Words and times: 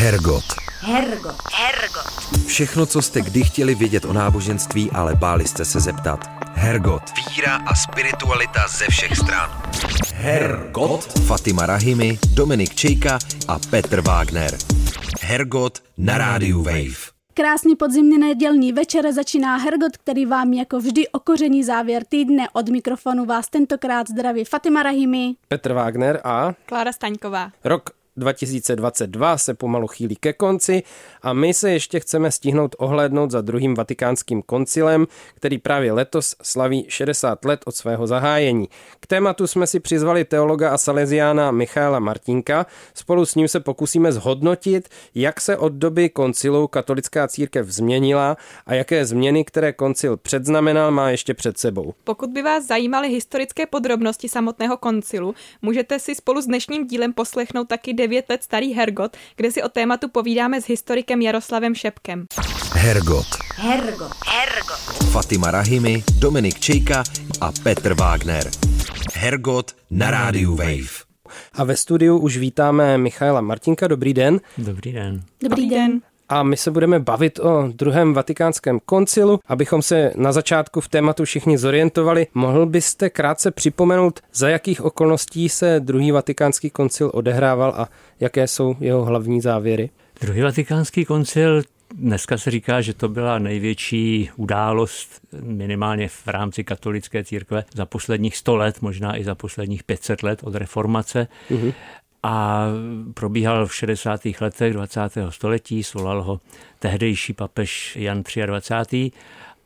Hergot. 0.00 0.44
Hergot. 0.80 1.36
Hergot. 1.52 2.46
Všechno, 2.46 2.86
co 2.86 3.02
jste 3.02 3.20
kdy 3.20 3.44
chtěli 3.44 3.74
vědět 3.74 4.04
o 4.04 4.12
náboženství, 4.12 4.90
ale 4.90 5.14
báli 5.14 5.48
jste 5.48 5.64
se 5.64 5.80
zeptat. 5.80 6.30
Hergot. 6.54 7.02
Víra 7.30 7.56
a 7.56 7.74
spiritualita 7.74 8.68
ze 8.68 8.86
všech 8.90 9.16
stran. 9.16 9.62
Hergot. 10.14 11.04
Fatima 11.26 11.66
Rahimi, 11.66 12.18
Dominik 12.34 12.74
Čejka 12.74 13.18
a 13.48 13.58
Petr 13.70 14.00
Wagner. 14.00 14.58
Hergot 15.20 15.78
na 15.98 16.18
rádiu 16.18 16.62
Wave. 16.62 17.10
Krásný 17.34 17.76
podzimný 17.76 18.18
nedělní 18.18 18.72
večer 18.72 19.12
začíná 19.12 19.56
Hergot, 19.56 19.96
který 19.96 20.26
vám 20.26 20.52
jako 20.52 20.78
vždy 20.78 21.08
okoření 21.08 21.64
závěr 21.64 22.02
týdne 22.08 22.48
od 22.52 22.68
mikrofonu 22.68 23.24
vás 23.24 23.48
tentokrát 23.48 24.08
zdraví 24.10 24.44
Fatima 24.44 24.82
Rahimi, 24.82 25.34
Petr 25.48 25.72
Wagner 25.72 26.20
a 26.24 26.52
Klára 26.66 26.92
Staňková. 26.92 27.50
rok 27.64 27.99
2022 28.20 29.38
se 29.38 29.54
pomalu 29.54 29.86
chýlí 29.86 30.16
ke 30.16 30.32
konci 30.32 30.82
a 31.22 31.32
my 31.32 31.54
se 31.54 31.70
ještě 31.70 32.00
chceme 32.00 32.30
stihnout 32.30 32.76
ohlédnout 32.78 33.30
za 33.30 33.40
druhým 33.40 33.74
vatikánským 33.74 34.42
koncilem, 34.42 35.06
který 35.34 35.58
právě 35.58 35.92
letos 35.92 36.36
slaví 36.42 36.86
60 36.88 37.44
let 37.44 37.60
od 37.66 37.74
svého 37.74 38.06
zahájení. 38.06 38.68
K 39.00 39.06
tématu 39.06 39.46
jsme 39.46 39.66
si 39.66 39.80
přizvali 39.80 40.24
teologa 40.24 40.70
a 40.70 40.78
salesiána 40.78 41.50
Michaela 41.50 41.98
Martinka. 41.98 42.66
Spolu 42.94 43.26
s 43.26 43.34
ním 43.34 43.48
se 43.48 43.60
pokusíme 43.60 44.12
zhodnotit, 44.12 44.88
jak 45.14 45.40
se 45.40 45.56
od 45.56 45.72
doby 45.72 46.08
koncilu 46.08 46.68
katolická 46.68 47.28
církev 47.28 47.68
změnila 47.68 48.36
a 48.66 48.74
jaké 48.74 49.04
změny, 49.04 49.44
které 49.44 49.72
koncil 49.72 50.16
předznamenal, 50.16 50.90
má 50.90 51.10
ještě 51.10 51.34
před 51.34 51.58
sebou. 51.58 51.94
Pokud 52.04 52.30
by 52.30 52.42
vás 52.42 52.64
zajímaly 52.64 53.08
historické 53.08 53.66
podrobnosti 53.66 54.28
samotného 54.28 54.76
koncilu, 54.76 55.34
můžete 55.62 55.98
si 55.98 56.14
spolu 56.14 56.40
s 56.42 56.46
dnešním 56.46 56.86
dílem 56.86 57.12
poslechnout 57.12 57.68
taky 57.68 57.92
9 58.10 58.28
let 58.28 58.42
starý 58.42 58.74
Hergot, 58.74 59.16
kde 59.36 59.52
si 59.52 59.62
o 59.62 59.68
tématu 59.68 60.08
povídáme 60.08 60.60
s 60.60 60.66
historikem 60.66 61.22
Jaroslavem 61.22 61.74
Šepkem. 61.74 62.26
Hergot. 62.74 63.26
Hergot. 63.54 64.12
Hergot. 64.26 64.80
Fatima 65.12 65.50
Rahimi, 65.50 66.02
Dominik 66.18 66.58
Čejka 66.58 67.02
a 67.40 67.52
Petr 67.62 67.94
Wagner. 67.94 68.50
Hergot 69.14 69.76
na 69.90 70.10
rádiu 70.10 70.56
Wave. 70.56 71.06
A 71.54 71.64
ve 71.64 71.76
studiu 71.76 72.18
už 72.18 72.36
vítáme 72.36 72.98
Michaela 72.98 73.40
Martinka. 73.40 73.88
Dobrý 73.88 74.14
den. 74.14 74.40
Dobrý 74.58 74.92
den. 74.92 75.22
Dobrý 75.42 75.68
den. 75.68 76.00
A 76.30 76.42
my 76.42 76.56
se 76.56 76.70
budeme 76.70 77.00
bavit 77.00 77.38
o 77.38 77.68
druhém 77.74 78.14
vatikánském 78.14 78.80
koncilu. 78.86 79.40
Abychom 79.46 79.82
se 79.82 80.12
na 80.16 80.32
začátku 80.32 80.80
v 80.80 80.88
tématu 80.88 81.24
všichni 81.24 81.58
zorientovali, 81.58 82.26
mohl 82.34 82.66
byste 82.66 83.10
krátce 83.10 83.50
připomenout, 83.50 84.20
za 84.34 84.48
jakých 84.48 84.84
okolností 84.84 85.48
se 85.48 85.80
druhý 85.80 86.10
vatikánský 86.10 86.70
koncil 86.70 87.10
odehrával 87.14 87.74
a 87.76 87.88
jaké 88.20 88.46
jsou 88.46 88.76
jeho 88.80 89.04
hlavní 89.04 89.40
závěry? 89.40 89.90
Druhý 90.20 90.40
vatikánský 90.40 91.04
koncil 91.04 91.62
Dneska 91.94 92.38
se 92.38 92.50
říká, 92.50 92.80
že 92.80 92.94
to 92.94 93.08
byla 93.08 93.38
největší 93.38 94.30
událost 94.36 95.20
minimálně 95.42 96.08
v 96.08 96.26
rámci 96.26 96.64
katolické 96.64 97.24
církve 97.24 97.64
za 97.74 97.86
posledních 97.86 98.36
100 98.36 98.56
let, 98.56 98.82
možná 98.82 99.16
i 99.18 99.24
za 99.24 99.34
posledních 99.34 99.84
500 99.84 100.22
let 100.22 100.40
od 100.42 100.54
reformace. 100.54 101.28
Mm-hmm. 101.50 101.74
A 102.22 102.66
probíhal 103.14 103.66
v 103.66 103.74
60. 103.74 104.20
letech 104.40 104.72
20. 104.72 105.00
století, 105.28 105.82
svolal 105.82 106.22
ho 106.22 106.40
tehdejší 106.78 107.32
papež 107.32 107.96
Jan 107.96 108.22
23. 108.46 109.10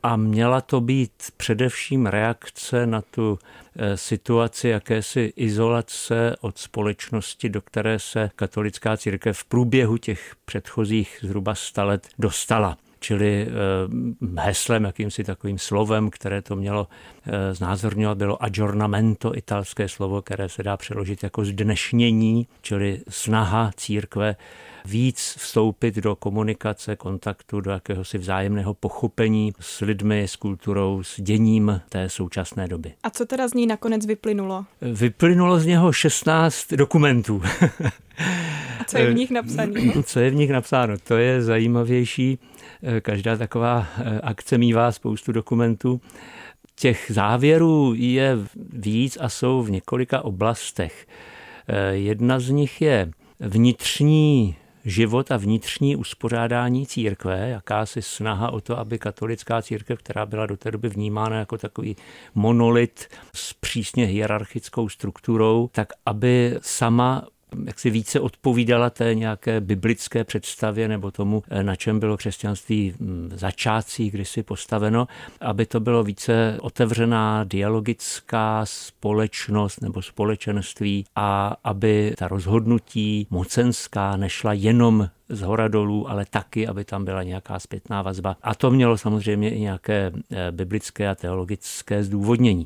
A 0.03 0.15
měla 0.15 0.61
to 0.61 0.81
být 0.81 1.11
především 1.37 2.05
reakce 2.05 2.87
na 2.87 3.01
tu 3.01 3.39
eh, 3.75 3.97
situaci 3.97 4.67
jakési 4.67 5.33
izolace 5.35 6.35
od 6.41 6.57
společnosti, 6.57 7.49
do 7.49 7.61
které 7.61 7.99
se 7.99 8.29
katolická 8.35 8.97
církev 8.97 9.37
v 9.37 9.45
průběhu 9.45 9.97
těch 9.97 10.35
předchozích 10.45 11.17
zhruba 11.21 11.55
100 11.55 11.85
let 11.85 12.07
dostala 12.19 12.77
čili 13.05 13.47
eh, 13.47 14.41
heslem, 14.41 14.83
jakýmsi 14.83 15.23
takovým 15.23 15.57
slovem, 15.57 16.09
které 16.09 16.41
to 16.41 16.55
mělo 16.55 16.87
eh, 16.87 17.53
znázorňovat, 17.53 18.17
bylo 18.17 18.43
aggiornamento, 18.43 19.37
italské 19.37 19.87
slovo, 19.87 20.21
které 20.21 20.49
se 20.49 20.63
dá 20.63 20.77
přeložit 20.77 21.23
jako 21.23 21.45
zdnešnění, 21.45 22.47
čili 22.61 23.01
snaha 23.09 23.71
církve 23.77 24.35
víc 24.85 25.35
vstoupit 25.37 25.95
do 25.95 26.15
komunikace, 26.15 26.95
kontaktu, 26.95 27.61
do 27.61 27.71
jakéhosi 27.71 28.17
vzájemného 28.17 28.73
pochopení 28.73 29.53
s 29.59 29.81
lidmi, 29.81 30.23
s 30.23 30.35
kulturou, 30.35 31.03
s 31.03 31.21
děním 31.21 31.81
té 31.89 32.09
současné 32.09 32.67
doby. 32.67 32.93
A 33.03 33.09
co 33.09 33.25
teda 33.25 33.47
z 33.47 33.53
ní 33.53 33.67
nakonec 33.67 34.05
vyplynulo? 34.05 34.65
Vyplynulo 34.81 35.59
z 35.59 35.65
něho 35.65 35.91
16 35.91 36.73
dokumentů. 36.73 37.41
A 38.79 38.83
co 38.83 38.97
je 38.97 39.11
v 39.11 39.15
nich 39.15 39.31
napsané? 39.31 39.81
Co 40.03 40.19
je 40.19 40.29
v 40.29 40.35
nich 40.35 40.49
napsáno? 40.49 40.97
To 40.97 41.17
je 41.17 41.41
zajímavější. 41.41 42.39
Každá 43.01 43.37
taková 43.37 43.87
akce 44.23 44.57
mývá 44.57 44.91
spoustu 44.91 45.31
dokumentů. 45.31 46.01
Těch 46.75 47.11
závěrů 47.13 47.93
je 47.95 48.37
víc 48.73 49.17
a 49.21 49.29
jsou 49.29 49.63
v 49.63 49.71
několika 49.71 50.21
oblastech. 50.21 51.07
Jedna 51.91 52.39
z 52.39 52.49
nich 52.49 52.81
je 52.81 53.11
vnitřní 53.39 54.55
život 54.85 55.31
a 55.31 55.37
vnitřní 55.37 55.95
uspořádání 55.95 56.85
církve, 56.85 57.49
jakási 57.49 58.01
snaha 58.01 58.51
o 58.51 58.61
to, 58.61 58.79
aby 58.79 58.99
katolická 58.99 59.61
církev, 59.61 59.99
která 59.99 60.25
byla 60.25 60.45
do 60.45 60.57
té 60.57 60.71
doby 60.71 60.89
vnímána 60.89 61.39
jako 61.39 61.57
takový 61.57 61.95
monolit 62.35 63.07
s 63.35 63.53
přísně 63.53 64.05
hierarchickou 64.05 64.89
strukturou, 64.89 65.69
tak 65.71 65.87
aby 66.05 66.57
sama 66.61 67.27
jak 67.65 67.79
si 67.79 67.89
více 67.89 68.19
odpovídala 68.19 68.89
té 68.89 69.15
nějaké 69.15 69.61
biblické 69.61 70.23
představě 70.23 70.87
nebo 70.87 71.11
tomu, 71.11 71.43
na 71.61 71.75
čem 71.75 71.99
bylo 71.99 72.17
křesťanství 72.17 72.93
v 72.99 73.37
začátcích 73.37 74.11
kdysi 74.11 74.43
postaveno, 74.43 75.07
aby 75.41 75.65
to 75.65 75.79
bylo 75.79 76.03
více 76.03 76.57
otevřená 76.61 77.43
dialogická 77.43 78.61
společnost 78.63 79.81
nebo 79.81 80.01
společenství 80.01 81.05
a 81.15 81.55
aby 81.63 82.13
ta 82.17 82.27
rozhodnutí 82.27 83.27
mocenská 83.29 84.17
nešla 84.17 84.53
jenom 84.53 85.09
z 85.29 85.41
hora 85.41 85.67
dolů, 85.67 86.09
ale 86.09 86.25
taky, 86.29 86.67
aby 86.67 86.85
tam 86.85 87.05
byla 87.05 87.23
nějaká 87.23 87.59
zpětná 87.59 88.01
vazba. 88.01 88.37
A 88.41 88.55
to 88.55 88.71
mělo 88.71 88.97
samozřejmě 88.97 89.49
i 89.49 89.59
nějaké 89.59 90.11
biblické 90.51 91.09
a 91.09 91.15
teologické 91.15 92.03
zdůvodnění. 92.03 92.65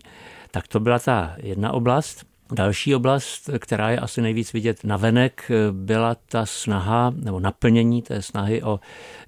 Tak 0.51 0.67
to 0.67 0.79
byla 0.79 0.99
ta 0.99 1.35
jedna 1.37 1.71
oblast. 1.71 2.28
Další 2.51 2.95
oblast, 2.95 3.49
která 3.59 3.89
je 3.89 3.99
asi 3.99 4.21
nejvíc 4.21 4.53
vidět 4.53 4.83
na 4.83 4.97
venek, 4.97 5.51
byla 5.71 6.15
ta 6.15 6.45
snaha 6.45 7.13
nebo 7.15 7.39
naplnění 7.39 8.01
té 8.01 8.21
snahy 8.21 8.63
o 8.63 8.79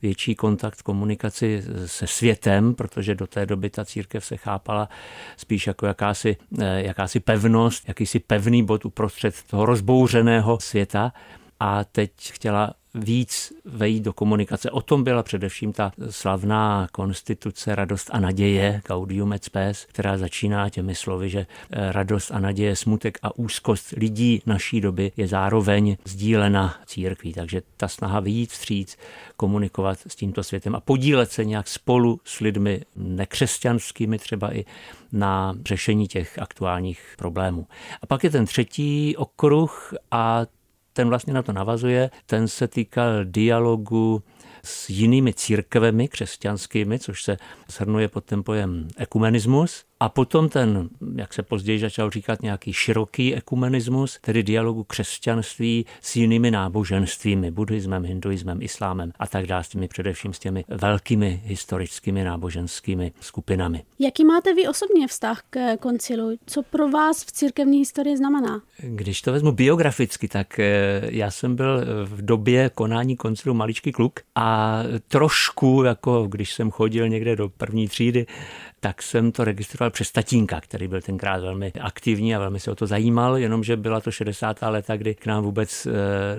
větší 0.01 0.35
kontakt, 0.35 0.81
komunikaci 0.81 1.63
se 1.85 2.07
světem, 2.07 2.75
protože 2.75 3.15
do 3.15 3.27
té 3.27 3.45
doby 3.45 3.69
ta 3.69 3.85
církev 3.85 4.25
se 4.25 4.37
chápala 4.37 4.89
spíš 5.37 5.67
jako 5.67 5.85
jakási, 5.85 6.37
jakási 6.75 7.19
pevnost, 7.19 7.87
jakýsi 7.87 8.19
pevný 8.19 8.65
bod 8.65 8.85
uprostřed 8.85 9.43
toho 9.43 9.65
rozbouřeného 9.65 10.59
světa. 10.59 11.13
A 11.59 11.83
teď 11.83 12.11
chtěla 12.31 12.73
víc 12.93 13.53
vejít 13.65 14.03
do 14.03 14.13
komunikace. 14.13 14.71
O 14.71 14.81
tom 14.81 15.03
byla 15.03 15.23
především 15.23 15.73
ta 15.73 15.91
slavná 16.09 16.87
konstituce 16.91 17.75
Radost 17.75 18.09
a 18.13 18.19
naděje, 18.19 18.81
Gaudium 18.87 19.33
et 19.33 19.43
Spes, 19.43 19.85
která 19.89 20.17
začíná 20.17 20.69
těmi 20.69 20.95
slovy, 20.95 21.29
že 21.29 21.45
radost 21.69 22.31
a 22.31 22.39
naděje, 22.39 22.75
smutek 22.75 23.19
a 23.21 23.35
úzkost 23.35 23.93
lidí 23.97 24.41
naší 24.45 24.81
doby 24.81 25.11
je 25.17 25.27
zároveň 25.27 25.97
sdílena 26.05 26.75
církví. 26.85 27.33
Takže 27.33 27.61
ta 27.77 27.87
snaha 27.87 28.19
vyjít 28.19 28.49
vstříc, 28.49 28.97
komunikovat 29.37 29.99
s 30.07 30.15
tímto 30.15 30.43
světem 30.43 30.75
a 30.75 30.79
podílet 30.79 31.31
se 31.31 31.45
nějak 31.45 31.67
spolu 31.67 32.19
s 32.23 32.39
lidmi 32.39 32.81
nekřesťanskými 32.95 34.19
třeba 34.19 34.55
i 34.55 34.65
na 35.11 35.55
řešení 35.65 36.07
těch 36.07 36.39
aktuálních 36.39 37.13
problémů. 37.17 37.67
A 38.01 38.05
pak 38.05 38.23
je 38.23 38.29
ten 38.29 38.45
třetí 38.45 39.17
okruh 39.17 39.93
a 40.11 40.45
ten 40.93 41.09
vlastně 41.09 41.33
na 41.33 41.41
to 41.41 41.53
navazuje, 41.53 42.09
ten 42.25 42.47
se 42.47 42.67
týkal 42.67 43.25
dialogu 43.25 44.23
s 44.63 44.89
jinými 44.89 45.33
církvemi 45.33 46.07
křesťanskými, 46.07 46.99
což 46.99 47.23
se 47.23 47.37
shrnuje 47.69 48.07
pod 48.07 48.25
ten 48.25 48.43
pojem 48.43 48.87
ekumenismus. 48.97 49.85
A 50.01 50.09
potom 50.09 50.49
ten, 50.49 50.89
jak 51.15 51.33
se 51.33 51.43
později 51.43 51.79
začal 51.79 52.09
říkat, 52.09 52.41
nějaký 52.41 52.73
široký 52.73 53.35
ekumenismus, 53.35 54.19
tedy 54.21 54.43
dialogu 54.43 54.83
křesťanství 54.83 55.85
s 56.01 56.15
jinými 56.15 56.51
náboženstvími, 56.51 57.51
buddhismem, 57.51 58.05
hinduismem, 58.05 58.61
islámem 58.61 59.11
a 59.19 59.27
tak 59.27 59.45
dále, 59.47 59.63
s 59.63 59.69
těmi 59.69 59.87
především 59.87 60.33
s 60.33 60.39
těmi 60.39 60.65
velkými 60.67 61.41
historickými 61.45 62.23
náboženskými 62.23 63.11
skupinami. 63.19 63.83
Jaký 63.99 64.25
máte 64.25 64.53
vy 64.53 64.67
osobně 64.67 65.07
vztah 65.07 65.43
k 65.49 65.77
koncilu? 65.77 66.37
Co 66.45 66.63
pro 66.63 66.89
vás 66.89 67.23
v 67.23 67.31
církevní 67.31 67.79
historii 67.79 68.17
znamená? 68.17 68.61
Když 68.77 69.21
to 69.21 69.31
vezmu 69.31 69.51
biograficky, 69.51 70.27
tak 70.27 70.59
já 71.01 71.31
jsem 71.31 71.55
byl 71.55 71.85
v 72.05 72.25
době 72.25 72.69
konání 72.69 73.17
koncilu 73.17 73.55
maličký 73.55 73.91
kluk 73.91 74.19
a 74.35 74.79
trošku, 75.07 75.83
jako 75.83 76.27
když 76.27 76.53
jsem 76.53 76.71
chodil 76.71 77.09
někde 77.09 77.35
do 77.35 77.49
první 77.49 77.87
třídy, 77.87 78.25
tak 78.83 79.01
jsem 79.01 79.31
to 79.31 79.43
registroval 79.43 79.91
přes 79.91 80.11
tatínka, 80.11 80.61
který 80.61 80.87
byl 80.87 81.01
tenkrát 81.01 81.41
velmi 81.41 81.71
aktivní 81.81 82.35
a 82.35 82.39
velmi 82.39 82.59
se 82.59 82.71
o 82.71 82.75
to 82.75 82.87
zajímal, 82.87 83.37
jenomže 83.37 83.77
byla 83.77 83.99
to 83.99 84.11
60. 84.11 84.57
léta, 84.61 84.97
kdy 84.97 85.15
k 85.15 85.25
nám 85.25 85.43
vůbec 85.43 85.85
eh, 85.85 85.91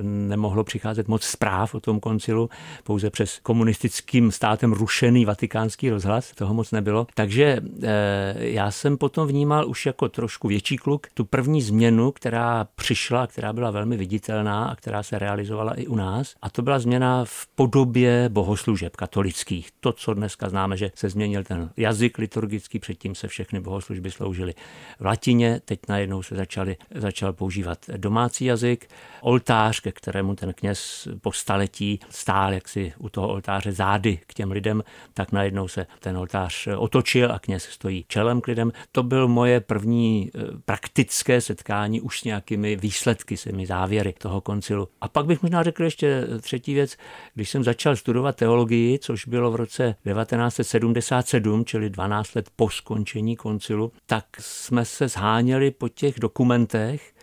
nemohlo 0.03 0.65
přicházet 0.65 1.09
moc 1.09 1.23
zpráv 1.23 1.75
o 1.75 1.81
tom 1.81 2.01
koncilu, 2.01 2.51
pouze 2.85 3.11
přes 3.11 3.39
komunistickým 3.43 4.33
státem 4.33 4.73
rušený 4.73 5.25
vatikánský 5.25 5.91
rozhlas, 5.91 6.33
toho 6.35 6.55
moc 6.55 6.71
nebylo. 6.71 7.07
Takže 7.15 7.61
eh, 7.83 8.35
já 8.39 8.71
jsem 8.71 8.99
potom 8.99 9.29
vnímal 9.29 9.69
už 9.69 9.87
jako 9.87 10.09
trošku 10.09 10.49
větší 10.49 10.77
kluk 10.77 11.07
tu 11.15 11.25
první 11.25 11.63
změnu, 11.63 12.13
která 12.13 12.67
přišla, 12.75 13.27
která 13.27 13.53
byla 13.53 13.71
velmi 13.71 13.97
viditelná 13.97 14.65
a 14.65 14.77
která 14.77 15.03
se 15.03 15.19
realizovala 15.19 15.75
i 15.75 15.87
u 15.87 15.97
nás. 15.97 16.35
A 16.43 16.51
to 16.51 16.63
byla 16.63 16.79
změna 16.79 17.25
v 17.25 17.47
podobě 17.55 18.29
bohoslužeb 18.29 18.97
katolických. 18.97 19.69
To, 19.81 19.93
co 19.93 20.15
dneska 20.15 20.49
známe, 20.49 20.77
že 20.77 20.91
se 20.95 21.09
změnil 21.09 21.45
ten 21.45 21.71
jazyk 21.77 22.19
liturgický, 22.33 22.79
předtím 22.79 23.15
se 23.15 23.29
všechny 23.29 23.61
bohoslužby 23.61 24.11
sloužily 24.11 24.55
v 25.01 25.05
latině, 25.05 25.61
teď 25.65 25.81
najednou 25.89 26.23
se 26.23 26.35
začali, 26.35 26.77
začal 26.95 27.33
používat 27.33 27.79
domácí 27.97 28.45
jazyk, 28.45 28.89
oltář, 29.21 29.81
ke 29.81 29.93
kterému 29.93 30.35
ten 30.35 30.53
kněz 30.53 31.09
po 31.21 31.33
staletí 31.33 32.01
stál 32.11 32.53
jaksi 32.53 32.93
u 32.99 33.09
toho 33.09 33.29
oltáře 33.29 33.73
zády 33.73 34.19
k 34.27 34.35
těm 34.35 34.51
lidem, 34.51 34.83
tak 35.15 35.33
najednou 35.33 35.69
se 35.69 35.87
ten 36.01 36.17
oltář 36.17 36.69
otočil 36.77 37.33
a 37.33 37.39
kněz 37.39 37.63
stojí 37.63 38.05
čelem 38.09 38.41
k 38.41 38.47
lidem. 38.47 38.73
To 38.93 39.03
byl 39.03 39.29
moje 39.29 39.61
první 39.61 40.31
eh, 40.35 40.41
praktické 40.65 41.41
setkání 41.41 42.01
už 42.01 42.21
s 42.21 42.25
nějakými 42.25 42.77
výsledky, 42.77 43.37
s 43.37 43.43
těmi 43.43 43.67
závěry 43.67 44.15
toho 44.19 44.41
koncilu. 44.41 44.89
A 45.01 45.09
pak 45.09 45.27
bych 45.27 45.43
možná 45.43 45.63
řekl 45.63 45.85
ještě 45.85 46.27
třetí 46.41 46.75
věc, 46.75 46.97
když 47.35 47.51
jsem 47.51 47.65
začal 47.65 47.97
studovat 47.97 48.37
teologii, 48.37 48.99
což 48.99 49.27
bylo 49.27 49.51
v 49.51 49.57
roce 49.57 49.95
1977, 50.05 51.65
čili 51.65 51.91
12 51.91 52.22
let 52.35 52.51
po 52.57 52.71
skončení 52.71 53.37
koncilu, 53.37 53.93
tak 54.07 54.25
jsme 54.39 54.85
se 54.85 55.09
zháněli 55.09 55.71
po 55.71 55.89
těch 55.89 56.21
dokumentech 56.21 57.15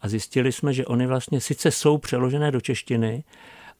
a 0.00 0.08
zjistili 0.08 0.52
jsme, 0.52 0.72
že 0.72 0.86
oni 0.86 1.06
vlastně 1.06 1.40
sice 1.40 1.70
jsou 1.70 1.98
přeložené 1.98 2.50
do 2.50 2.60
češtiny, 2.60 3.24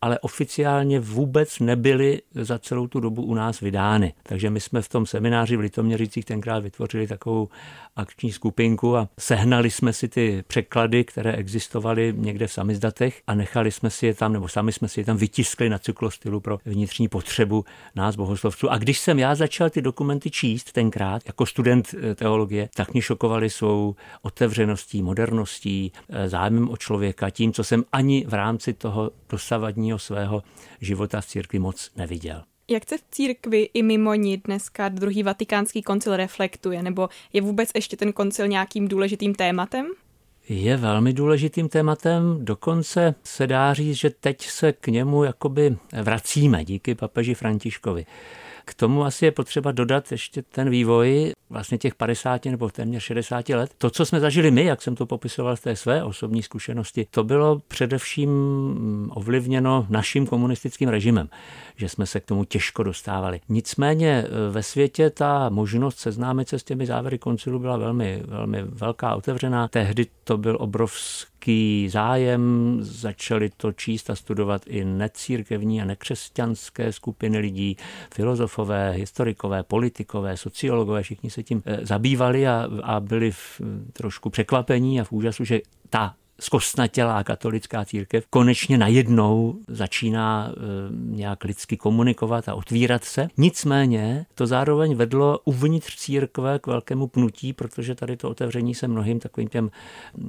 ale 0.05 0.19
oficiálně 0.19 1.01
vůbec 1.01 1.61
nebyly 1.61 2.23
za 2.35 2.59
celou 2.59 2.87
tu 2.87 3.01
dobu 3.01 3.23
u 3.23 3.35
nás 3.35 3.61
vydány. 3.61 4.13
Takže 4.23 4.51
my 4.51 4.61
jsme 4.61 4.83
v 4.83 4.89
tom 4.89 5.07
semináři 5.07 5.57
v 5.57 5.61
Litoměřicích 5.61 6.25
tenkrát 6.25 6.59
vytvořili 6.59 7.07
takovou 7.07 7.49
akční 7.97 8.33
skupinku 8.33 8.97
a 8.97 9.09
sehnali 9.19 9.71
jsme 9.71 9.93
si 9.93 10.09
ty 10.09 10.45
překlady, 10.47 11.05
které 11.05 11.33
existovaly 11.33 12.15
někde 12.17 12.47
v 12.47 12.53
samizdatech 12.53 13.23
a 13.27 13.35
nechali 13.35 13.73
jsme 13.73 13.91
si 13.91 14.07
je 14.07 14.15
tam, 14.15 14.33
nebo 14.33 14.49
sami 14.49 14.73
jsme 14.73 14.89
si 14.89 15.01
je 15.01 15.05
tam 15.05 15.17
vytiskli 15.17 15.69
na 15.69 15.79
cyklostylu 15.79 16.41
pro 16.41 16.59
vnitřní 16.65 17.09
potřebu 17.09 17.65
nás 17.95 18.17
bohoslovců. 18.17 18.71
A 18.71 18.79
když 18.79 18.99
jsem 18.99 19.19
já 19.19 19.35
začal 19.35 19.71
ty 19.71 19.83
dokumenty 19.83 20.31
číst 20.31 20.73
tenkrát 20.73 21.23
jako 21.27 21.47
student 21.47 21.95
eh, 21.95 22.15
teologie, 22.15 22.69
tak 22.75 22.93
mě 22.93 23.03
šokovali 23.03 23.51
svou 23.51 23.95
otevřeností, 24.23 25.03
moderností, 25.03 25.93
eh, 26.09 26.29
zájmem 26.29 26.71
o 26.71 26.77
člověka, 26.77 27.31
tím, 27.31 27.53
co 27.53 27.65
jsem 27.65 27.85
ani 27.93 28.25
v 28.29 28.35
rámci 28.35 28.73
toho 28.73 29.11
dosavadního 29.31 29.94
svého 29.99 30.43
života 30.81 31.21
v 31.21 31.27
církvi 31.27 31.59
moc 31.59 31.91
neviděl. 31.97 32.43
Jak 32.69 32.89
se 32.89 32.99
v 32.99 33.03
církvi 33.11 33.69
i 33.75 33.83
mimo 33.83 34.15
ní 34.15 34.37
dneska 34.37 34.89
druhý 34.89 35.23
vatikánský 35.23 35.83
koncil 35.83 36.17
reflektuje? 36.17 36.83
Nebo 36.83 37.09
je 37.33 37.41
vůbec 37.41 37.71
ještě 37.75 37.97
ten 37.97 38.13
koncil 38.13 38.49
nějakým 38.49 38.89
důležitým 38.89 39.35
tématem? 39.35 39.87
Je 40.49 40.77
velmi 40.77 41.13
důležitým 41.13 41.69
tématem, 41.69 42.39
dokonce 42.41 43.15
se 43.25 43.47
dá 43.47 43.75
říct, 43.75 43.97
že 43.97 44.11
teď 44.11 44.47
se 44.47 44.73
k 44.73 44.87
němu 44.87 45.25
jakoby 45.25 45.77
vracíme 46.03 46.65
díky 46.65 46.95
papeži 46.95 47.35
Františkovi. 47.35 48.07
K 48.65 48.75
tomu 48.75 49.05
asi 49.05 49.25
je 49.25 49.33
potřeba 49.33 49.73
dodat 49.73 50.13
ještě 50.13 50.43
ten 50.43 50.71
vývoj 50.71 51.33
vlastně 51.51 51.79
těch 51.79 51.95
50 51.95 52.45
nebo 52.45 52.71
téměř 52.71 53.03
60 53.03 53.49
let. 53.49 53.71
To, 53.79 53.91
co 53.91 54.07
jsme 54.07 54.21
zažili 54.21 54.51
my, 54.51 54.65
jak 54.65 54.83
jsem 54.83 54.95
to 54.95 55.07
popisoval 55.07 55.57
z 55.57 55.61
té 55.61 55.77
své 55.77 56.05
osobní 56.05 56.43
zkušenosti, 56.43 57.07
to 57.11 57.25
bylo 57.25 57.59
především 57.69 58.31
ovlivněno 59.15 59.87
naším 59.91 60.27
komunistickým 60.27 60.89
režimem, 60.89 61.29
že 61.77 61.89
jsme 61.89 62.07
se 62.07 62.21
k 62.21 62.25
tomu 62.25 62.45
těžko 62.45 62.83
dostávali. 62.83 63.41
Nicméně 63.49 64.09
e, 64.09 64.51
ve 64.51 64.63
světě 64.63 65.11
ta 65.11 65.49
možnost 65.49 65.99
seznámit 65.99 66.49
se 66.49 66.59
s 66.59 66.65
těmi 66.65 66.87
závěry 66.87 67.19
koncilu 67.19 67.59
byla 67.59 67.77
velmi, 67.77 68.23
velmi 68.27 68.63
velká, 68.63 69.15
otevřená. 69.15 69.69
Tehdy 69.69 70.07
to 70.25 70.39
byl 70.39 70.57
obrovský 70.61 71.34
zájem, 71.89 72.77
začali 72.81 73.51
to 73.57 73.73
číst 73.73 74.11
a 74.11 74.15
studovat 74.15 74.63
i 74.67 74.85
necírkevní 74.85 75.83
a 75.83 75.85
nekřesťanské 75.85 76.93
skupiny 76.93 77.39
lidí, 77.39 77.77
filozofové, 78.15 78.91
historikové, 78.91 79.63
politikové, 79.63 80.37
sociologové, 80.37 81.03
všichni 81.03 81.31
se 81.31 81.43
tím 81.43 81.63
eh, 81.67 81.87
zabývali 81.87 82.47
a, 82.47 82.69
a 82.83 83.01
byli 83.01 83.31
v, 83.31 83.61
trošku 83.93 84.31
překvapení 84.31 85.01
a 85.01 85.05
v 85.05 85.13
úžasu, 85.13 85.45
že 85.45 85.61
ta 85.91 86.15
zkostnatělá 86.41 87.25
katolická 87.25 87.85
církev 87.85 88.27
konečně 88.31 88.79
najednou 88.79 89.55
začíná 89.69 90.49
e, 90.49 90.55
nějak 90.91 91.45
lidsky 91.45 91.77
komunikovat 91.77 92.49
a 92.49 92.55
otvírat 92.55 93.05
se. 93.05 93.29
Nicméně 93.37 94.27
to 94.35 94.47
zároveň 94.47 94.95
vedlo 94.95 95.39
uvnitř 95.45 95.97
církve 95.97 96.59
k 96.59 96.67
velkému 96.67 97.07
pnutí, 97.07 97.53
protože 97.53 97.95
tady 97.95 98.17
to 98.17 98.31
otevření 98.31 98.75
se 98.75 98.89
mnohým 98.89 99.21
takovým 99.21 99.49
těm 99.49 99.71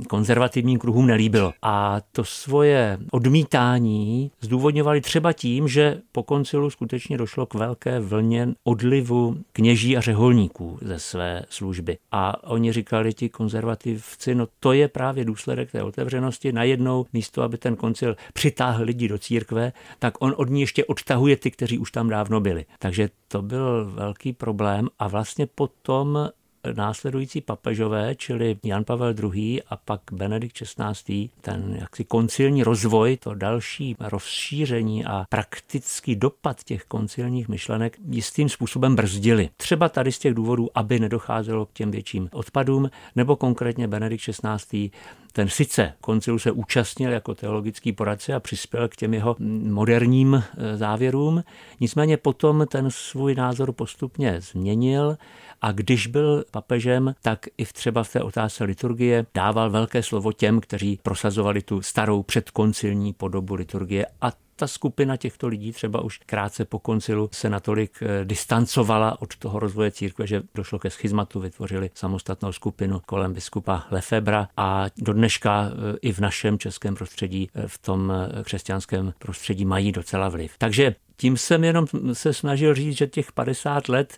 konzervativním 0.10 0.80
kruhům 0.80 1.08
nelíbilo. 1.08 1.54
A 1.62 2.02
to 2.12 2.24
svoje 2.24 2.98
odmítání 3.12 4.32
zdůvodňovali 4.42 5.02
třeba 5.02 5.34
tím, 5.34 5.68
že 5.68 6.02
po 6.12 6.24
koncilu 6.24 6.70
skutečně 6.70 7.18
došlo 7.18 7.46
k 7.46 7.54
velké 7.54 8.00
vlně 8.00 8.48
odlivu 8.64 9.38
kněží 9.54 9.98
a 9.98 10.02
řeholníků 10.02 10.80
ze 10.82 11.00
své 11.00 11.44
služby. 11.50 11.98
A 12.12 12.44
oni 12.44 12.72
říkali 12.72 13.14
ti 13.14 13.30
konzervativci, 13.30 14.36
no 14.36 14.48
to 14.60 14.74
je 14.74 14.88
právě 14.88 15.26
důsledek 15.26 15.72
té 15.72 15.84
otevřenosti 15.96 16.52
najednou 16.52 17.06
místo, 17.14 17.42
aby 17.42 17.58
ten 17.58 17.76
koncil 17.76 18.16
přitáhl 18.34 18.84
lidi 18.84 19.08
do 19.08 19.18
církve, 19.18 19.74
tak 20.00 20.14
on 20.20 20.34
od 20.38 20.50
ní 20.50 20.62
ještě 20.62 20.86
odtahuje 20.86 21.38
ty, 21.38 21.52
kteří 21.52 21.78
už 21.78 21.92
tam 21.92 22.10
dávno 22.10 22.42
byli. 22.42 22.66
Takže 22.80 23.10
to 23.28 23.42
byl 23.42 23.86
velký 23.86 24.34
problém 24.34 24.88
a 25.00 25.08
vlastně 25.08 25.48
potom 25.48 26.30
následující 26.74 27.42
papežové, 27.42 28.16
čili 28.16 28.58
Jan 28.64 28.84
Pavel 28.84 29.16
II. 29.34 29.62
a 29.70 29.76
pak 29.76 30.02
Benedikt 30.12 30.56
XVI., 30.56 31.30
ten 31.42 31.78
jaksi 31.80 32.04
koncilní 32.04 32.64
rozvoj, 32.64 33.18
to 33.18 33.34
další 33.34 33.96
rozšíření 34.00 35.06
a 35.06 35.26
praktický 35.30 36.16
dopad 36.16 36.64
těch 36.64 36.84
koncilních 36.84 37.48
myšlenek 37.48 37.98
jistým 38.10 38.50
způsobem 38.50 38.96
brzdili. 38.96 39.50
Třeba 39.58 39.90
tady 39.90 40.12
z 40.12 40.20
těch 40.20 40.34
důvodů, 40.34 40.70
aby 40.76 41.00
nedocházelo 41.00 41.66
k 41.66 41.74
těm 41.74 41.92
větším 41.92 42.30
odpadům, 42.32 42.90
nebo 43.16 43.36
konkrétně 43.36 43.88
Benedikt 43.88 44.24
XVI 44.24 44.90
ten 45.36 45.50
sice 45.50 45.94
koncilu 46.02 46.40
se 46.40 46.52
účastnil 46.52 47.12
jako 47.12 47.36
teologický 47.36 47.92
poradce 47.92 48.34
a 48.34 48.40
přispěl 48.40 48.88
k 48.88 48.96
těm 48.96 49.14
jeho 49.14 49.36
moderním 49.64 50.36
e, 50.36 50.78
závěrům, 50.78 51.44
nicméně 51.80 52.18
potom 52.18 52.66
ten 52.68 52.92
svůj 52.92 53.36
názor 53.36 53.72
postupně 53.72 54.42
změnil 54.42 55.18
a 55.62 55.72
když 55.72 56.08
byl 56.08 56.46
papežem, 56.52 57.16
tak 57.22 57.46
i 57.58 57.66
v 57.66 57.74
třeba 57.74 58.04
v 58.04 58.12
té 58.12 58.22
otázce 58.22 58.64
liturgie 58.64 59.26
dával 59.34 59.70
velké 59.70 60.04
slovo 60.04 60.32
těm, 60.32 60.62
kteří 60.62 61.00
prosazovali 61.04 61.62
tu 61.62 61.82
starou 61.82 62.24
předkoncilní 62.24 63.14
podobu 63.14 63.56
liturgie 63.56 64.06
a 64.22 64.32
ta 64.56 64.68
skupina 64.68 65.18
těchto 65.18 65.48
lidí 65.48 65.72
třeba 65.72 66.02
už 66.02 66.18
krátce 66.26 66.66
po 66.66 66.80
koncilu 66.80 67.30
se 67.34 67.50
natolik 67.50 68.00
eh, 68.02 68.26
distancovala 68.26 69.22
od 69.22 69.36
toho 69.36 69.60
rozvoje 69.60 69.92
církve, 69.92 70.28
že 70.28 70.44
došlo 70.56 70.80
ke 70.80 70.90
schizmatu, 70.90 71.40
vytvořili 71.40 71.90
samostatnou 71.94 72.52
skupinu 72.52 73.02
kolem 73.06 73.34
biskupa 73.34 73.84
Lefebra 73.92 74.48
a 74.58 74.86
do 74.98 75.14
dneška 75.14 75.70
eh, 75.70 75.98
i 76.02 76.14
v 76.14 76.20
našem 76.20 76.60
českém 76.60 76.96
prostředí, 76.96 77.50
eh, 77.56 77.68
v 77.68 77.78
tom 77.78 78.14
křesťanském 78.44 79.14
prostředí 79.20 79.66
mají 79.66 79.92
docela 79.92 80.30
vliv. 80.30 80.56
Takže 80.58 80.96
tím 81.18 81.38
jsem 81.38 81.64
jenom 81.64 81.86
se 82.14 82.34
snažil 82.34 82.74
říct, 82.74 82.98
že 82.98 83.08
těch 83.08 83.32
50 83.32 83.90
let 83.90 84.18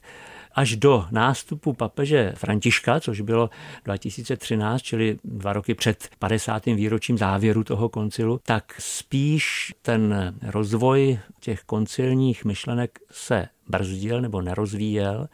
až 0.58 0.76
do 0.76 1.06
nástupu 1.12 1.74
papeže 1.74 2.34
Františka, 2.36 3.00
což 3.00 3.22
bylo 3.22 3.50
2013, 3.86 4.82
čili 4.82 5.18
dva 5.24 5.54
roky 5.54 5.76
před 5.76 6.10
50. 6.20 6.66
výročím 6.66 7.18
závěru 7.18 7.64
toho 7.64 7.90
koncilu, 7.90 8.40
tak 8.46 8.76
spíš 8.80 9.74
ten 9.82 10.34
rozvoj 10.42 11.20
těch 11.40 11.62
koncilních 11.64 12.46
myšlenek 12.46 13.00
se 13.12 13.48
brzdil 13.68 14.22
nebo 14.22 14.42
nerozvíjel 14.42 15.28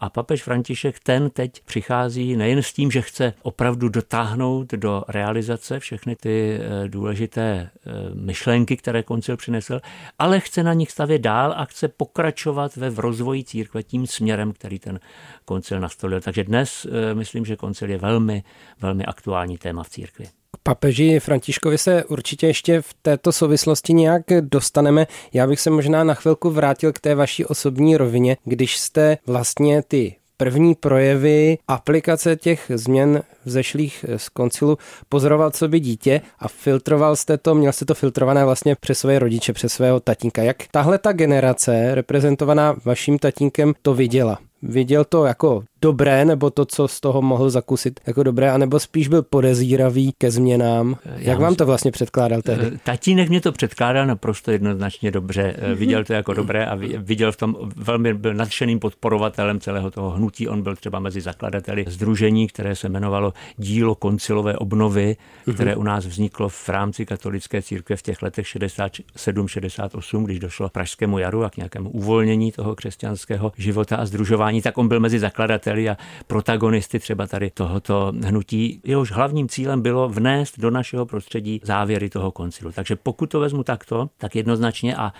a 0.00 0.10
papež 0.10 0.42
František 0.42 1.00
ten 1.00 1.30
teď 1.30 1.62
přichází 1.64 2.36
nejen 2.36 2.62
s 2.62 2.72
tím, 2.72 2.90
že 2.90 3.02
chce 3.02 3.34
opravdu 3.42 3.88
dotáhnout 3.88 4.72
do 4.72 5.02
realizace 5.08 5.80
všechny 5.80 6.16
ty 6.16 6.58
eh, 6.60 6.88
důležité 6.88 7.42
eh, 7.42 7.90
myšlenky, 8.14 8.76
které 8.76 9.02
koncil 9.02 9.36
přinesl, 9.36 9.80
ale 10.18 10.40
chce 10.40 10.62
na 10.62 10.72
nich 10.72 10.90
stavět 10.90 11.18
dál 11.18 11.54
a 11.56 11.64
chce 11.64 11.88
pokračovat 11.88 12.76
ve 12.76 12.90
rozvoji 12.96 13.44
církve 13.44 13.82
tím 13.82 14.06
směrem, 14.06 14.52
který 14.52 14.78
ten 14.78 15.00
koncil 15.44 15.80
nastolil. 15.80 16.20
Takže 16.20 16.44
dnes 16.44 16.86
eh, 16.86 17.14
myslím, 17.14 17.44
že 17.44 17.56
koncil 17.56 17.90
je 17.90 17.98
velmi, 17.98 18.42
velmi 18.80 19.04
aktuální 19.04 19.58
téma 19.58 19.82
v 19.82 19.88
církvi 19.88 20.39
papeži 20.62 21.20
Františkovi 21.20 21.78
se 21.78 22.04
určitě 22.04 22.46
ještě 22.46 22.80
v 22.80 22.94
této 23.02 23.32
souvislosti 23.32 23.92
nějak 23.92 24.22
dostaneme. 24.40 25.06
Já 25.32 25.46
bych 25.46 25.60
se 25.60 25.70
možná 25.70 26.04
na 26.04 26.14
chvilku 26.14 26.50
vrátil 26.50 26.92
k 26.92 27.00
té 27.00 27.14
vaší 27.14 27.44
osobní 27.44 27.96
rovině, 27.96 28.36
když 28.44 28.78
jste 28.78 29.18
vlastně 29.26 29.82
ty 29.82 30.16
první 30.36 30.74
projevy 30.74 31.58
aplikace 31.68 32.36
těch 32.36 32.70
změn 32.74 33.22
vzešlých 33.44 34.04
z 34.16 34.28
koncilu 34.28 34.78
pozoroval 35.08 35.50
co 35.50 35.68
by 35.68 35.80
dítě 35.80 36.20
a 36.38 36.48
filtroval 36.48 37.16
jste 37.16 37.38
to, 37.38 37.54
měl 37.54 37.72
jste 37.72 37.84
to 37.84 37.94
filtrované 37.94 38.44
vlastně 38.44 38.74
přes 38.74 38.98
své 38.98 39.18
rodiče, 39.18 39.52
přes 39.52 39.72
svého 39.72 40.00
tatínka. 40.00 40.42
Jak 40.42 40.56
tahle 40.70 40.98
ta 40.98 41.12
generace, 41.12 41.94
reprezentovaná 41.94 42.76
vaším 42.84 43.18
tatínkem, 43.18 43.74
to 43.82 43.94
viděla? 43.94 44.38
Viděl 44.62 45.04
to 45.04 45.24
jako 45.24 45.62
dobré, 45.82 46.24
nebo 46.24 46.50
to, 46.50 46.64
co 46.64 46.88
z 46.88 47.00
toho 47.00 47.22
mohl 47.22 47.50
zakusit 47.50 48.00
jako 48.06 48.22
dobré, 48.22 48.50
anebo 48.50 48.80
spíš 48.80 49.08
byl 49.08 49.22
podezíravý 49.22 50.12
ke 50.18 50.30
změnám. 50.30 50.96
Já 51.04 51.30
Jak 51.30 51.38
vám 51.38 51.54
to 51.54 51.66
vlastně 51.66 51.90
předkládal 51.90 52.42
tehdy? 52.42 52.70
Eh, 52.74 52.78
tatínek 52.84 53.28
mě 53.28 53.40
to 53.40 53.52
předkládal 53.52 54.06
naprosto 54.06 54.50
jednoznačně 54.50 55.10
dobře. 55.10 55.54
Eh, 55.58 55.74
viděl 55.74 56.04
to 56.04 56.12
jako 56.12 56.32
dobré 56.32 56.66
a 56.66 56.74
viděl 56.98 57.32
v 57.32 57.36
tom 57.36 57.56
velmi 57.76 58.14
byl 58.14 58.34
nadšeným 58.34 58.78
podporovatelem 58.78 59.60
celého 59.60 59.90
toho 59.90 60.10
hnutí. 60.10 60.48
On 60.48 60.62
byl 60.62 60.76
třeba 60.76 60.98
mezi 60.98 61.20
zakladateli 61.20 61.84
združení, 61.88 62.48
které 62.48 62.76
se 62.76 62.86
jmenovalo 62.86 63.32
Dílo 63.56 63.94
koncilové 63.94 64.56
obnovy, 64.56 65.16
mhm. 65.46 65.54
které 65.54 65.76
u 65.76 65.82
nás 65.82 66.06
vzniklo 66.06 66.48
v 66.48 66.68
rámci 66.68 67.06
katolické 67.06 67.62
církve 67.62 67.96
v 67.96 68.02
těch 68.02 68.22
letech 68.22 68.46
67-68, 68.46 70.24
když 70.24 70.38
došlo 70.38 70.68
k 70.68 70.72
Pražskému 70.72 71.18
jaru 71.18 71.44
a 71.44 71.50
k 71.50 71.56
nějakému 71.56 71.90
uvolnění 71.90 72.52
toho 72.52 72.74
křesťanského 72.74 73.52
života 73.56 73.96
a 73.96 74.06
združování, 74.06 74.62
tak 74.62 74.78
on 74.78 74.88
byl 74.88 75.00
mezi 75.00 75.18
zakladateli 75.18 75.69
představiteli 75.70 75.88
a 75.88 75.96
protagonisty 76.26 76.98
třeba 76.98 77.26
tady 77.26 77.50
tohoto 77.50 78.12
hnutí. 78.24 78.80
Jehož 78.84 79.12
hlavním 79.12 79.48
cílem 79.48 79.82
bylo 79.82 80.08
vnést 80.08 80.58
do 80.58 80.70
našeho 80.70 81.06
prostředí 81.06 81.60
závěry 81.64 82.08
toho 82.08 82.30
koncilu. 82.30 82.72
Takže 82.72 82.96
pokud 82.96 83.30
to 83.30 83.40
vezmu 83.40 83.62
takto, 83.62 84.10
tak 84.18 84.36
jednoznačně 84.36 84.96
a 84.96 85.12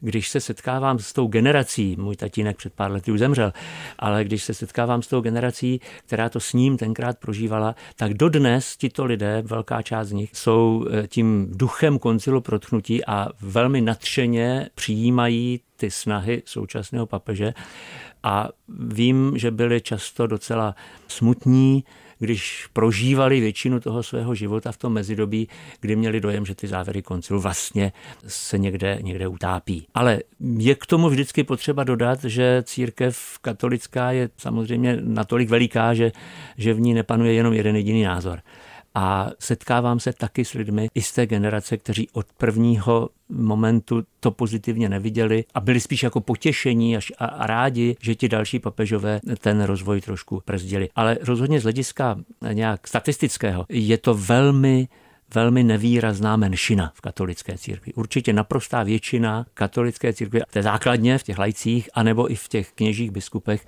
když 0.00 0.28
se 0.28 0.40
setkávám 0.40 0.98
s 0.98 1.12
tou 1.12 1.26
generací, 1.26 1.96
můj 1.98 2.16
tatínek 2.16 2.56
před 2.56 2.72
pár 2.72 2.92
lety 2.92 3.12
už 3.12 3.18
zemřel, 3.18 3.52
ale 3.98 4.24
když 4.24 4.42
se 4.44 4.54
setkávám 4.54 5.02
s 5.02 5.06
tou 5.06 5.20
generací, 5.20 5.80
která 6.06 6.28
to 6.28 6.40
s 6.40 6.52
ním 6.52 6.76
tenkrát 6.76 7.18
prožívala, 7.18 7.74
tak 7.96 8.14
dodnes 8.14 8.76
tito 8.76 9.04
lidé, 9.04 9.42
velká 9.46 9.82
část 9.82 10.08
z 10.08 10.12
nich, 10.12 10.30
jsou 10.32 10.86
eh, 10.90 11.06
tím 11.06 11.48
duchem 11.50 11.98
koncilu 11.98 12.40
protchnutí 12.40 13.04
a 13.04 13.28
velmi 13.40 13.80
nadšeně 13.80 14.68
přijímají 14.74 15.60
ty 15.76 15.90
snahy 15.90 16.42
současného 16.46 17.06
papeže 17.06 17.54
a 18.28 18.48
vím, 18.68 19.32
že 19.38 19.50
byli 19.50 19.80
často 19.80 20.26
docela 20.26 20.74
smutní, 21.08 21.84
když 22.18 22.66
prožívali 22.72 23.40
většinu 23.40 23.80
toho 23.80 24.02
svého 24.02 24.34
života 24.34 24.72
v 24.72 24.76
tom 24.76 24.92
mezidobí, 24.92 25.48
kdy 25.80 25.96
měli 25.96 26.20
dojem, 26.20 26.46
že 26.46 26.54
ty 26.54 26.68
závěry 26.68 27.02
koncilu 27.02 27.40
vlastně 27.40 27.92
se 28.26 28.58
někde, 28.58 28.98
někde 29.02 29.28
utápí. 29.28 29.86
Ale 29.94 30.20
je 30.58 30.74
k 30.74 30.86
tomu 30.86 31.08
vždycky 31.08 31.44
potřeba 31.44 31.84
dodat, 31.84 32.24
že 32.24 32.62
církev 32.66 33.38
katolická 33.40 34.10
je 34.12 34.30
samozřejmě 34.36 34.98
natolik 35.00 35.48
veliká, 35.48 35.94
že, 35.94 36.12
že 36.56 36.74
v 36.74 36.80
ní 36.80 36.94
nepanuje 36.94 37.32
jenom 37.32 37.52
jeden 37.52 37.76
jediný 37.76 38.02
názor. 38.02 38.40
A 39.00 39.30
setkávám 39.38 40.00
se 40.00 40.12
taky 40.12 40.44
s 40.44 40.52
lidmi 40.52 40.88
i 40.94 41.02
z 41.02 41.12
té 41.12 41.26
generace, 41.26 41.76
kteří 41.76 42.08
od 42.12 42.26
prvního 42.36 43.08
momentu 43.28 44.02
to 44.20 44.30
pozitivně 44.30 44.88
neviděli 44.88 45.44
a 45.54 45.60
byli 45.60 45.80
spíš 45.80 46.02
jako 46.02 46.20
potěšení 46.20 46.96
až 46.96 47.12
a, 47.18 47.24
a 47.24 47.46
rádi, 47.46 47.96
že 48.00 48.14
ti 48.14 48.28
další 48.28 48.58
papežové 48.58 49.20
ten 49.40 49.62
rozvoj 49.62 50.00
trošku 50.00 50.42
brzdili. 50.46 50.88
Ale 50.96 51.18
rozhodně 51.22 51.60
z 51.60 51.62
hlediska 51.62 52.18
nějak 52.52 52.88
statistického 52.88 53.66
je 53.68 53.98
to 53.98 54.14
velmi 54.14 54.88
velmi 55.34 55.64
nevýrazná 55.64 56.36
menšina 56.36 56.92
v 56.94 57.00
katolické 57.00 57.58
církvi. 57.58 57.92
Určitě 57.92 58.32
naprostá 58.32 58.82
většina 58.82 59.46
katolické 59.54 60.12
církve, 60.12 60.40
té 60.50 60.62
základně 60.62 61.18
v 61.18 61.22
těch 61.22 61.38
lajcích, 61.38 61.90
anebo 61.94 62.32
i 62.32 62.34
v 62.34 62.48
těch 62.48 62.72
kněžích 62.72 63.10
biskupech, 63.10 63.66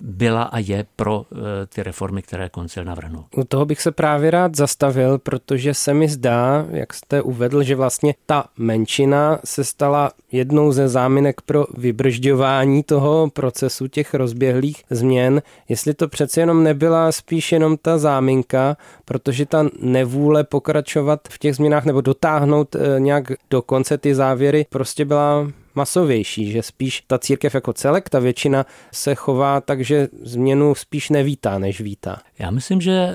byla 0.00 0.42
a 0.42 0.58
je 0.58 0.86
pro 0.96 1.26
e, 1.32 1.66
ty 1.66 1.82
reformy, 1.82 2.22
které 2.22 2.48
koncil 2.48 2.84
navrhnul. 2.84 3.24
U 3.36 3.44
toho 3.44 3.66
bych 3.66 3.82
se 3.82 3.92
právě 3.92 4.30
rád 4.30 4.56
zastavil, 4.56 5.18
protože 5.18 5.74
se 5.74 5.94
mi 5.94 6.08
zdá, 6.08 6.66
jak 6.70 6.94
jste 6.94 7.22
uvedl, 7.22 7.62
že 7.62 7.76
vlastně 7.76 8.14
ta 8.26 8.44
menšina 8.56 9.38
se 9.44 9.64
stala 9.64 10.12
jednou 10.32 10.72
ze 10.72 10.88
záminek 10.88 11.40
pro 11.40 11.66
vybržďování 11.78 12.82
toho 12.82 13.30
procesu 13.32 13.86
těch 13.86 14.14
rozběhlých 14.14 14.84
změn, 14.90 15.42
jestli 15.68 15.94
to 15.94 16.08
přece 16.08 16.40
jenom 16.40 16.62
nebyla 16.62 17.12
spíš 17.12 17.52
jenom 17.52 17.76
ta 17.76 17.98
záminka, 17.98 18.76
protože 19.04 19.46
ta 19.46 19.66
nevůle 19.80 20.44
pokračovat 20.44 21.01
pokračovat 21.02 21.20
v 21.28 21.38
těch 21.38 21.56
změnách 21.56 21.84
nebo 21.84 22.00
dotáhnout 22.00 22.76
eh, 22.76 23.00
nějak 23.00 23.24
do 23.50 23.62
konce 23.62 23.98
ty 23.98 24.14
závěry. 24.14 24.66
Prostě 24.70 25.04
byla 25.04 25.48
masovější, 25.74 26.52
že 26.52 26.62
spíš 26.62 27.02
ta 27.06 27.18
církev 27.18 27.54
jako 27.54 27.72
celek, 27.72 28.08
ta 28.08 28.18
většina 28.18 28.66
se 28.92 29.14
chová 29.14 29.60
tak, 29.60 29.84
že 29.84 30.08
změnu 30.22 30.74
spíš 30.74 31.10
nevítá, 31.10 31.58
než 31.58 31.80
vítá. 31.80 32.18
Já 32.38 32.50
myslím, 32.50 32.80
že 32.80 32.92
e, 32.92 33.14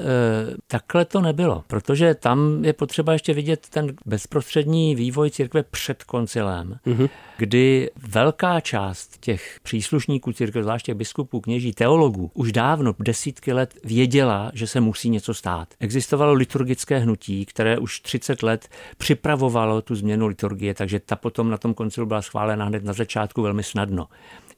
takhle 0.67 1.05
to 1.05 1.21
nebylo, 1.21 1.63
protože 1.67 2.15
tam 2.15 2.65
je 2.65 2.73
potřeba 2.73 3.13
ještě 3.13 3.33
vidět 3.33 3.67
ten 3.69 3.93
bezprostřední 4.05 4.95
vývoj 4.95 5.31
církve 5.31 5.63
před 5.63 6.03
koncilem, 6.03 6.79
mm-hmm. 6.87 7.09
kdy 7.37 7.89
velká 8.07 8.59
část 8.59 9.17
těch 9.19 9.59
příslušníků 9.63 10.33
církve, 10.33 10.63
zvláště 10.63 10.93
biskupů, 10.93 11.41
kněží, 11.41 11.73
teologů, 11.73 12.31
už 12.33 12.51
dávno, 12.51 12.93
desítky 12.99 13.53
let 13.53 13.73
věděla, 13.83 14.51
že 14.53 14.67
se 14.67 14.81
musí 14.81 15.09
něco 15.09 15.33
stát. 15.33 15.67
Existovalo 15.79 16.33
liturgické 16.33 16.97
hnutí, 16.97 17.45
které 17.45 17.77
už 17.77 17.99
30 17.99 18.43
let 18.43 18.69
připravovalo 18.97 19.81
tu 19.81 19.95
změnu 19.95 20.27
liturgie, 20.27 20.73
takže 20.73 20.99
ta 20.99 21.15
potom 21.15 21.49
na 21.49 21.57
tom 21.57 21.73
koncilu 21.73 22.07
byla 22.07 22.21
schválena 22.21 22.46
schválena 22.47 22.65
hned 22.65 22.83
na 22.83 22.93
začátku 22.93 23.41
velmi 23.41 23.63
snadno 23.63 24.07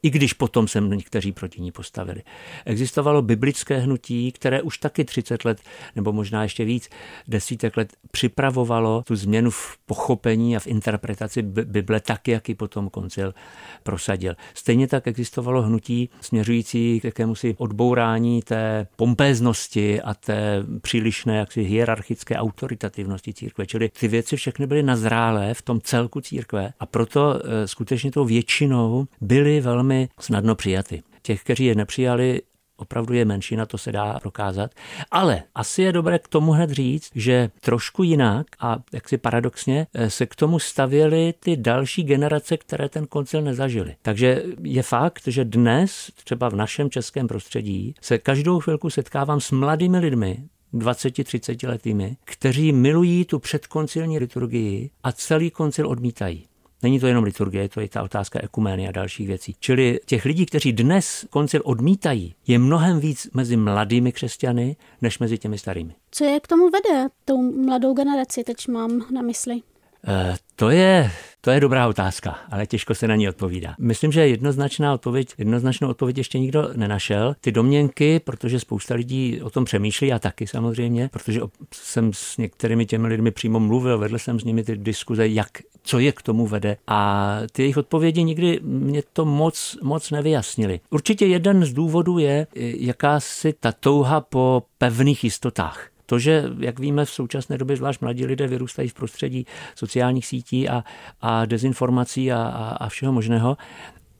i 0.02 0.10
když 0.10 0.32
potom 0.32 0.68
se 0.68 0.80
někteří 0.80 1.32
proti 1.32 1.60
ní 1.60 1.72
postavili. 1.72 2.22
Existovalo 2.64 3.22
biblické 3.22 3.78
hnutí, 3.78 4.32
které 4.32 4.62
už 4.62 4.78
taky 4.78 5.04
30 5.04 5.44
let, 5.44 5.60
nebo 5.96 6.12
možná 6.12 6.42
ještě 6.42 6.64
víc, 6.64 6.88
desítek 7.28 7.76
let 7.76 7.92
připravovalo 8.10 9.02
tu 9.06 9.16
změnu 9.16 9.50
v 9.50 9.78
pochopení 9.86 10.56
a 10.56 10.60
v 10.60 10.66
interpretaci 10.66 11.42
Bible 11.42 12.00
tak, 12.00 12.28
jak 12.28 12.48
ji 12.48 12.54
potom 12.54 12.90
koncil 12.90 13.34
prosadil. 13.82 14.34
Stejně 14.54 14.86
tak 14.88 15.06
existovalo 15.06 15.62
hnutí 15.62 16.10
směřující 16.20 17.00
k 17.00 17.04
jakémusi 17.04 17.54
odbourání 17.58 18.42
té 18.42 18.86
pompéznosti 18.96 20.00
a 20.00 20.14
té 20.14 20.64
přílišné 20.82 21.36
jaksi 21.36 21.62
hierarchické 21.62 22.36
autoritativnosti 22.36 23.34
církve. 23.34 23.66
Čili 23.66 23.88
ty 23.88 24.08
věci 24.08 24.36
všechny 24.36 24.66
byly 24.66 24.82
nazrálé 24.82 25.54
v 25.54 25.62
tom 25.62 25.80
celku 25.80 26.20
církve 26.20 26.72
a 26.80 26.86
proto 26.86 27.40
eh, 27.44 27.68
skutečně 27.68 28.10
tou 28.10 28.24
většinou 28.24 29.06
byly 29.20 29.60
velmi 29.60 29.89
velmi 29.90 30.08
snadno 30.20 30.54
přijaty. 30.54 31.02
Těch, 31.22 31.42
kteří 31.42 31.64
je 31.64 31.74
nepřijali, 31.74 32.42
opravdu 32.76 33.14
je 33.14 33.24
menšina, 33.24 33.66
to 33.66 33.78
se 33.78 33.92
dá 33.92 34.18
prokázat. 34.20 34.70
Ale 35.10 35.42
asi 35.54 35.82
je 35.82 35.92
dobré 35.92 36.18
k 36.18 36.28
tomu 36.28 36.52
hned 36.52 36.70
říct, 36.70 37.10
že 37.14 37.50
trošku 37.60 38.02
jinak 38.02 38.46
a 38.60 38.78
jaksi 38.92 39.18
paradoxně 39.18 39.86
eh, 39.94 40.10
se 40.10 40.26
k 40.26 40.34
tomu 40.34 40.58
stavěly 40.58 41.34
ty 41.40 41.56
další 41.56 42.02
generace, 42.02 42.56
které 42.56 42.88
ten 42.88 43.06
koncil 43.06 43.42
nezažili. 43.42 43.96
Takže 44.02 44.42
je 44.62 44.82
fakt, 44.82 45.22
že 45.26 45.44
dnes 45.44 46.10
třeba 46.24 46.48
v 46.48 46.54
našem 46.54 46.90
českém 46.90 47.28
prostředí 47.28 47.94
se 48.00 48.18
každou 48.18 48.60
chvilku 48.60 48.90
setkávám 48.90 49.40
s 49.40 49.50
mladými 49.50 49.98
lidmi, 49.98 50.42
20-30 50.74 51.68
letými, 51.68 52.16
kteří 52.24 52.72
milují 52.72 53.24
tu 53.24 53.38
předkoncilní 53.38 54.18
liturgii 54.18 54.90
a 55.02 55.12
celý 55.12 55.50
koncil 55.50 55.88
odmítají. 55.88 56.49
Není 56.82 57.00
to 57.00 57.06
jenom 57.06 57.24
liturgie, 57.24 57.68
to 57.68 57.80
je 57.80 57.88
ta 57.88 58.02
otázka 58.02 58.40
ekumény 58.42 58.88
a 58.88 58.92
dalších 58.92 59.26
věcí. 59.26 59.56
Čili 59.60 60.00
těch 60.06 60.24
lidí, 60.24 60.46
kteří 60.46 60.72
dnes 60.72 61.26
koncil 61.30 61.60
odmítají, 61.64 62.34
je 62.46 62.58
mnohem 62.58 63.00
víc 63.00 63.28
mezi 63.34 63.56
mladými 63.56 64.12
křesťany, 64.12 64.76
než 65.02 65.18
mezi 65.18 65.38
těmi 65.38 65.58
starými. 65.58 65.94
Co 66.10 66.24
je 66.24 66.40
k 66.40 66.46
tomu 66.46 66.70
vede, 66.70 67.08
tou 67.24 67.62
mladou 67.64 67.94
generaci, 67.94 68.44
teď 68.44 68.68
mám 68.68 69.06
na 69.10 69.22
mysli? 69.22 69.60
Eh, 70.08 70.36
to 70.56 70.70
je, 70.70 71.10
to 71.40 71.50
je 71.50 71.60
dobrá 71.60 71.88
otázka, 71.88 72.38
ale 72.50 72.66
těžko 72.66 72.94
se 72.94 73.08
na 73.08 73.16
ní 73.16 73.28
odpovídá. 73.28 73.74
Myslím, 73.78 74.12
že 74.12 74.28
jednoznačná 74.28 74.94
odpověď, 74.94 75.34
jednoznačnou 75.38 75.88
odpověď 75.88 76.18
ještě 76.18 76.38
nikdo 76.38 76.70
nenašel. 76.76 77.34
Ty 77.40 77.52
domněnky, 77.52 78.20
protože 78.20 78.60
spousta 78.60 78.94
lidí 78.94 79.42
o 79.42 79.50
tom 79.50 79.64
přemýšlí, 79.64 80.12
a 80.12 80.18
taky 80.18 80.46
samozřejmě, 80.46 81.08
protože 81.12 81.40
jsem 81.74 82.12
s 82.12 82.36
některými 82.36 82.86
těmi 82.86 83.08
lidmi 83.08 83.30
přímo 83.30 83.60
mluvil, 83.60 83.98
vedl 83.98 84.18
jsem 84.18 84.40
s 84.40 84.44
nimi 84.44 84.64
ty 84.64 84.76
diskuze, 84.76 85.28
jak, 85.28 85.48
co 85.82 85.98
je 85.98 86.12
k 86.12 86.22
tomu 86.22 86.46
vede. 86.46 86.76
A 86.86 87.38
ty 87.52 87.62
jejich 87.62 87.76
odpovědi 87.76 88.24
nikdy 88.24 88.60
mě 88.62 89.02
to 89.12 89.24
moc, 89.24 89.78
moc 89.82 90.10
nevyjasnili. 90.10 90.80
Určitě 90.90 91.26
jeden 91.26 91.64
z 91.64 91.72
důvodů 91.72 92.18
je 92.18 92.46
jakási 92.54 93.54
ta 93.60 93.72
touha 93.72 94.20
po 94.20 94.62
pevných 94.78 95.24
jistotách. 95.24 95.90
To, 96.10 96.18
že, 96.18 96.44
jak 96.58 96.78
víme, 96.78 97.04
v 97.04 97.10
současné 97.10 97.58
době 97.58 97.76
zvlášť 97.76 98.00
mladí 98.00 98.26
lidé 98.26 98.46
vyrůstají 98.46 98.88
v 98.88 98.94
prostředí 98.94 99.46
sociálních 99.74 100.26
sítí 100.26 100.68
a, 100.68 100.84
a 101.20 101.46
dezinformací 101.46 102.32
a, 102.32 102.42
a, 102.42 102.68
a 102.70 102.88
všeho 102.88 103.12
možného, 103.12 103.56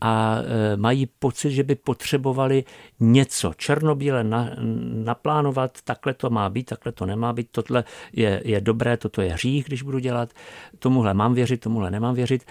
a 0.00 0.38
e, 0.38 0.76
mají 0.76 1.06
pocit, 1.06 1.50
že 1.50 1.62
by 1.62 1.74
potřebovali 1.74 2.64
něco 3.00 3.52
černobíle 3.56 4.24
na, 4.24 4.50
naplánovat, 5.04 5.78
takhle 5.84 6.14
to 6.14 6.30
má 6.30 6.48
být, 6.50 6.64
takhle 6.64 6.92
to 6.92 7.06
nemá 7.06 7.32
být, 7.32 7.48
tohle 7.50 7.84
je, 8.12 8.42
je 8.44 8.60
dobré, 8.60 8.96
toto 8.96 9.22
je 9.22 9.32
hřích, 9.32 9.64
když 9.64 9.82
budu 9.82 9.98
dělat, 9.98 10.30
tomuhle 10.78 11.14
mám 11.14 11.34
věřit, 11.34 11.60
tomuhle 11.60 11.90
nemám 11.90 12.14
věřit. 12.14 12.44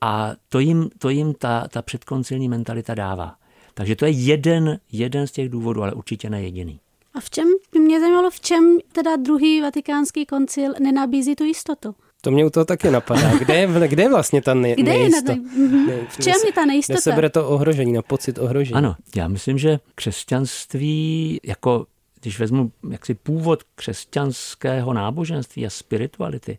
A 0.00 0.32
to 0.48 0.58
jim, 0.58 0.90
to 0.98 1.08
jim 1.08 1.34
ta, 1.34 1.68
ta 1.68 1.82
předkoncilní 1.82 2.48
mentalita 2.48 2.94
dává. 2.94 3.34
Takže 3.74 3.96
to 3.96 4.04
je 4.04 4.10
jeden, 4.10 4.78
jeden 4.92 5.26
z 5.26 5.32
těch 5.32 5.48
důvodů, 5.48 5.82
ale 5.82 5.92
určitě 5.92 6.30
ne 6.30 6.42
jediný. 6.42 6.80
A 7.14 7.20
v 7.20 7.30
čem, 7.30 7.48
by 7.72 7.78
mě 7.78 8.00
zajímalo, 8.00 8.30
v 8.30 8.40
čem 8.40 8.78
teda 8.92 9.16
druhý 9.16 9.60
vatikánský 9.60 10.26
koncil 10.26 10.74
nenabízí 10.80 11.34
tu 11.34 11.44
jistotu? 11.44 11.94
To 12.20 12.30
mě 12.30 12.44
u 12.46 12.50
toho 12.50 12.64
taky 12.64 12.90
napadá. 12.90 13.38
Kde 13.38 13.54
je, 13.54 13.68
kde 13.88 14.02
je 14.02 14.08
vlastně 14.08 14.42
ta 14.42 14.54
ne, 14.54 14.74
kde 14.74 14.92
nejistota? 14.92 15.32
Je 15.32 15.38
na, 15.38 15.92
v 16.08 16.16
čem 16.22 16.34
je 16.46 16.52
ta 16.52 16.64
nejistota? 16.64 16.94
Kde 16.94 17.02
se 17.02 17.12
bere 17.12 17.30
to 17.30 17.48
ohrožení, 17.48 17.92
na 17.92 18.02
pocit 18.02 18.38
ohrožení? 18.38 18.74
Ano, 18.74 18.96
já 19.16 19.28
myslím, 19.28 19.58
že 19.58 19.78
křesťanství 19.94 21.40
jako 21.44 21.86
když 22.20 22.38
vezmu 22.38 22.72
jaksi 22.90 23.14
původ 23.14 23.62
křesťanského 23.74 24.92
náboženství 24.92 25.66
a 25.66 25.70
spirituality, 25.70 26.58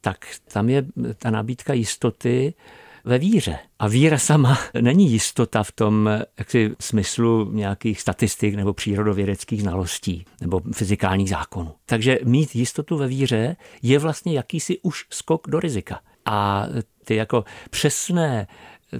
tak 0.00 0.18
tam 0.52 0.68
je 0.68 0.86
ta 1.18 1.30
nabídka 1.30 1.72
jistoty 1.72 2.54
ve 3.04 3.18
víře. 3.18 3.58
A 3.78 3.88
víra 3.88 4.18
sama 4.18 4.58
není 4.80 5.12
jistota 5.12 5.62
v 5.62 5.72
tom 5.72 6.10
jaksi, 6.38 6.70
smyslu 6.80 7.50
nějakých 7.52 8.00
statistik 8.00 8.54
nebo 8.54 8.72
přírodovědeckých 8.72 9.62
znalostí 9.62 10.24
nebo 10.40 10.60
fyzikálních 10.72 11.28
zákonů. 11.28 11.72
Takže 11.86 12.18
mít 12.24 12.56
jistotu 12.56 12.96
ve 12.96 13.06
víře 13.06 13.56
je 13.82 13.98
vlastně 13.98 14.32
jakýsi 14.32 14.78
už 14.82 15.06
skok 15.10 15.48
do 15.50 15.60
rizika. 15.60 16.00
A 16.24 16.66
ty 17.04 17.14
jako 17.14 17.44
přesné 17.70 18.46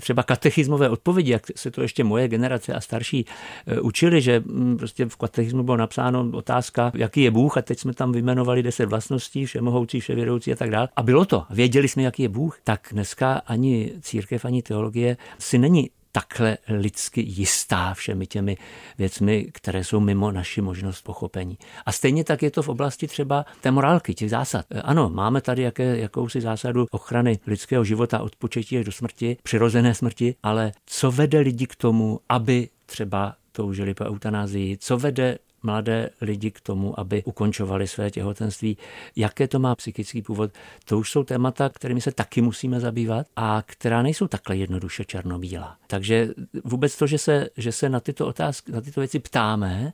třeba 0.00 0.22
katechismové 0.22 0.88
odpovědi, 0.88 1.32
jak 1.32 1.42
se 1.56 1.70
to 1.70 1.82
ještě 1.82 2.04
moje 2.04 2.28
generace 2.28 2.74
a 2.74 2.80
starší 2.80 3.26
e, 3.66 3.80
učili, 3.80 4.20
že 4.20 4.40
mm, 4.40 4.76
prostě 4.76 5.06
v 5.06 5.16
katechismu 5.16 5.62
bylo 5.62 5.76
napsáno 5.76 6.30
otázka, 6.32 6.92
jaký 6.94 7.22
je 7.22 7.30
Bůh 7.30 7.56
a 7.56 7.62
teď 7.62 7.78
jsme 7.78 7.94
tam 7.94 8.12
vymenovali 8.12 8.62
deset 8.62 8.86
vlastností, 8.86 9.46
všemohoucí, 9.46 10.00
vševědoucí 10.00 10.52
a 10.52 10.56
tak 10.56 10.70
dále. 10.70 10.88
A 10.96 11.02
bylo 11.02 11.24
to. 11.24 11.44
Věděli 11.50 11.88
jsme, 11.88 12.02
jaký 12.02 12.22
je 12.22 12.28
Bůh. 12.28 12.58
Tak 12.64 12.88
dneska 12.92 13.42
ani 13.46 13.92
církev, 14.00 14.44
ani 14.44 14.62
teologie 14.62 15.16
si 15.38 15.58
není 15.58 15.90
takhle 16.16 16.58
lidsky 16.68 17.20
jistá 17.20 17.94
všemi 17.94 18.26
těmi 18.26 18.56
věcmi, 18.98 19.48
které 19.52 19.84
jsou 19.84 20.00
mimo 20.00 20.30
naši 20.30 20.60
možnost 20.60 21.02
pochopení. 21.02 21.58
A 21.86 21.92
stejně 21.92 22.24
tak 22.24 22.42
je 22.42 22.50
to 22.50 22.62
v 22.62 22.68
oblasti 22.68 23.06
třeba 23.06 23.44
té 23.60 23.70
morálky, 23.70 24.14
těch 24.14 24.30
zásad. 24.30 24.66
E, 24.70 24.82
ano, 24.82 25.10
máme 25.10 25.40
tady 25.40 25.62
jaké, 25.62 25.98
jakousi 25.98 26.40
zásadu 26.40 26.86
ochrany 26.90 27.38
lidského 27.46 27.84
života 27.84 28.18
od 28.18 28.36
početí 28.36 28.78
až 28.78 28.84
do 28.84 28.92
smrti, 28.92 29.36
přirozené 29.42 29.94
smrti, 29.94 30.34
ale 30.42 30.72
co 30.86 31.10
vede 31.10 31.40
lidi 31.40 31.66
k 31.66 31.76
tomu, 31.76 32.20
aby 32.28 32.68
třeba 32.86 33.34
toužili 33.52 33.94
po 33.94 34.04
eutanázii, 34.04 34.76
co 34.76 34.98
vede 34.98 35.38
mladé 35.64 36.10
lidi 36.20 36.50
k 36.50 36.60
tomu, 36.60 37.00
aby 37.00 37.22
ukončovali 37.24 37.86
své 37.86 38.10
těhotenství. 38.10 38.76
Jaké 39.16 39.48
to 39.48 39.58
má 39.58 39.74
psychický 39.74 40.22
původ? 40.22 40.50
To 40.84 40.98
už 40.98 41.10
jsou 41.10 41.24
témata, 41.24 41.68
kterými 41.68 42.00
se 42.00 42.12
taky 42.12 42.40
musíme 42.40 42.80
zabývat 42.80 43.26
a 43.36 43.62
která 43.66 44.02
nejsou 44.02 44.28
takhle 44.28 44.56
jednoduše 44.56 45.04
černobílá. 45.04 45.76
Takže 45.86 46.28
vůbec 46.64 46.96
to, 46.96 47.06
že 47.06 47.18
se, 47.18 47.48
že 47.56 47.72
se 47.72 47.88
na 47.88 48.00
tyto 48.00 48.26
otázky, 48.26 48.72
na 48.72 48.80
tyto 48.80 49.00
věci 49.00 49.18
ptáme, 49.18 49.92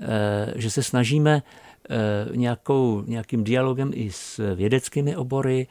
eh, 0.00 0.52
že 0.56 0.70
se 0.70 0.82
snažíme 0.82 1.42
eh, 1.90 2.36
nějakou, 2.36 3.02
nějakým 3.06 3.44
dialogem 3.44 3.90
i 3.94 4.10
s 4.12 4.54
vědeckými 4.54 5.16
obory, 5.16 5.66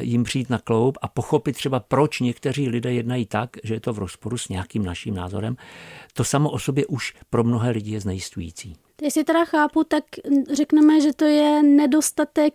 jim 0.00 0.24
přijít 0.24 0.50
na 0.50 0.58
kloub 0.58 0.98
a 1.02 1.08
pochopit 1.08 1.52
třeba, 1.52 1.80
proč 1.80 2.20
někteří 2.20 2.68
lidé 2.68 2.92
jednají 2.92 3.26
tak, 3.26 3.50
že 3.64 3.74
je 3.74 3.80
to 3.80 3.92
v 3.92 3.98
rozporu 3.98 4.38
s 4.38 4.48
nějakým 4.48 4.84
naším 4.84 5.14
názorem, 5.14 5.56
to 6.12 6.24
samo 6.24 6.50
o 6.50 6.58
sobě 6.58 6.86
už 6.86 7.14
pro 7.30 7.44
mnohé 7.44 7.70
lidi 7.70 7.92
je 7.92 8.00
znejistující. 8.00 8.76
Jestli 9.02 9.24
teda 9.24 9.44
chápu, 9.44 9.84
tak 9.84 10.04
řekneme, 10.52 11.00
že 11.00 11.12
to 11.12 11.24
je 11.24 11.62
nedostatek 11.62 12.54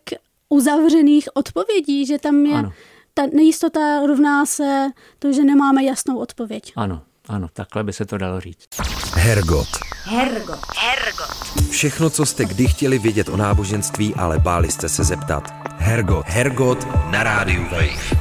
uzavřených 0.49 1.29
odpovědí, 1.33 2.05
že 2.05 2.17
tam 2.17 2.45
je 2.45 2.55
ano. 2.55 2.73
ta 3.13 3.25
nejistota 3.33 4.05
rovná 4.07 4.45
se 4.45 4.89
to, 5.19 5.33
že 5.33 5.43
nemáme 5.43 5.83
jasnou 5.83 6.17
odpověď. 6.17 6.73
Ano, 6.75 7.01
ano, 7.27 7.47
takhle 7.53 7.83
by 7.83 7.93
se 7.93 8.05
to 8.05 8.17
dalo 8.17 8.39
říct. 8.39 8.67
Hergot. 9.13 9.67
Hergot. 10.03 10.59
Hergot. 10.77 11.69
Všechno, 11.69 12.09
co 12.09 12.25
jste 12.25 12.45
kdy 12.45 12.67
chtěli 12.67 12.99
vědět 12.99 13.29
o 13.29 13.37
náboženství, 13.37 14.15
ale 14.15 14.39
báli 14.39 14.71
jste 14.71 14.89
se 14.89 15.03
zeptat. 15.03 15.56
Hergot. 15.77 16.25
Hergot 16.25 16.87
na 17.11 17.23
rádiu 17.23 17.63
Wave. 17.63 18.17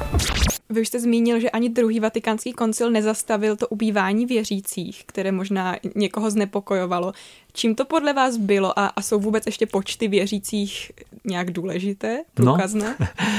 Vy 0.70 0.80
už 0.80 0.88
jste 0.88 1.00
zmínil, 1.00 1.40
že 1.40 1.50
ani 1.50 1.68
druhý 1.68 2.00
vatikánský 2.00 2.52
koncil 2.52 2.90
nezastavil 2.90 3.56
to 3.56 3.68
ubývání 3.68 4.26
věřících, 4.26 5.04
které 5.06 5.32
možná 5.32 5.76
někoho 5.95 6.30
znepokojovalo. 6.30 7.12
Čím 7.52 7.75
to 7.75 7.84
podle 7.84 8.12
vás 8.12 8.36
bylo 8.36 8.78
a, 8.78 8.86
a 8.86 9.02
jsou 9.02 9.21
vůbec 9.21 9.47
ještě 9.47 9.66
počty 9.66 10.08
věřících 10.08 10.92
nějak 11.25 11.50
důležité, 11.50 12.16
no. 12.38 12.45
průkazné? 12.45 12.97
No. 13.00 13.06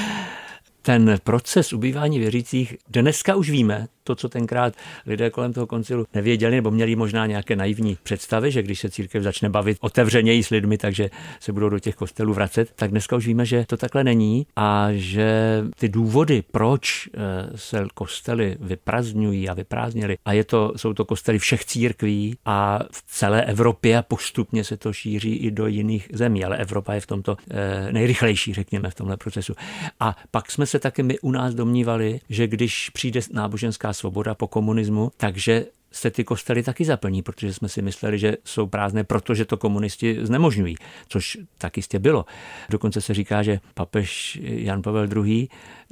ten 0.82 1.16
proces 1.24 1.74
ubývání 1.74 2.20
věřících, 2.20 2.78
dneska 2.90 3.36
už 3.36 3.50
víme, 3.50 3.88
to, 4.08 4.16
co 4.16 4.30
tenkrát 4.30 4.74
lidé 5.06 5.30
kolem 5.30 5.54
toho 5.54 5.68
koncilu 5.68 6.06
nevěděli, 6.14 6.56
nebo 6.56 6.72
měli 6.72 6.96
možná 6.96 7.26
nějaké 7.26 7.56
naivní 7.56 7.98
představy, 8.04 8.52
že 8.52 8.64
když 8.64 8.80
se 8.80 8.90
církev 8.90 9.24
začne 9.24 9.50
bavit 9.50 9.78
otevřeněji 9.82 10.44
s 10.44 10.50
lidmi, 10.50 10.78
takže 10.78 11.10
se 11.40 11.54
budou 11.54 11.70
do 11.70 11.80
těch 11.80 11.96
kostelů 11.96 12.34
vracet, 12.34 12.72
tak 12.76 12.92
dneska 12.92 13.16
už 13.16 13.28
víme, 13.28 13.46
že 13.46 13.66
to 13.68 13.78
takhle 13.78 14.04
není 14.04 14.48
a 14.56 14.88
že 14.92 15.64
ty 15.80 15.90
důvody, 15.90 16.44
proč 16.52 17.10
eh, 17.14 17.58
se 17.58 17.86
kostely 17.94 18.58
vyprazňují 18.60 19.50
a 19.50 19.54
vyprázdnily, 19.54 20.18
a 20.26 20.34
je 20.34 20.44
to, 20.44 20.74
jsou 20.76 20.94
to 20.94 21.06
kostely 21.06 21.40
všech 21.40 21.66
církví 21.66 22.38
a 22.46 22.80
v 22.92 23.04
celé 23.08 23.46
Evropě 23.46 23.98
a 23.98 24.02
postupně 24.02 24.64
se 24.64 24.78
to 24.78 24.94
šíří 24.94 25.36
i 25.36 25.52
do 25.52 25.68
jiných 25.68 26.10
zemí, 26.14 26.46
ale 26.46 26.58
Evropa 26.58 26.94
je 26.94 27.00
v 27.00 27.08
tomto 27.08 27.38
eh, 27.52 27.92
nejrychlejší, 27.92 28.54
řekněme, 28.54 28.90
v 28.90 28.96
tomhle 28.96 29.18
procesu. 29.18 29.54
A 30.00 30.16
pak 30.32 30.52
jsme 30.52 30.66
se 30.66 30.80
taky 30.80 31.04
my 31.04 31.20
u 31.20 31.32
nás 31.32 31.54
domnívali, 31.54 32.20
že 32.30 32.48
když 32.48 32.90
přijde 32.90 33.20
náboženská 33.32 33.94
svoboda 33.98 34.36
po 34.36 34.48
komunismu, 34.48 35.12
takže 35.18 35.66
se 35.92 36.12
ty 36.12 36.24
kostely 36.24 36.64
taky 36.64 36.86
zaplní, 36.86 37.22
protože 37.22 37.54
jsme 37.54 37.70
si 37.70 37.82
mysleli, 37.82 38.20
že 38.20 38.38
jsou 38.46 38.68
prázdné, 38.68 39.04
protože 39.04 39.46
to 39.46 39.58
komunisti 39.58 40.18
znemožňují, 40.22 40.76
což 41.08 41.38
tak 41.58 41.78
jistě 41.78 42.00
bylo. 42.00 42.26
Dokonce 42.70 43.02
se 43.02 43.14
říká, 43.14 43.44
že 43.44 43.60
papež 43.74 44.40
Jan 44.42 44.82
Pavel 44.82 45.26
II., 45.26 45.48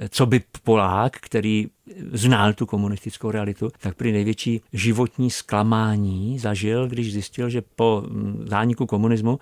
co 0.10 0.26
by 0.26 0.42
Polák, 0.64 1.18
který 1.18 1.68
znal 2.12 2.54
tu 2.54 2.66
komunistickou 2.66 3.32
realitu, 3.32 3.70
tak 3.80 3.96
při 3.96 4.12
největší 4.12 4.62
životní 4.74 5.32
zklamání 5.32 6.40
zažil, 6.40 6.88
když 6.88 7.14
zjistil, 7.14 7.50
že 7.50 7.62
po 7.76 8.04
zániku 8.46 8.86
komunismu 8.86 9.40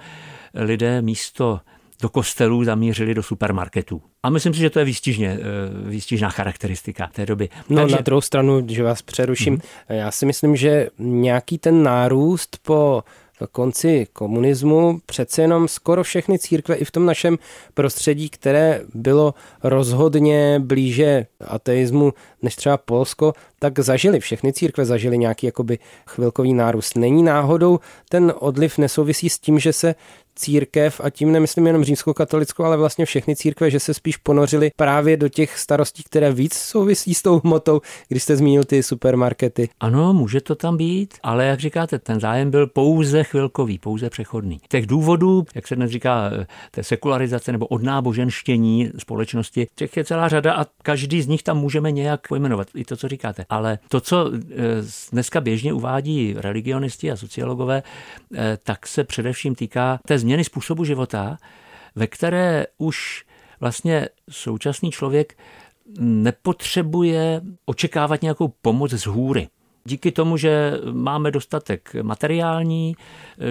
lidé 0.54 1.02
místo 1.02 1.60
do 2.04 2.10
kostelů 2.10 2.63
zamířili 2.63 3.13
do 3.13 3.24
supermarketů. 3.24 4.02
A 4.24 4.30
myslím 4.30 4.54
si, 4.54 4.60
že 4.60 4.70
to 4.70 4.80
je 4.80 4.86
výstižně, 4.86 5.39
eh, 5.39 5.89
výstižná 5.89 6.30
charakteristika 6.30 7.10
té 7.13 7.26
doby. 7.26 7.50
No 7.70 7.82
Takže... 7.82 7.96
na 7.96 8.02
druhou 8.02 8.22
stranu, 8.22 8.68
že 8.70 8.84
vás 8.84 9.02
přeruším, 9.02 9.58
mm-hmm. 9.58 9.96
já 9.96 10.12
si 10.12 10.26
myslím, 10.26 10.56
že 10.56 10.88
nějaký 11.00 11.58
ten 11.58 11.84
nárůst 11.84 12.58
po 12.62 13.04
konci 13.52 14.08
komunismu 14.13 15.00
přece 15.06 15.42
jenom 15.42 15.68
skoro 15.68 16.04
všechny 16.04 16.39
církve 16.39 16.76
i 16.76 16.86
v 16.86 16.92
tom 16.92 17.06
našem 17.06 17.38
prostředí, 17.74 18.30
které 18.30 18.82
bylo 18.94 19.34
rozhodně 19.63 20.60
blíže 20.60 21.26
ateismu 21.48 22.13
než 22.42 22.56
třeba 22.56 22.78
Polsko, 22.78 23.34
tak 23.63 23.80
zažili, 23.80 24.19
všechny 24.19 24.54
církve 24.54 24.86
zažili 24.86 25.17
nějaký 25.17 25.45
jakoby 25.45 25.80
chvilkový 26.08 26.54
nárůst. 26.54 26.95
Není 26.95 27.23
náhodou 27.23 27.80
ten 28.10 28.34
odliv 28.39 28.78
nesouvisí 28.78 29.30
s 29.30 29.39
tím, 29.39 29.60
že 29.60 29.73
se 29.73 29.95
církev, 30.36 31.02
a 31.04 31.10
tím 31.10 31.32
nemyslím 31.32 31.67
jenom 31.67 31.84
římskou 31.84 32.13
katolickou, 32.13 32.63
ale 32.63 32.78
vlastně 32.78 33.06
všechny 33.06 33.36
církve, 33.36 33.71
že 33.71 33.80
se 33.80 33.93
spíš 33.93 34.17
ponořili 34.17 34.71
právě 34.76 35.17
do 35.17 35.30
těch 35.30 35.58
starostí, 35.58 36.04
které 36.04 36.32
víc 36.32 36.54
souvisí 36.54 37.13
s 37.13 37.21
tou 37.21 37.39
hmotou, 37.39 37.82
když 38.08 38.23
jste 38.23 38.36
zmínil 38.36 38.63
ty 38.63 38.84
supermarkety. 38.84 39.69
Ano, 39.80 40.13
může 40.13 40.41
to 40.41 40.56
tam 40.56 40.78
být, 40.78 41.13
ale 41.23 41.45
jak 41.45 41.60
říkáte, 41.60 41.99
ten 41.99 42.19
zájem 42.19 42.52
byl 42.52 42.67
pouze 42.67 43.23
chvilkový, 43.23 43.80
pouze 43.80 44.10
přechodný. 44.10 44.60
Těch 44.69 44.86
důvodů, 44.86 45.45
jak 45.56 45.67
se 45.67 45.76
dnes 45.76 45.91
říká, 45.91 46.32
té 46.71 46.84
sekularizace 46.84 47.52
nebo 47.52 47.67
odnáboženštění 47.67 48.91
společnosti, 48.97 49.67
těch 49.76 49.97
je 49.97 50.06
celá 50.06 50.28
řada 50.28 50.54
a 50.54 50.65
každý 50.84 51.21
z 51.21 51.28
nich 51.28 51.43
tam 51.43 51.58
můžeme 51.58 51.91
nějak 51.91 52.28
pojmenovat, 52.28 52.67
i 52.76 52.86
to, 52.86 52.95
co 52.97 53.08
říkáte. 53.08 53.45
Ale 53.54 53.80
to, 53.89 54.02
co 54.02 54.32
eh, 54.34 54.58
dneska 55.12 55.42
běžně 55.42 55.74
uvádí 55.74 56.34
religionisti 56.38 57.12
a 57.12 57.18
sociologové, 57.18 57.84
eh, 58.36 58.58
tak 58.63 58.88
se 58.88 59.04
především 59.04 59.56
týká 59.56 60.00
té 60.08 60.20
změny 60.20 60.44
způsobu 60.44 60.84
života, 60.84 61.38
ve 61.96 62.08
které 62.08 62.66
už 62.78 63.26
vlastně 63.60 64.08
současný 64.30 64.92
člověk 64.92 65.38
nepotřebuje 66.00 67.42
očekávat 67.66 68.22
nějakou 68.22 68.54
pomoc 68.62 68.92
z 68.92 69.06
hůry. 69.06 69.48
Díky 69.86 70.12
tomu, 70.12 70.38
že 70.38 70.80
máme 70.92 71.32
dostatek 71.32 71.96
materiální, 72.02 72.96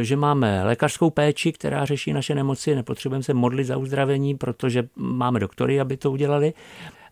že 0.01 0.17
máme 0.17 0.65
lékařskou 0.65 1.11
péči, 1.11 1.53
která 1.53 1.85
řeší 1.85 2.13
naše 2.13 2.35
nemoci, 2.35 2.75
nepotřebujeme 2.75 3.23
se 3.23 3.35
modlit 3.35 3.67
za 3.67 3.77
uzdravení, 3.77 4.35
protože 4.35 4.89
máme 4.97 5.41
doktory, 5.41 5.81
aby 5.81 5.97
to 5.97 6.11
udělali. 6.11 6.53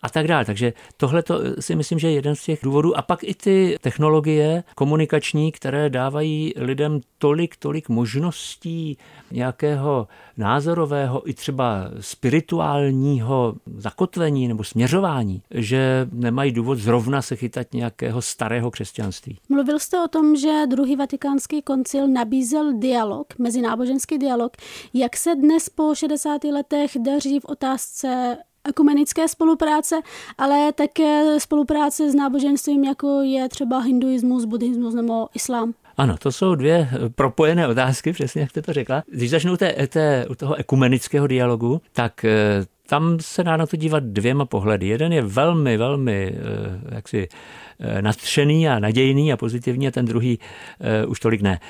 A 0.03 0.09
tak 0.09 0.27
dále. 0.27 0.45
Takže 0.45 0.73
tohle 0.97 1.23
si 1.61 1.75
myslím, 1.75 1.99
že 1.99 2.09
je 2.09 2.15
jeden 2.15 2.37
z 2.37 2.43
těch 2.43 2.61
důvodů. 2.63 2.99
A 2.99 3.03
pak 3.03 3.25
i 3.25 3.35
ty 3.35 3.79
technologie 3.81 4.65
komunikační, 4.75 5.53
které 5.53 5.91
dávají 5.91 6.53
lidem 6.57 7.01
tolik, 7.19 7.57
tolik 7.57 7.89
možností 7.89 8.99
nějakého 9.31 10.09
názorového 10.37 11.31
i 11.31 11.35
třeba 11.35 11.91
spirituálního 12.01 13.55
zakotvení 13.77 14.49
nebo 14.49 14.65
směřování, 14.65 15.43
že 15.51 16.09
nemají 16.13 16.53
důvod 16.53 16.79
zrovna 16.79 17.23
se 17.23 17.37
chytat 17.37 17.75
nějakého 17.75 18.23
starého 18.23 18.71
křesťanství. 18.71 19.39
Mluvil 19.49 19.79
jste 19.79 20.05
o 20.05 20.09
tom, 20.09 20.37
že 20.37 20.63
druhý 20.67 20.97
vatikánský 20.97 21.63
koncil 21.63 22.09
nabízel 22.09 22.79
dialog, 22.79 23.39
mezináboženský 23.39 24.19
dialog. 24.19 24.57
Jak 24.95 25.17
se 25.17 25.35
dnes 25.35 25.69
po 25.69 25.95
60 25.95 26.45
letech 26.45 26.91
daří 26.99 27.41
v 27.41 27.45
otázce 27.45 28.37
ekumenické 28.69 29.29
spolupráce, 29.29 30.01
ale 30.39 30.73
také 30.73 31.41
spolupráce 31.41 32.11
s 32.11 32.15
náboženstvím, 32.15 32.85
jako 32.85 33.21
je 33.23 33.49
třeba 33.49 33.79
hinduismus, 33.79 34.45
buddhismus 34.45 34.95
nebo 34.95 35.29
islám. 35.35 35.75
Ano, 35.97 36.17
to 36.17 36.33
jsou 36.33 36.55
dvě 36.55 36.89
propojené 37.15 37.69
otázky, 37.69 38.13
přesně 38.13 38.41
jak 38.41 38.51
jste 38.51 38.63
to 38.63 38.73
řekla. 38.73 39.03
Když 39.13 39.31
začnu 39.31 39.57
té, 39.57 39.87
té, 39.87 40.27
u 40.31 40.35
toho 40.35 40.55
ekumenického 40.55 41.27
dialogu, 41.27 41.81
tak 41.93 42.25
eh, 42.25 42.31
tam 42.87 43.17
se 43.21 43.45
dá 43.45 43.57
na 43.57 43.67
to 43.67 43.77
dívat 43.77 44.05
dvěma 44.05 44.45
pohledy. 44.45 44.87
Jeden 44.87 45.13
je 45.13 45.23
velmi, 45.23 45.77
velmi 45.77 46.35
eh, 46.35 46.95
jaksi 46.95 47.29
eh, 47.81 48.03
nadšený 48.03 48.69
a 48.69 48.79
nadějný 48.79 49.33
a 49.33 49.37
pozitivní 49.37 49.89
a 49.89 49.91
ten 49.91 50.05
druhý 50.05 50.39
už 51.09 51.21
tolik 51.21 51.41
ne. 51.41 51.61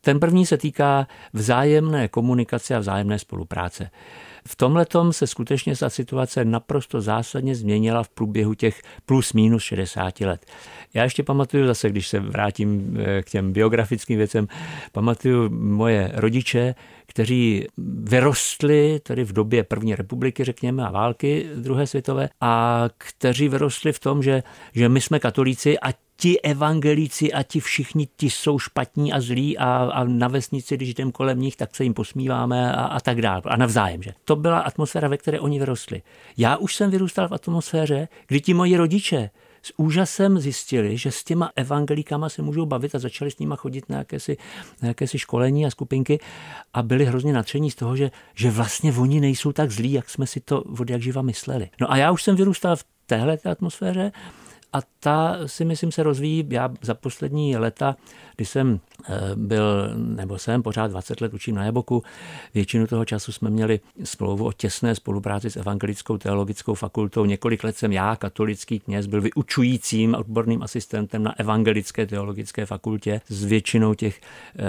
Ten 0.00 0.20
první 0.20 0.46
se 0.46 0.56
týká 0.56 1.06
vzájemné 1.32 2.08
komunikace 2.08 2.74
a 2.74 2.78
vzájemné 2.78 3.18
spolupráce. 3.18 3.90
V 4.50 4.56
tomhle 4.56 4.86
se 5.10 5.26
skutečně 5.26 5.76
ta 5.76 5.90
situace 5.90 6.44
naprosto 6.44 7.00
zásadně 7.00 7.54
změnila 7.54 8.02
v 8.02 8.08
průběhu 8.08 8.54
těch 8.54 8.82
plus 9.06 9.32
minus 9.32 9.62
60 9.62 10.20
let. 10.20 10.46
Já 10.94 11.04
ještě 11.04 11.22
pamatuju 11.22 11.66
zase, 11.66 11.90
když 11.90 12.08
se 12.08 12.20
vrátím 12.20 12.96
eh, 13.00 13.22
k 13.22 13.30
těm 13.30 13.52
biografickým 13.52 14.18
věcem, 14.18 14.48
pamatuju 14.92 15.50
moje 15.50 16.10
rodiče, 16.14 16.74
kteří 17.08 17.66
vyrostli 17.98 19.00
tedy 19.02 19.24
v 19.24 19.32
době 19.32 19.64
první 19.64 19.94
republiky, 19.94 20.44
řekněme, 20.44 20.86
a 20.86 20.90
války 20.90 21.46
druhé 21.56 21.86
světové, 21.86 22.28
a 22.40 22.84
kteří 22.98 23.48
vyrostli 23.48 23.92
v 23.92 23.98
tom, 23.98 24.22
že, 24.22 24.42
že 24.74 24.88
my 24.88 25.00
jsme 25.00 25.18
katolíci 25.18 25.78
a 25.78 25.92
ti 26.16 26.40
evangelíci 26.40 27.32
a 27.32 27.42
ti 27.42 27.60
všichni, 27.60 28.08
ti 28.16 28.30
jsou 28.30 28.58
špatní 28.58 29.12
a 29.12 29.20
zlí 29.20 29.58
a, 29.58 29.90
a 29.92 30.04
na 30.04 30.28
vesnici, 30.28 30.76
když 30.76 30.88
jdem 30.88 31.12
kolem 31.12 31.40
nich, 31.40 31.56
tak 31.56 31.76
se 31.76 31.84
jim 31.84 31.94
posmíváme 31.94 32.72
a, 32.72 32.84
a 32.84 33.00
tak 33.00 33.22
dále. 33.22 33.42
A 33.44 33.56
navzájem, 33.56 34.02
že? 34.02 34.14
To 34.24 34.36
byla 34.36 34.58
atmosféra, 34.58 35.08
ve 35.08 35.16
které 35.16 35.40
oni 35.40 35.58
vyrostli. 35.58 36.02
Já 36.36 36.56
už 36.56 36.74
jsem 36.74 36.90
vyrůstal 36.90 37.28
v 37.28 37.34
atmosféře, 37.34 38.08
kdy 38.26 38.40
ti 38.40 38.54
moji 38.54 38.76
rodiče 38.76 39.30
s 39.68 39.72
úžasem 39.76 40.38
zjistili, 40.38 40.96
že 40.96 41.10
s 41.10 41.24
těma 41.24 41.50
evangelíkama 41.56 42.28
se 42.28 42.42
můžou 42.42 42.66
bavit 42.66 42.94
a 42.94 42.98
začali 42.98 43.30
s 43.30 43.38
nima 43.38 43.56
chodit 43.56 43.88
na 43.88 43.98
jakési, 43.98 44.36
na 44.82 44.88
jakési 44.88 45.18
školení 45.18 45.66
a 45.66 45.70
skupinky 45.70 46.20
a 46.74 46.82
byli 46.82 47.04
hrozně 47.04 47.32
nadšení 47.32 47.70
z 47.70 47.74
toho, 47.74 47.96
že, 47.96 48.10
že 48.34 48.50
vlastně 48.50 48.92
oni 48.92 49.20
nejsou 49.20 49.52
tak 49.52 49.70
zlí, 49.70 49.92
jak 49.92 50.10
jsme 50.10 50.26
si 50.26 50.40
to 50.40 50.62
od 50.62 50.90
jak 50.90 51.02
živa 51.02 51.22
mysleli. 51.22 51.70
No 51.80 51.92
a 51.92 51.96
já 51.96 52.10
už 52.10 52.22
jsem 52.22 52.36
vyrůstal 52.36 52.76
v 52.76 52.84
téhle 53.06 53.38
atmosféře 53.44 54.12
a 54.72 54.78
ta 55.00 55.38
si 55.46 55.64
myslím 55.64 55.92
se 55.92 56.02
rozvíjí. 56.02 56.46
Já 56.50 56.68
za 56.82 56.94
poslední 56.94 57.56
leta, 57.56 57.96
kdy 58.38 58.44
jsem 58.44 58.80
eh, 59.08 59.20
byl, 59.34 59.90
nebo 59.96 60.38
jsem 60.38 60.62
pořád 60.62 60.90
20 60.90 61.20
let 61.20 61.34
učím 61.34 61.54
na 61.54 61.64
Jaboku, 61.64 62.02
většinu 62.54 62.86
toho 62.86 63.04
času 63.04 63.32
jsme 63.32 63.50
měli 63.50 63.80
smlouvu 64.04 64.46
o 64.46 64.52
těsné 64.52 64.94
spolupráci 64.94 65.50
s 65.50 65.56
Evangelickou 65.56 66.18
teologickou 66.18 66.74
fakultou. 66.74 67.24
Několik 67.24 67.64
let 67.64 67.76
jsem 67.76 67.92
já, 67.92 68.16
katolický 68.16 68.80
kněz, 68.80 69.06
byl 69.06 69.20
vyučujícím 69.20 70.14
odborným 70.14 70.62
asistentem 70.62 71.22
na 71.22 71.38
Evangelické 71.38 72.06
teologické 72.06 72.66
fakultě. 72.66 73.20
S 73.28 73.44
většinou 73.44 73.94
těch 73.94 74.20
eh, 74.20 74.62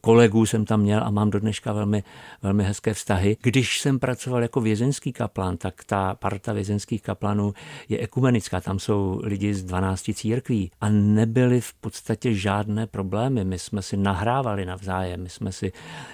kolegů 0.00 0.46
jsem 0.46 0.64
tam 0.64 0.80
měl 0.80 1.02
a 1.04 1.10
mám 1.10 1.30
do 1.30 1.40
dneška 1.40 1.72
velmi, 1.72 2.02
velmi 2.42 2.64
hezké 2.64 2.94
vztahy. 2.94 3.36
Když 3.42 3.80
jsem 3.80 3.98
pracoval 3.98 4.42
jako 4.42 4.60
vězeňský 4.60 5.12
kaplan, 5.12 5.56
tak 5.56 5.84
ta 5.84 6.14
parta 6.14 6.52
vězeňských 6.52 7.02
kaplanů 7.02 7.54
je 7.88 7.98
ekumenická. 7.98 8.60
Tam 8.60 8.78
jsou 8.78 9.20
lidi 9.24 9.54
z 9.54 9.64
12 9.64 10.10
církví 10.14 10.70
a 10.80 10.88
nebyly 10.88 11.60
v 11.60 11.74
podstatě 11.74 12.34
žádné 12.34 12.86
problémy. 12.86 13.07
My 13.44 13.58
jsme 13.58 13.82
si 13.82 13.96
nahrávali 13.96 14.66
navzájem, 14.66 15.22
my 15.22 15.28
jsme, 15.28 15.52
si, 15.52 15.72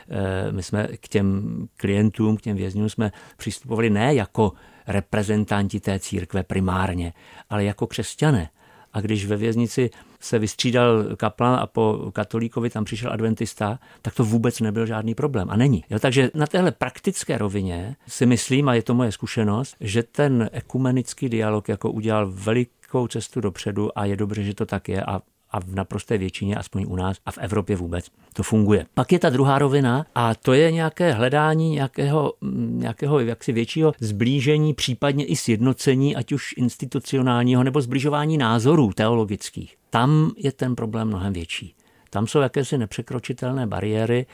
eh, 0.08 0.52
my 0.52 0.62
jsme 0.62 0.88
k 1.00 1.08
těm 1.08 1.68
klientům, 1.76 2.36
k 2.36 2.40
těm 2.40 2.56
vězňům 2.56 2.88
jsme 2.88 3.12
přistupovali 3.36 3.90
ne 3.90 4.14
jako 4.14 4.52
reprezentanti 4.86 5.80
té 5.80 5.98
církve 5.98 6.42
primárně, 6.42 7.12
ale 7.50 7.64
jako 7.64 7.86
křesťané. 7.86 8.48
A 8.92 9.00
když 9.00 9.26
ve 9.26 9.36
věznici 9.36 9.90
se 10.20 10.38
vystřídal 10.38 11.04
kaplan 11.16 11.54
a 11.54 11.66
po 11.66 12.10
katolíkovi 12.12 12.70
tam 12.70 12.84
přišel 12.84 13.12
adventista, 13.12 13.78
tak 14.02 14.14
to 14.14 14.24
vůbec 14.24 14.60
nebyl 14.60 14.86
žádný 14.86 15.14
problém. 15.14 15.50
A 15.50 15.56
není. 15.56 15.84
Jo, 15.90 15.98
takže 15.98 16.30
na 16.34 16.46
téhle 16.46 16.72
praktické 16.72 17.38
rovině 17.38 17.96
si 18.08 18.26
myslím, 18.26 18.68
a 18.68 18.74
je 18.74 18.82
to 18.82 18.94
moje 18.94 19.12
zkušenost, 19.12 19.76
že 19.80 20.02
ten 20.02 20.50
ekumenický 20.52 21.28
dialog 21.28 21.68
jako 21.68 21.90
udělal 21.90 22.30
velik, 22.30 22.70
velkou 22.94 23.08
cestu 23.08 23.40
dopředu 23.40 23.98
a 23.98 24.04
je 24.04 24.16
dobře, 24.16 24.42
že 24.42 24.54
to 24.54 24.66
tak 24.66 24.88
je 24.88 25.04
a 25.04 25.20
a 25.54 25.60
v 25.60 25.74
naprosté 25.74 26.18
většině, 26.18 26.56
aspoň 26.56 26.86
u 26.88 26.96
nás 26.96 27.16
a 27.26 27.30
v 27.30 27.38
Evropě 27.38 27.76
vůbec, 27.76 28.06
to 28.32 28.42
funguje. 28.42 28.86
Pak 28.94 29.12
je 29.12 29.18
ta 29.18 29.30
druhá 29.30 29.58
rovina 29.58 30.06
a 30.14 30.34
to 30.34 30.52
je 30.52 30.72
nějaké 30.72 31.12
hledání 31.12 31.70
nějakého, 31.70 32.32
mm, 32.40 32.80
nějakého 32.80 33.20
jaksi 33.20 33.52
většího 33.52 33.92
zblížení, 34.00 34.74
případně 34.74 35.24
i 35.24 35.36
sjednocení, 35.36 36.16
ať 36.16 36.32
už 36.32 36.54
institucionálního 36.56 37.64
nebo 37.64 37.80
zbližování 37.80 38.38
názorů 38.38 38.92
teologických. 38.92 39.76
Tam 39.90 40.30
je 40.36 40.52
ten 40.52 40.76
problém 40.76 41.08
mnohem 41.08 41.32
větší. 41.32 41.74
Tam 42.10 42.26
jsou 42.26 42.40
jakési 42.40 42.78
nepřekročitelné 42.78 43.66
bariéry, 43.66 44.26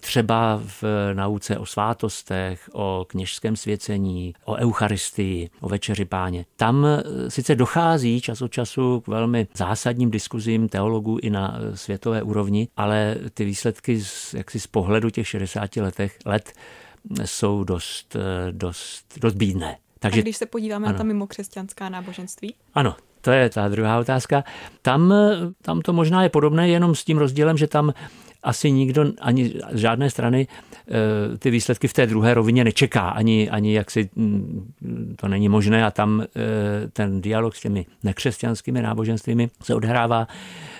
třeba 0.00 0.62
v 0.80 0.84
nauce 1.14 1.58
o 1.58 1.66
svátostech, 1.66 2.70
o 2.72 3.06
kněžském 3.08 3.56
svěcení, 3.56 4.34
o 4.44 4.54
eucharistii, 4.54 5.50
o 5.60 5.68
večeři 5.68 6.04
páně. 6.04 6.46
Tam 6.56 6.86
eh, 6.86 7.30
sice 7.30 7.54
dochází 7.54 8.20
čas 8.20 8.42
od 8.42 8.52
času 8.52 9.00
k 9.00 9.08
velmi 9.08 9.46
zásadním 9.56 10.10
diskuzím 10.10 10.68
teologů 10.68 11.18
i 11.22 11.30
na 11.30 11.58
eh, 11.58 11.76
světové 11.76 12.22
úrovni, 12.22 12.68
ale 12.76 13.16
ty 13.34 13.44
výsledky 13.44 14.00
z, 14.00 14.34
jaksi 14.34 14.60
z 14.60 14.66
pohledu 14.66 15.10
těch 15.10 15.28
60 15.28 15.76
letech, 15.76 16.18
let 16.26 16.52
jsou 17.24 17.64
dost, 17.64 18.16
dost, 18.50 19.18
dost 19.20 19.34
bídné. 19.34 19.76
Takže, 19.98 20.20
A 20.20 20.22
když 20.22 20.36
se 20.36 20.46
podíváme 20.46 20.86
ano. 20.86 20.92
na 20.92 20.98
ta 20.98 21.04
mimo 21.04 21.26
křesťanská 21.26 21.88
náboženství? 21.88 22.54
Ano, 22.74 22.96
to 23.20 23.30
je 23.30 23.50
ta 23.50 23.68
druhá 23.68 23.98
otázka. 23.98 24.44
Tam, 24.82 25.14
tam 25.62 25.80
to 25.80 25.92
možná 25.92 26.22
je 26.22 26.28
podobné, 26.28 26.68
jenom 26.68 26.94
s 26.94 27.04
tím 27.04 27.18
rozdílem, 27.18 27.56
že 27.56 27.66
tam 27.66 27.92
asi 28.44 28.70
nikdo, 28.70 29.04
ani 29.20 29.48
z 29.72 29.78
žádné 29.78 30.10
strany 30.10 30.46
eh, 30.46 31.38
ty 31.38 31.50
výsledky 31.50 31.88
v 31.88 31.92
té 31.92 32.06
druhé 32.06 32.34
rovině 32.34 32.64
nečeká, 32.64 33.08
ani, 33.08 33.50
ani 33.50 33.74
jak 33.74 33.90
si 33.90 34.10
mm, 34.16 35.14
to 35.16 35.28
není 35.28 35.48
možné 35.48 35.84
a 35.84 35.90
tam 35.90 36.22
eh, 36.22 36.88
ten 36.92 37.20
dialog 37.20 37.56
s 37.56 37.60
těmi 37.60 37.86
nekřesťanskými 38.02 38.82
náboženstvími 38.82 39.50
se 39.62 39.74
odhrává 39.74 40.28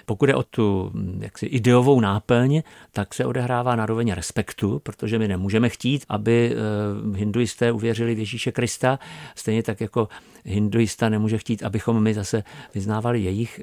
pokud 0.06 0.28
je 0.28 0.34
o 0.34 0.42
tu 0.42 0.90
mm, 0.94 1.20
jaksi 1.22 1.46
ideovou 1.46 2.00
náplň, 2.00 2.62
tak 2.92 3.14
se 3.14 3.24
odehrává 3.24 3.76
na 3.76 3.86
roveně 3.86 4.14
respektu, 4.14 4.80
protože 4.82 5.18
my 5.18 5.28
nemůžeme 5.28 5.68
chtít, 5.68 6.04
aby 6.08 6.52
eh, 6.54 7.18
hinduisté 7.18 7.72
uvěřili 7.72 8.14
v 8.14 8.18
Ježíše 8.18 8.52
Krista, 8.52 8.98
stejně 9.34 9.62
tak 9.62 9.80
jako 9.80 10.08
hinduista 10.44 11.08
nemůže 11.08 11.38
chtít, 11.38 11.62
abychom 11.62 12.02
my 12.02 12.14
zase 12.14 12.44
vyznávali 12.74 13.20
jejich 13.20 13.60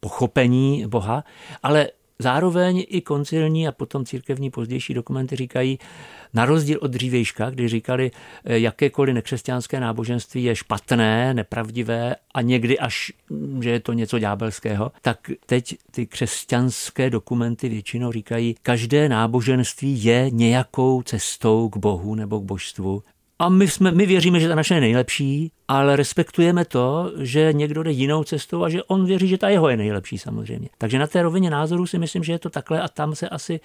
pochopení 0.00 0.84
Boha, 0.86 1.24
ale 1.62 1.88
Zároveň 2.18 2.84
i 2.88 3.00
koncilní 3.00 3.68
a 3.68 3.72
potom 3.72 4.04
církevní 4.04 4.50
pozdější 4.50 4.94
dokumenty 4.94 5.36
říkají, 5.36 5.78
na 6.34 6.44
rozdíl 6.44 6.78
od 6.82 6.90
dřívějška, 6.90 7.50
kdy 7.50 7.68
říkali, 7.68 8.10
eh, 8.44 8.58
jakékoliv 8.58 9.14
nekřesťanské 9.14 9.80
náboženství 9.80 10.44
je 10.44 10.56
špatné, 10.56 11.34
nepravdivé 11.34 12.16
a 12.34 12.42
někdy 12.42 12.78
až, 12.78 13.12
mm, 13.30 13.62
že 13.62 13.70
je 13.70 13.80
to 13.80 13.92
něco 13.92 14.18
ďábelského, 14.18 14.92
tak 15.02 15.30
teď 15.46 15.76
ty 15.90 16.06
křesťanské 16.06 17.10
dokumenty 17.10 17.68
většinou 17.68 18.12
říkají, 18.12 18.56
každé 18.62 19.08
náboženství 19.08 20.04
je 20.04 20.30
nějakou 20.30 21.02
cestou 21.02 21.68
k 21.68 21.76
Bohu 21.76 22.14
nebo 22.14 22.40
k 22.40 22.44
božstvu 22.44 23.02
a 23.38 23.48
my, 23.48 23.68
jsme, 23.68 23.92
my 23.92 24.06
věříme, 24.06 24.40
že 24.40 24.48
ta 24.48 24.54
naše 24.54 24.74
je 24.74 24.80
nejlepší, 24.80 25.52
ale 25.68 25.96
respektujeme 25.96 26.64
to, 26.64 27.12
že 27.18 27.52
někdo 27.52 27.82
jde 27.82 27.90
jinou 27.90 28.24
cestou 28.24 28.64
a 28.64 28.68
že 28.68 28.82
on 28.82 29.06
věří, 29.06 29.28
že 29.28 29.38
ta 29.38 29.48
jeho 29.48 29.68
je 29.68 29.76
nejlepší 29.76 30.18
samozřejmě. 30.18 30.68
Takže 30.78 30.98
na 30.98 31.06
té 31.06 31.22
rovině 31.22 31.50
názoru 31.50 31.86
si 31.86 31.98
myslím, 31.98 32.24
že 32.24 32.32
je 32.32 32.38
to 32.38 32.50
takhle 32.50 32.80
a 32.80 32.88
tam 32.88 33.14
se 33.14 33.28
asi 33.28 33.60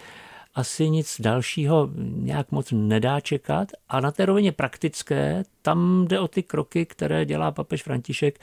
asi 0.55 0.89
nic 0.89 1.15
dalšího 1.19 1.89
nějak 1.97 2.51
moc 2.51 2.71
nedá 2.71 3.19
čekat. 3.19 3.71
A 3.89 3.99
na 3.99 4.11
té 4.11 4.25
rovině 4.25 4.51
praktické, 4.51 5.43
tam 5.61 6.07
jde 6.07 6.19
o 6.19 6.27
ty 6.27 6.43
kroky, 6.43 6.85
které 6.85 7.25
dělá 7.25 7.51
papež 7.51 7.83
František, 7.83 8.39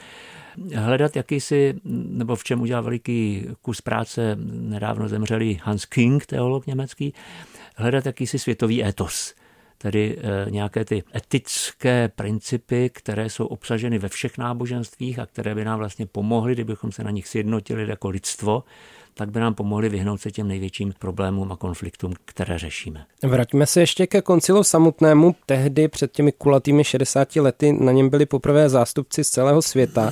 hledat 0.75 1.17
jakýsi, 1.17 1.75
nebo 1.85 2.37
v 2.37 2.45
čem 2.45 2.61
udělal 2.61 2.83
veliký 2.83 3.47
kus 3.63 3.81
práce 3.81 4.37
nedávno 4.51 5.09
zemřelý 5.09 5.61
Hans 5.63 5.85
King, 5.85 6.27
teolog 6.27 6.67
německý, 6.67 7.15
hledat 7.77 8.07
jakýsi 8.07 8.39
světový 8.39 8.85
étos 8.85 9.35
tedy 9.79 10.19
nějaké 10.51 10.85
ty 10.85 11.03
etické 11.17 12.11
principy, 12.17 12.91
které 12.95 13.31
jsou 13.31 13.47
obsaženy 13.47 13.99
ve 13.99 14.09
všech 14.09 14.39
náboženstvích 14.39 15.19
a 15.19 15.27
které 15.27 15.55
by 15.55 15.65
nám 15.65 15.79
vlastně 15.79 16.07
pomohly, 16.07 16.55
kdybychom 16.55 16.93
se 16.93 17.05
na 17.05 17.11
nich 17.11 17.29
sjednotili 17.29 17.89
jako 17.89 18.09
lidstvo, 18.09 18.65
tak 19.15 19.31
by 19.31 19.41
nám 19.41 19.55
pomohli 19.55 19.89
vyhnout 19.89 20.21
se 20.21 20.31
těm 20.31 20.49
největším 20.49 20.95
problémům 20.99 21.53
a 21.53 21.57
konfliktům, 21.57 22.13
které 22.25 22.59
řešíme. 22.59 23.05
Vraťme 23.23 23.67
se 23.67 23.81
ještě 23.81 24.07
ke 24.07 24.23
koncilu 24.23 24.65
samotnému. 24.65 25.35
Tehdy 25.47 25.89
před 25.89 26.13
těmi 26.13 26.33
kulatými 26.33 26.85
60 26.85 27.37
lety 27.37 27.73
na 27.73 27.93
něm 27.93 28.09
byli 28.09 28.27
poprvé 28.27 28.69
zástupci 28.69 29.25
z 29.25 29.31
celého 29.31 29.63
světa. 29.63 30.11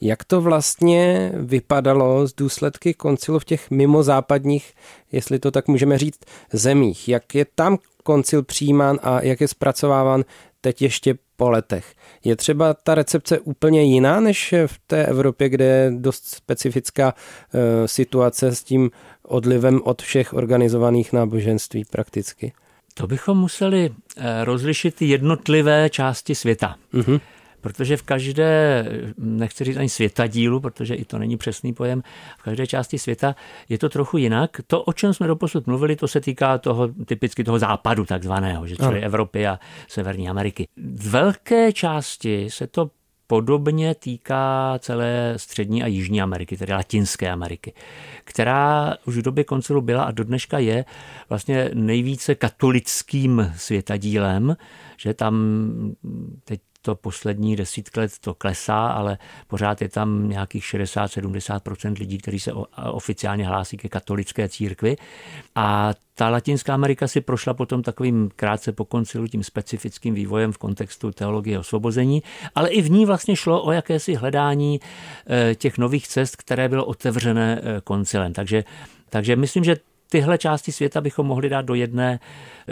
Jak 0.00 0.24
to 0.24 0.40
vlastně 0.40 1.32
vypadalo 1.34 2.26
z 2.26 2.34
důsledky 2.34 2.94
koncilu 2.94 3.38
v 3.38 3.44
těch 3.44 3.70
mimozápadních, 3.70 4.74
jestli 5.12 5.38
to 5.38 5.50
tak 5.50 5.68
můžeme 5.68 5.98
říct, 5.98 6.20
zemích? 6.52 7.08
Jak 7.08 7.34
je 7.34 7.46
tam 7.54 7.78
koncil 8.02 8.42
přijímán 8.42 8.98
a 9.02 9.22
jak 9.22 9.40
je 9.40 9.48
zpracováván 9.48 10.24
teď 10.60 10.82
ještě 10.82 11.14
po 11.36 11.50
letech. 11.50 11.94
Je 12.24 12.36
třeba 12.36 12.74
ta 12.74 12.94
recepce 12.94 13.38
úplně 13.40 13.82
jiná 13.82 14.20
než 14.20 14.54
v 14.66 14.80
té 14.86 15.06
Evropě, 15.06 15.48
kde 15.48 15.64
je 15.64 15.92
dost 15.94 16.24
specifická 16.24 17.14
e, 17.54 17.88
situace 17.88 18.54
s 18.54 18.64
tím 18.64 18.90
odlivem 19.22 19.80
od 19.84 20.02
všech 20.02 20.32
organizovaných 20.32 21.12
náboženství 21.12 21.84
prakticky? 21.90 22.52
To 22.94 23.06
bychom 23.06 23.38
museli 23.38 23.90
eh, 24.16 24.44
rozlišit 24.44 25.02
jednotlivé 25.02 25.90
části 25.90 26.34
světa. 26.34 26.76
Mm-hmm 26.94 27.20
protože 27.60 27.96
v 27.96 28.02
každé, 28.02 28.84
nechci 29.18 29.64
říct 29.64 29.76
ani 29.76 29.88
světadílu, 29.88 30.60
protože 30.60 30.94
i 30.94 31.04
to 31.04 31.18
není 31.18 31.36
přesný 31.36 31.72
pojem, 31.72 32.02
v 32.38 32.42
každé 32.42 32.66
části 32.66 32.98
světa 32.98 33.34
je 33.68 33.78
to 33.78 33.88
trochu 33.88 34.16
jinak. 34.16 34.60
To, 34.66 34.82
o 34.82 34.92
čem 34.92 35.14
jsme 35.14 35.26
doposud 35.26 35.66
mluvili, 35.66 35.96
to 35.96 36.08
se 36.08 36.20
týká 36.20 36.58
toho 36.58 36.88
typicky 37.06 37.44
toho 37.44 37.58
západu 37.58 38.04
takzvaného, 38.04 38.66
že 38.66 38.76
čili 38.76 39.00
Evropy 39.00 39.46
a 39.46 39.58
Severní 39.88 40.28
Ameriky. 40.28 40.68
Z 40.94 41.06
velké 41.06 41.72
části 41.72 42.50
se 42.50 42.66
to 42.66 42.90
podobně 43.26 43.94
týká 43.94 44.78
celé 44.78 45.34
střední 45.36 45.82
a 45.82 45.86
jižní 45.86 46.22
Ameriky, 46.22 46.56
tedy 46.56 46.72
Latinské 46.72 47.30
Ameriky, 47.30 47.72
která 48.24 48.94
už 49.06 49.16
v 49.16 49.22
době 49.22 49.44
koncilu 49.44 49.80
byla 49.80 50.02
a 50.02 50.10
do 50.10 50.24
dneška 50.24 50.58
je 50.58 50.84
vlastně 51.28 51.70
nejvíce 51.74 52.34
katolickým 52.34 53.52
světadílem, 53.56 54.56
že 54.96 55.14
tam 55.14 55.34
teď 56.44 56.60
to 56.82 56.94
poslední 56.94 57.56
desítk 57.56 57.96
let 57.96 58.12
to 58.20 58.34
klesá, 58.34 58.86
ale 58.86 59.18
pořád 59.46 59.82
je 59.82 59.88
tam 59.88 60.28
nějakých 60.28 60.64
60-70% 60.64 61.98
lidí, 61.98 62.18
kteří 62.18 62.40
se 62.40 62.52
oficiálně 62.92 63.46
hlásí 63.46 63.76
ke 63.76 63.88
katolické 63.88 64.48
církvi. 64.48 64.96
A 65.54 65.94
ta 66.14 66.28
Latinská 66.28 66.74
Amerika 66.74 67.08
si 67.08 67.20
prošla 67.20 67.54
potom 67.54 67.82
takovým 67.82 68.30
krátce 68.36 68.72
po 68.72 68.84
koncilu 68.84 69.26
tím 69.26 69.44
specifickým 69.44 70.14
vývojem 70.14 70.52
v 70.52 70.58
kontextu 70.58 71.10
teologie 71.10 71.58
osvobození, 71.58 72.22
ale 72.54 72.68
i 72.68 72.82
v 72.82 72.90
ní 72.90 73.06
vlastně 73.06 73.36
šlo 73.36 73.62
o 73.62 73.72
jakési 73.72 74.14
hledání 74.14 74.80
eh, 75.26 75.54
těch 75.54 75.78
nových 75.78 76.08
cest, 76.08 76.36
které 76.36 76.68
bylo 76.68 76.84
otevřené 76.84 77.60
eh, 77.62 77.80
koncilem. 77.80 78.32
Takže 78.32 78.64
takže 79.10 79.36
myslím, 79.36 79.64
že 79.64 79.76
tyhle 80.10 80.38
části 80.38 80.72
světa 80.72 81.00
bychom 81.00 81.26
mohli 81.26 81.48
dát 81.48 81.62
do 81.62 81.74
jedné, 81.74 82.20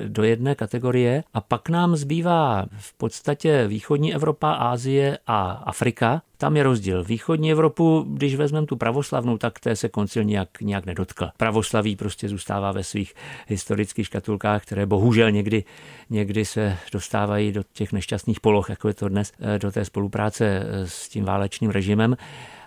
do 0.08 0.22
jedné 0.22 0.54
kategorie. 0.54 1.24
A 1.34 1.40
pak 1.40 1.68
nám 1.68 1.96
zbývá 1.96 2.66
v 2.78 2.94
podstatě 2.94 3.66
východní 3.66 4.14
Evropa, 4.14 4.52
Ázie 4.52 5.18
a 5.26 5.50
Afrika. 5.50 6.22
Tam 6.36 6.56
je 6.56 6.62
rozdíl. 6.62 7.04
Východní 7.04 7.52
Evropu, 7.52 8.06
když 8.08 8.34
vezmeme 8.34 8.66
tu 8.66 8.76
pravoslavnou, 8.76 9.38
tak 9.38 9.60
té 9.60 9.76
se 9.76 9.88
koncil 9.88 10.24
nějak, 10.24 10.60
nějak 10.60 10.86
nedotkl. 10.86 11.28
Pravoslaví 11.36 11.96
prostě 11.96 12.28
zůstává 12.28 12.72
ve 12.72 12.84
svých 12.84 13.14
historických 13.46 14.06
škatulkách, 14.06 14.62
které 14.62 14.86
bohužel 14.86 15.30
někdy, 15.30 15.64
někdy 16.10 16.44
se 16.44 16.76
dostávají 16.92 17.52
do 17.52 17.62
těch 17.72 17.92
nešťastných 17.92 18.40
poloh, 18.40 18.70
jako 18.70 18.88
je 18.88 18.94
to 18.94 19.08
dnes, 19.08 19.32
eh, 19.40 19.58
do 19.58 19.72
té 19.72 19.84
spolupráce 19.84 20.46
eh, 20.46 20.86
s 20.86 21.08
tím 21.08 21.24
válečným 21.24 21.70
režimem 21.70 22.16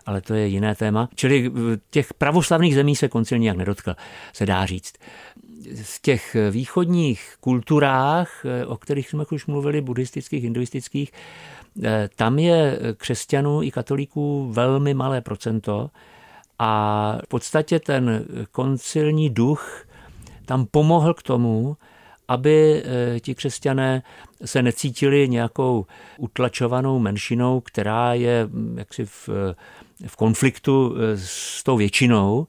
ale 0.06 0.22
to 0.22 0.34
je 0.34 0.48
jiné 0.48 0.76
téma. 0.76 1.10
Čili 1.16 1.52
těch 1.90 2.14
pravoslavných 2.14 2.76
zemí 2.76 2.96
se 2.96 3.08
koncil 3.08 3.38
nijak 3.38 3.58
nedotkl, 3.58 3.96
se 4.34 4.46
dá 4.46 4.66
říct. 4.66 4.94
V 5.84 6.02
těch 6.02 6.36
východních 6.52 7.36
kulturách, 7.40 8.46
o 8.68 8.78
kterých 8.78 9.10
jsme 9.10 9.26
už 9.32 9.46
mluvili, 9.46 9.82
buddhistických, 9.82 10.44
hinduistických, 10.44 11.12
eh, 11.84 12.10
tam 12.16 12.40
je 12.40 12.80
křesťanů 12.98 13.64
i 13.64 13.72
katolíků 13.72 14.52
velmi 14.52 14.94
malé 14.94 15.22
procento 15.22 15.90
a 16.60 17.18
v 17.26 17.28
podstatě 17.28 17.80
ten 17.80 18.26
koncilní 18.52 19.30
duch 19.30 19.86
tam 20.46 20.66
pomohl 20.66 21.14
k 21.14 21.24
tomu, 21.24 21.78
aby 22.32 22.84
eh, 22.86 23.20
ti 23.20 23.36
křesťané 23.36 24.04
se 24.46 24.62
necítili 24.62 25.30
nějakou 25.30 25.86
utlačovanou 26.18 27.00
menšinou, 27.00 27.60
která 27.60 28.14
je 28.14 28.48
hm, 28.52 28.76
jaksi 28.78 29.06
v 29.06 29.30
v 30.08 30.16
konfliktu 30.16 30.96
eh, 30.96 31.18
s 31.18 31.64
tou 31.64 31.78
většinou, 31.78 32.48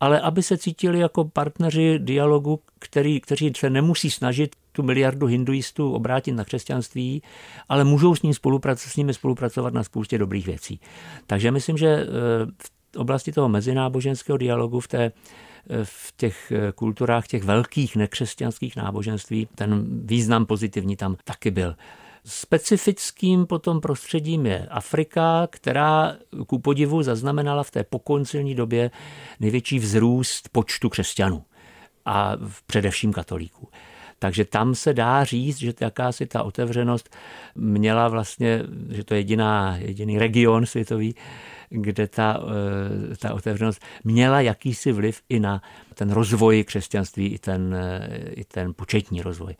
ale 0.00 0.20
aby 0.20 0.42
se 0.42 0.58
cítili 0.58 0.98
jako 0.98 1.24
partneři 1.24 1.98
dialogu, 1.98 2.60
který, 2.78 3.20
kteří 3.20 3.52
se 3.56 3.70
nemusí 3.70 4.10
snažit 4.10 4.56
tu 4.72 4.82
miliardu 4.82 5.26
hinduistů 5.26 5.92
obrátit 5.92 6.32
na 6.32 6.44
křesťanství, 6.44 7.22
ale 7.68 7.84
můžou 7.84 8.14
s, 8.14 8.22
ním 8.22 8.34
spolupracovat, 8.34 8.92
s 8.92 8.96
nimi 8.96 9.14
spolupracovat 9.14 9.74
na 9.74 9.84
spoustě 9.84 10.18
dobrých 10.18 10.46
věcí. 10.46 10.80
Takže 11.26 11.50
myslím, 11.50 11.76
že 11.76 11.86
eh, 11.86 12.06
v 12.92 12.96
oblasti 12.96 13.32
toho 13.32 13.48
mezináboženského 13.48 14.38
dialogu, 14.38 14.80
v, 14.80 14.88
té, 14.88 15.04
eh, 15.04 15.12
v 15.82 16.12
těch 16.16 16.52
kulturách 16.74 17.26
těch 17.26 17.44
velkých 17.44 17.96
nekřesťanských 17.96 18.76
náboženství, 18.76 19.48
ten 19.54 19.84
význam 20.06 20.46
pozitivní 20.46 20.96
tam 20.96 21.16
taky 21.24 21.50
byl. 21.50 21.76
Specifickým 22.26 23.46
potom 23.46 23.80
prostředím 23.80 24.46
je 24.46 24.66
Afrika, 24.70 25.48
která 25.50 26.16
ku 26.46 26.58
podivu 26.58 27.02
zaznamenala 27.02 27.62
v 27.62 27.70
té 27.70 27.84
pokoncilní 27.84 28.54
době 28.54 28.90
největší 29.40 29.78
vzrůst 29.78 30.48
počtu 30.48 30.88
křesťanů 30.88 31.44
a 32.04 32.32
především 32.66 33.12
katolíků. 33.12 33.68
Takže 34.18 34.44
tam 34.44 34.74
se 34.74 34.94
dá 34.94 35.24
říct, 35.24 35.58
že 35.58 35.72
jakási 35.80 36.26
ta 36.26 36.42
otevřenost 36.42 37.16
měla 37.54 38.08
vlastně, 38.08 38.62
že 38.90 39.04
to 39.04 39.14
je 39.14 39.20
jediná, 39.20 39.76
jediný 39.76 40.18
region 40.18 40.66
světový, 40.66 41.14
kde 41.70 42.08
ta, 42.08 42.40
eh, 43.12 43.16
ta 43.16 43.34
otevřenost 43.34 43.84
měla 44.04 44.40
jakýsi 44.40 44.92
vliv 44.92 45.22
i 45.28 45.40
na 45.40 45.62
ten 45.94 46.10
rozvoj 46.10 46.64
křesťanství, 46.64 47.26
i 47.26 47.38
ten, 47.38 47.74
eh, 47.74 48.18
i 48.30 48.44
ten 48.44 48.74
početní 48.76 49.22
rozvoj. 49.22 49.54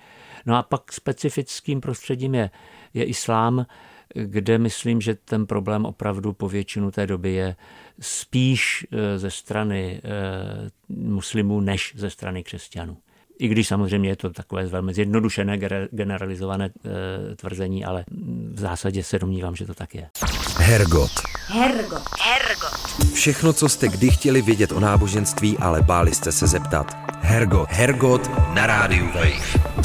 No 0.46 0.56
a 0.56 0.62
pak 0.62 0.92
specifickým 0.92 1.80
prostředím 1.80 2.34
je, 2.34 2.50
je 2.94 3.04
islám, 3.04 3.66
kde 4.14 4.58
myslím, 4.58 5.00
že 5.00 5.14
ten 5.14 5.46
problém 5.46 5.84
opravdu 5.84 6.32
po 6.32 6.48
většinu 6.48 6.90
té 6.90 7.06
doby 7.06 7.32
je 7.32 7.56
spíš 8.00 8.86
eh, 8.92 9.18
ze 9.18 9.30
strany 9.30 10.00
muslimů 10.88 11.60
než 11.60 11.92
ze 11.96 12.10
strany 12.10 12.44
křesťanů. 12.44 12.96
I 13.38 13.48
když 13.48 13.68
samozřejmě 13.68 14.08
je 14.08 14.16
to 14.16 14.30
takové 14.30 14.66
velmi 14.66 14.94
zjednodušené, 14.94 15.58
generalizované 15.92 16.66
e, 16.66 17.36
tvrzení, 17.36 17.84
ale 17.84 18.04
v 18.54 18.60
zásadě 18.60 19.02
se 19.02 19.18
domnívám, 19.18 19.56
že 19.56 19.66
to 19.66 19.74
tak 19.74 19.94
je. 19.94 20.08
Hergot. 20.56 21.10
Hergot. 21.46 22.02
Hergot. 22.20 23.12
Všechno, 23.14 23.52
co 23.52 23.68
jste 23.68 23.88
kdy 23.88 24.10
chtěli 24.10 24.42
vědět 24.42 24.72
o 24.72 24.80
náboženství, 24.80 25.58
ale 25.58 25.82
báli 25.82 26.14
jste 26.14 26.32
se 26.32 26.46
zeptat. 26.46 26.96
Hergot. 27.20 27.68
Hergot 27.70 28.30
na 28.54 28.66
rádiu 28.66 29.06
Wave. 29.06 29.83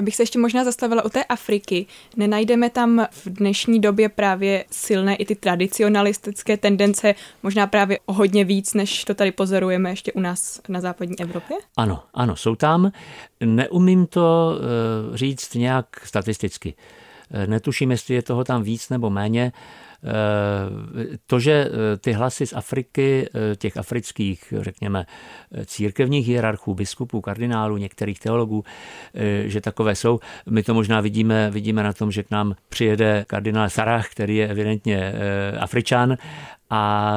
Já 0.00 0.04
bych 0.04 0.16
se 0.16 0.22
ještě 0.22 0.38
možná 0.38 0.64
zastavila 0.64 1.04
u 1.04 1.08
té 1.08 1.24
Afriky. 1.24 1.86
Nenajdeme 2.16 2.70
tam 2.70 3.06
v 3.10 3.26
dnešní 3.26 3.80
době 3.80 4.08
právě 4.08 4.64
silné 4.70 5.16
i 5.16 5.24
ty 5.24 5.34
tradicionalistické 5.34 6.56
tendence, 6.56 7.14
možná 7.42 7.66
právě 7.66 7.98
o 8.06 8.12
hodně 8.12 8.44
víc, 8.44 8.74
než 8.74 9.04
to 9.04 9.14
tady 9.14 9.32
pozorujeme 9.32 9.90
ještě 9.90 10.12
u 10.12 10.20
nás 10.20 10.60
na 10.68 10.80
západní 10.80 11.20
Evropě? 11.20 11.56
Ano, 11.76 12.02
ano, 12.14 12.36
jsou 12.36 12.54
tam. 12.54 12.92
Neumím 13.44 14.06
to 14.06 14.52
uh, 15.10 15.16
říct 15.16 15.54
nějak 15.54 15.86
statisticky. 16.04 16.74
Uh, 17.34 17.46
netuším, 17.46 17.90
jestli 17.90 18.14
je 18.14 18.22
toho 18.22 18.44
tam 18.44 18.62
víc 18.62 18.88
nebo 18.88 19.10
méně. 19.10 19.52
Eh, 20.04 21.18
to, 21.26 21.40
že 21.40 21.52
eh, 21.52 21.96
ty 21.96 22.12
hlasy 22.12 22.46
z 22.46 22.52
Afriky, 22.52 23.28
eh, 23.34 23.56
těch 23.56 23.76
afrických, 23.76 24.54
řekněme, 24.60 25.06
církevních 25.66 26.26
hierarchů, 26.26 26.74
biskupů, 26.74 27.20
kardinálů, 27.20 27.76
některých 27.76 28.20
teologů, 28.20 28.64
že 29.44 29.60
takové 29.60 29.94
jsou, 29.94 30.20
my 30.50 30.62
to 30.62 30.74
možná 30.74 31.00
vidíme, 31.00 31.50
vidíme 31.50 31.82
na 31.82 31.92
tom, 31.92 32.12
že 32.12 32.22
k 32.22 32.30
nám 32.30 32.54
přijede 32.68 33.24
kardinál 33.26 33.70
Sarah, 33.70 34.10
který 34.10 34.36
je 34.36 34.48
evidentně 34.48 35.12
Afričan 35.60 36.16
a 36.70 37.14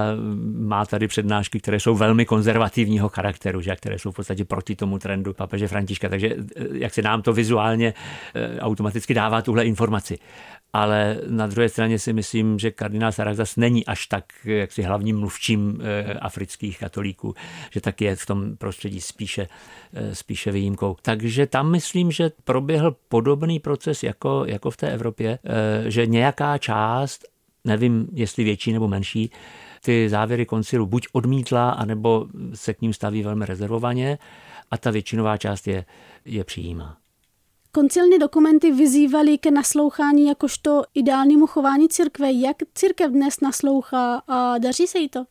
má 0.57 0.85
tady 0.85 1.07
přednášky, 1.07 1.59
které 1.59 1.79
jsou 1.79 1.95
velmi 1.95 2.25
konzervativního 2.25 3.09
charakteru, 3.09 3.61
že, 3.61 3.75
které 3.75 3.99
jsou 3.99 4.11
v 4.11 4.15
podstatě 4.15 4.45
proti 4.45 4.75
tomu 4.75 4.99
trendu 4.99 5.33
papeže 5.33 5.67
Františka. 5.67 6.09
Takže 6.09 6.35
jak 6.73 6.93
se 6.93 7.01
nám 7.01 7.21
to 7.21 7.33
vizuálně 7.33 7.93
automaticky 8.59 9.13
dává 9.13 9.41
tuhle 9.41 9.65
informaci. 9.65 10.17
Ale 10.73 11.17
na 11.27 11.47
druhé 11.47 11.69
straně 11.69 11.99
si 11.99 12.13
myslím, 12.13 12.59
že 12.59 12.71
kardinál 12.71 13.11
Saraxas 13.11 13.55
není 13.55 13.85
až 13.85 14.07
tak 14.07 14.25
jaksi 14.45 14.81
hlavním 14.81 15.19
mluvčím 15.19 15.81
eh, 15.81 16.13
afrických 16.13 16.79
katolíků, 16.79 17.35
že 17.71 17.81
tak 17.81 18.01
je 18.01 18.15
v 18.15 18.25
tom 18.25 18.57
prostředí 18.57 19.01
spíše, 19.01 19.47
eh, 19.93 20.15
spíše 20.15 20.51
výjimkou. 20.51 20.95
Takže 21.01 21.47
tam 21.47 21.71
myslím, 21.71 22.11
že 22.11 22.31
proběhl 22.43 22.95
podobný 23.07 23.59
proces 23.59 24.03
jako, 24.03 24.43
jako 24.47 24.71
v 24.71 24.77
té 24.77 24.91
Evropě, 24.91 25.39
eh, 25.43 25.91
že 25.91 26.05
nějaká 26.05 26.57
část, 26.57 27.25
nevím, 27.63 28.07
jestli 28.13 28.43
větší 28.43 28.73
nebo 28.73 28.87
menší, 28.87 29.31
ty 29.81 30.09
závěry 30.09 30.45
koncilu 30.45 30.85
buď 30.85 31.07
odmítla, 31.11 31.71
anebo 31.71 32.27
se 32.53 32.73
k 32.73 32.81
ním 32.81 32.93
staví 32.93 33.23
velmi 33.23 33.45
rezervovaně 33.45 34.17
a 34.71 34.77
ta 34.77 34.91
většinová 34.91 35.37
část 35.37 35.67
je, 35.67 35.85
je 36.25 36.43
přijímá. 36.43 37.02
Koncilní 37.75 38.19
dokumenty 38.19 38.71
vyzývaly 38.71 39.37
ke 39.37 39.51
naslouchání 39.51 40.27
jakožto 40.27 40.83
ideálnímu 40.93 41.47
chování 41.47 41.89
církve. 41.89 42.31
Jak 42.31 42.57
církev 42.73 43.11
dnes 43.11 43.39
naslouchá 43.41 44.21
a 44.27 44.57
daří 44.57 44.87
se 44.87 44.99
jí 44.99 45.09
to? 45.09 45.23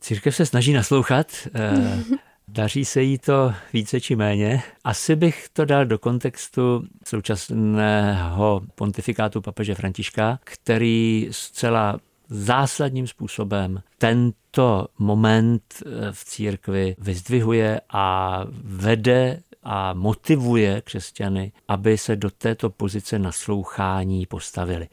Církev 0.00 0.36
se 0.36 0.46
snaží 0.46 0.72
naslouchat. 0.72 1.26
Eh, 1.54 2.02
daří 2.48 2.84
se 2.84 3.02
jí 3.02 3.18
to 3.18 3.54
více 3.72 4.00
či 4.00 4.16
méně. 4.16 4.62
Asi 4.84 5.16
bych 5.16 5.48
to 5.52 5.64
dal 5.64 5.86
do 5.86 5.98
kontextu 5.98 6.84
současného 7.06 8.60
pontifikátu 8.74 9.40
papeže 9.40 9.74
Františka, 9.74 10.38
který 10.44 11.28
zcela 11.30 11.98
zásadním 12.28 13.06
způsobem 13.06 13.82
tento 13.98 14.86
moment 14.98 15.62
eh, 15.86 16.12
v 16.12 16.24
církvi 16.24 16.96
vyzdvihuje 16.98 17.80
a 17.92 18.44
vede 18.64 19.40
a 19.70 19.92
motivuje 19.92 20.80
křesťany, 20.80 21.52
aby 21.68 21.98
se 21.98 22.16
do 22.16 22.30
této 22.30 22.70
pozice 22.70 23.18
naslouchání 23.18 24.26
postavili. 24.26 24.88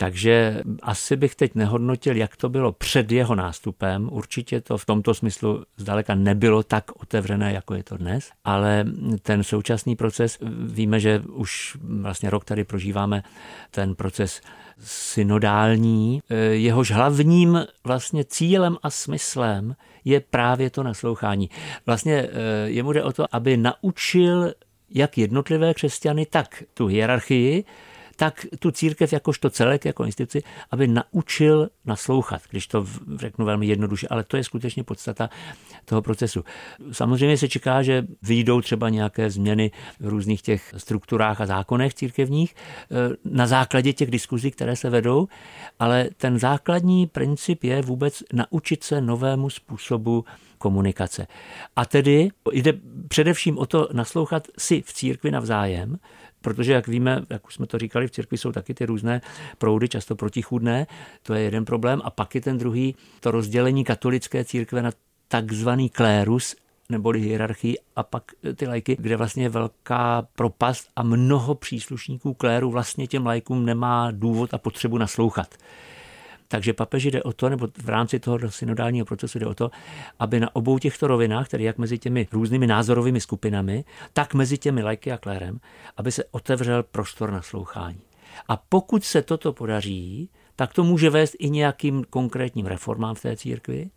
Takže 0.00 0.62
asi 0.82 1.16
bych 1.16 1.34
teď 1.34 1.54
nehodnotil, 1.54 2.16
jak 2.16 2.36
to 2.36 2.48
bylo 2.48 2.72
před 2.72 3.12
jeho 3.12 3.34
nástupem. 3.34 4.08
Určitě 4.12 4.60
to 4.60 4.78
v 4.78 4.86
tomto 4.86 5.14
smyslu 5.14 5.64
zdaleka 5.76 6.14
nebylo 6.14 6.62
tak 6.62 6.84
otevřené, 7.02 7.52
jako 7.52 7.74
je 7.74 7.84
to 7.84 7.96
dnes, 7.96 8.30
ale 8.44 8.84
ten 9.22 9.42
současný 9.42 9.96
proces, 9.96 10.38
víme, 10.64 11.00
že 11.00 11.22
už 11.28 11.76
vlastně 11.82 12.30
rok 12.30 12.44
tady 12.44 12.64
prožíváme 12.64 13.22
ten 13.70 13.94
proces 13.94 14.40
synodální, 14.78 16.20
jehož 16.50 16.90
hlavním 16.90 17.66
vlastně 17.84 18.24
cílem 18.24 18.76
a 18.82 18.90
smyslem 18.90 19.76
je 20.04 20.20
právě 20.20 20.70
to 20.70 20.82
naslouchání. 20.82 21.50
Vlastně 21.86 22.14
eh, 22.14 22.30
jemu 22.64 22.92
jde 22.92 23.02
o 23.02 23.12
to, 23.12 23.34
aby 23.34 23.56
naučil 23.56 24.52
jak 24.90 25.18
jednotlivé 25.18 25.74
křesťany, 25.74 26.26
tak 26.26 26.62
tu 26.74 26.86
hierarchii, 26.86 27.64
tak 28.20 28.46
tu 28.58 28.70
církev 28.70 29.12
jakožto 29.12 29.50
celek, 29.50 29.84
jako 29.84 30.04
instituci, 30.04 30.42
aby 30.70 30.88
naučil 30.88 31.68
naslouchat, 31.84 32.42
když 32.50 32.66
to 32.66 32.86
řeknu 33.16 33.44
velmi 33.44 33.66
jednoduše, 33.66 34.08
ale 34.10 34.24
to 34.24 34.36
je 34.36 34.44
skutečně 34.44 34.84
podstata 34.84 35.30
toho 35.84 36.02
procesu. 36.02 36.44
Samozřejmě 36.92 37.36
se 37.36 37.48
čeká, 37.48 37.82
že 37.82 38.06
vyjdou 38.22 38.60
třeba 38.60 38.88
nějaké 38.88 39.30
změny 39.30 39.70
v 40.00 40.08
různých 40.08 40.42
těch 40.42 40.74
strukturách 40.76 41.40
a 41.40 41.46
zákonech 41.46 41.94
církevních 41.94 42.54
eh, 42.54 43.16
na 43.24 43.46
základě 43.46 43.92
těch 43.92 44.10
diskuzí, 44.10 44.50
které 44.50 44.76
se 44.76 44.90
vedou, 44.90 45.28
ale 45.78 46.08
ten 46.16 46.38
základní 46.38 47.06
princip 47.06 47.64
je 47.64 47.82
vůbec 47.82 48.22
naučit 48.32 48.84
se 48.84 49.00
novému 49.00 49.50
způsobu 49.50 50.24
komunikace. 50.58 51.26
A 51.76 51.86
tedy 51.86 52.28
jde 52.52 52.72
především 53.08 53.58
o 53.58 53.66
to 53.66 53.88
naslouchat 53.92 54.48
si 54.58 54.82
v 54.82 54.92
církvi 54.92 55.30
navzájem, 55.30 55.98
protože, 56.42 56.72
jak 56.72 56.88
víme, 56.88 57.22
jak 57.30 57.46
už 57.46 57.54
jsme 57.54 57.66
to 57.66 57.78
říkali, 57.78 58.06
v 58.06 58.10
církvi 58.10 58.38
jsou 58.38 58.52
taky 58.52 58.74
ty 58.74 58.86
různé 58.86 59.20
proudy, 59.58 59.88
často 59.88 60.16
protichůdné, 60.16 60.86
to 61.22 61.34
je 61.34 61.42
jeden 61.42 61.64
problém. 61.64 62.00
A 62.04 62.10
pak 62.10 62.34
je 62.34 62.40
ten 62.40 62.58
druhý, 62.58 62.94
to 63.20 63.30
rozdělení 63.30 63.84
katolické 63.84 64.44
církve 64.44 64.82
na 64.82 64.90
takzvaný 65.28 65.88
klérus, 65.88 66.56
neboli 66.88 67.20
hierarchii 67.20 67.76
a 67.96 68.02
pak 68.02 68.32
ty 68.54 68.66
lajky, 68.66 68.96
kde 69.00 69.16
vlastně 69.16 69.44
je 69.44 69.48
velká 69.48 70.26
propast 70.36 70.88
a 70.96 71.02
mnoho 71.02 71.54
příslušníků 71.54 72.34
kléru 72.34 72.70
vlastně 72.70 73.06
těm 73.06 73.26
lajkům 73.26 73.66
nemá 73.66 74.10
důvod 74.10 74.54
a 74.54 74.58
potřebu 74.58 74.98
naslouchat. 74.98 75.54
Takže 76.50 76.72
papeži 76.72 77.10
jde 77.10 77.22
o 77.22 77.32
to, 77.32 77.48
nebo 77.48 77.68
v 77.82 77.88
rámci 77.88 78.20
toho 78.20 78.38
synodálního 78.48 79.06
procesu 79.06 79.38
jde 79.38 79.46
o 79.46 79.54
to, 79.54 79.70
aby 80.18 80.40
na 80.40 80.56
obou 80.56 80.78
těchto 80.78 81.06
rovinách, 81.06 81.48
tedy 81.48 81.64
jak 81.64 81.78
mezi 81.78 81.98
těmi 81.98 82.28
různými 82.32 82.66
názorovými 82.66 83.20
skupinami, 83.20 83.84
tak 84.12 84.34
mezi 84.34 84.58
těmi 84.58 84.82
lajky 84.82 85.12
a 85.12 85.18
klérem, 85.18 85.60
aby 85.96 86.12
se 86.12 86.24
otevřel 86.30 86.82
prostor 86.82 87.32
na 87.32 87.42
slouchání. 87.42 88.00
A 88.48 88.56
pokud 88.56 89.04
se 89.04 89.22
toto 89.22 89.52
podaří, 89.52 90.30
tak 90.56 90.72
to 90.74 90.84
může 90.84 91.10
vést 91.10 91.36
i 91.38 91.50
nějakým 91.50 92.04
konkrétním 92.10 92.66
reformám 92.66 93.14
v 93.14 93.22
té 93.22 93.36
církvi. 93.36 93.90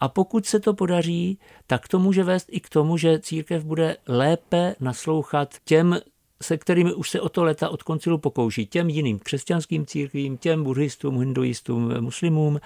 A 0.00 0.08
pokud 0.08 0.46
se 0.46 0.60
to 0.60 0.74
podaří, 0.74 1.38
tak 1.66 1.88
to 1.88 1.98
může 1.98 2.24
vést 2.24 2.48
i 2.50 2.60
k 2.60 2.68
tomu, 2.68 2.96
že 2.96 3.18
církev 3.18 3.64
bude 3.64 3.96
lépe 4.08 4.74
naslouchat 4.80 5.54
těm 5.64 6.00
se 6.42 6.58
kterými 6.58 6.94
už 6.94 7.10
se 7.10 7.20
o 7.20 7.28
to 7.28 7.44
leta 7.44 7.68
od 7.68 7.82
koncilu 7.82 8.18
pokouší 8.18 8.66
těm 8.66 8.88
jiným 8.88 9.18
křesťanským 9.18 9.86
církvím, 9.86 10.36
těm 10.36 10.64
buddhistům, 10.64 11.18
hinduistům, 11.18 12.00
muslimům, 12.00 12.60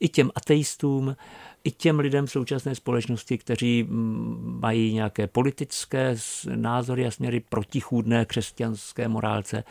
i 0.00 0.08
těm 0.08 0.30
ateistům, 0.34 1.16
i 1.64 1.70
těm 1.70 1.98
lidem 1.98 2.26
v 2.26 2.30
současné 2.30 2.74
společnosti, 2.74 3.38
kteří 3.38 3.82
mm, 3.82 4.58
mají 4.62 4.94
nějaké 4.94 5.26
politické 5.26 6.16
názory 6.54 7.06
a 7.06 7.10
směry 7.10 7.40
protichůdné 7.40 8.24
křesťanské 8.24 9.08
morálce. 9.08 9.64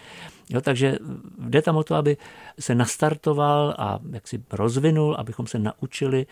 Jo, 0.49 0.61
takže 0.61 0.97
jde 1.37 1.61
tam 1.61 1.77
o 1.77 1.83
to, 1.83 1.95
aby 1.95 2.17
se 2.59 2.75
nastartoval 2.75 3.75
a 3.77 3.99
jak 4.11 4.27
si 4.27 4.43
rozvinul, 4.51 5.15
abychom 5.19 5.47
se 5.47 5.59
naučili 5.59 6.25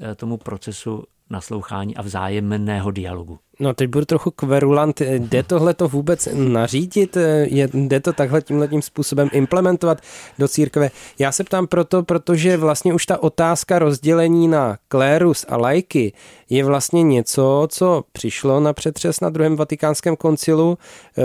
eh, 0.00 0.14
tomu 0.14 0.36
procesu 0.36 1.04
naslouchání 1.30 1.96
a 1.96 2.02
vzájemného 2.02 2.90
dialogu. 2.90 3.38
No 3.60 3.74
teď 3.74 3.90
budu 3.90 4.04
trochu 4.04 4.30
kverulant. 4.30 5.00
Jde 5.00 5.42
tohle 5.42 5.74
to 5.74 5.88
vůbec 5.88 6.28
nařídit? 6.34 7.16
Je, 7.42 7.68
jde 7.74 8.00
to 8.00 8.12
takhle 8.12 8.42
tímhle 8.42 8.68
tím 8.68 8.82
způsobem 8.82 9.28
implementovat 9.32 10.00
do 10.38 10.48
církve? 10.48 10.90
Já 11.18 11.32
se 11.32 11.44
ptám 11.44 11.66
proto, 11.66 12.02
protože 12.02 12.56
vlastně 12.56 12.94
už 12.94 13.06
ta 13.06 13.22
otázka 13.22 13.78
rozdělení 13.78 14.48
na 14.48 14.78
klérus 14.88 15.46
a 15.48 15.56
lajky 15.56 16.12
je 16.50 16.64
vlastně 16.64 17.02
něco, 17.02 17.68
co 17.70 18.04
přišlo 18.12 18.60
na 18.60 18.72
přetřes 18.72 19.20
na 19.20 19.30
druhém 19.30 19.56
vatikánském 19.56 20.16
koncilu. 20.16 20.78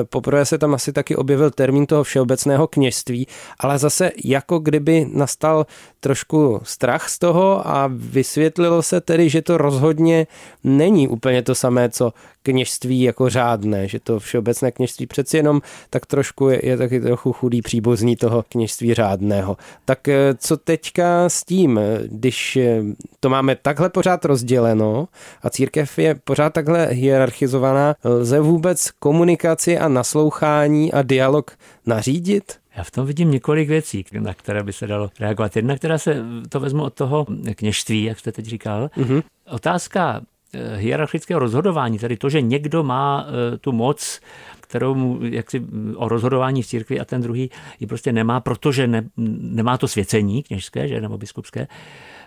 Poprvé 0.09 0.45
se 0.45 0.57
tam 0.57 0.73
asi 0.73 0.93
taky 0.93 1.15
objevil 1.15 1.51
termín 1.51 1.85
toho 1.85 2.03
všeobecného 2.03 2.67
kněžství, 2.67 3.27
ale 3.59 3.77
zase 3.77 4.11
jako 4.25 4.59
kdyby 4.59 5.07
nastal 5.13 5.65
trošku 5.99 6.59
strach 6.63 7.09
z 7.09 7.19
toho 7.19 7.67
a 7.67 7.89
vysvětlilo 7.93 8.81
se 8.81 9.01
tedy, 9.01 9.29
že 9.29 9.41
to 9.41 9.57
rozhodně 9.57 10.27
není 10.63 11.07
úplně 11.07 11.41
to 11.41 11.55
samé, 11.55 11.89
co 11.89 12.13
kněžství 12.43 13.01
jako 13.01 13.29
řádné, 13.29 13.87
že 13.87 13.99
to 13.99 14.19
všeobecné 14.19 14.71
kněžství 14.71 15.07
přeci 15.07 15.37
jenom 15.37 15.61
tak 15.89 16.05
trošku 16.05 16.49
je, 16.49 16.65
je 16.65 16.77
taky 16.77 17.01
trochu 17.01 17.33
chudý 17.33 17.61
příbuzní 17.61 18.15
toho 18.15 18.43
kněžství 18.49 18.93
řádného. 18.93 19.57
Tak 19.85 20.07
eh, 20.07 20.33
co 20.37 20.57
teďka 20.57 21.29
s 21.29 21.43
tím, 21.43 21.79
když 22.05 22.57
eh, 22.57 22.81
to 23.19 23.29
máme 23.29 23.55
takhle 23.55 23.89
pořád 23.89 24.25
rozděleno 24.25 25.07
a 25.41 25.49
církev 25.49 25.99
je 25.99 26.15
pořád 26.15 26.53
takhle 26.53 26.85
hierarchizovaná, 26.85 27.95
lze 28.03 28.39
vůbec 28.39 28.91
komunikaci 28.91 29.77
a 29.77 29.87
naslouchání 29.87 30.93
a 30.93 31.01
dialog 31.01 31.51
nařídit? 31.85 32.53
Já 32.77 32.83
v 32.83 32.91
tom 32.91 33.05
vidím 33.05 33.31
několik 33.31 33.69
věcí, 33.69 34.05
na 34.19 34.33
které 34.33 34.63
by 34.63 34.73
se 34.73 34.87
dalo 34.87 35.09
reagovat. 35.19 35.55
Jedna, 35.55 35.75
která 35.75 35.97
se 35.97 36.23
to 36.49 36.59
vezmu 36.59 36.83
od 36.83 36.93
toho 36.93 37.25
kněžství, 37.55 38.03
jak 38.03 38.19
jste 38.19 38.31
teď 38.31 38.45
říkal. 38.45 38.89
Mm-hmm. 38.97 39.23
Otázka 39.49 40.21
Eh, 40.21 40.38
hierarchického 40.75 41.39
rozhodování, 41.39 41.99
tedy 41.99 42.17
to, 42.17 42.29
že 42.29 42.41
někdo 42.41 42.83
má 42.83 43.25
eh, 43.27 43.57
tu 43.57 43.71
moc, 43.71 44.19
kterou 44.61 44.95
mu 44.95 45.19
jaksi 45.21 45.61
o 45.95 46.09
rozhodování 46.09 46.61
v 46.61 46.67
církvi 46.67 46.99
a 46.99 47.05
ten 47.05 47.21
druhý 47.21 47.51
ji 47.79 47.87
prostě 47.87 48.11
nemá, 48.11 48.39
protože 48.39 48.87
ne, 48.87 49.03
nemá 49.41 49.77
to 49.77 49.87
svěcení 49.87 50.43
kněžské, 50.43 50.87
že, 50.87 51.01
nebo 51.01 51.17
biskupské, 51.17 51.67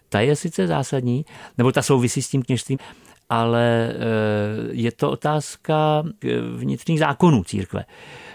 ta 0.09 0.21
je 0.21 0.37
sice 0.37 0.67
zásadní, 0.67 1.25
nebo 1.59 1.73
ta 1.73 1.83
souvisí 1.83 2.23
s 2.23 2.29
tím 2.29 2.43
kněžstvím, 2.43 2.79
ale 3.29 3.89
eh, 3.91 3.97
je 4.71 4.93
to 4.93 5.11
otázka 5.11 6.03
vnitřních 6.57 6.99
zákonů 6.99 7.45
církve. 7.45 7.85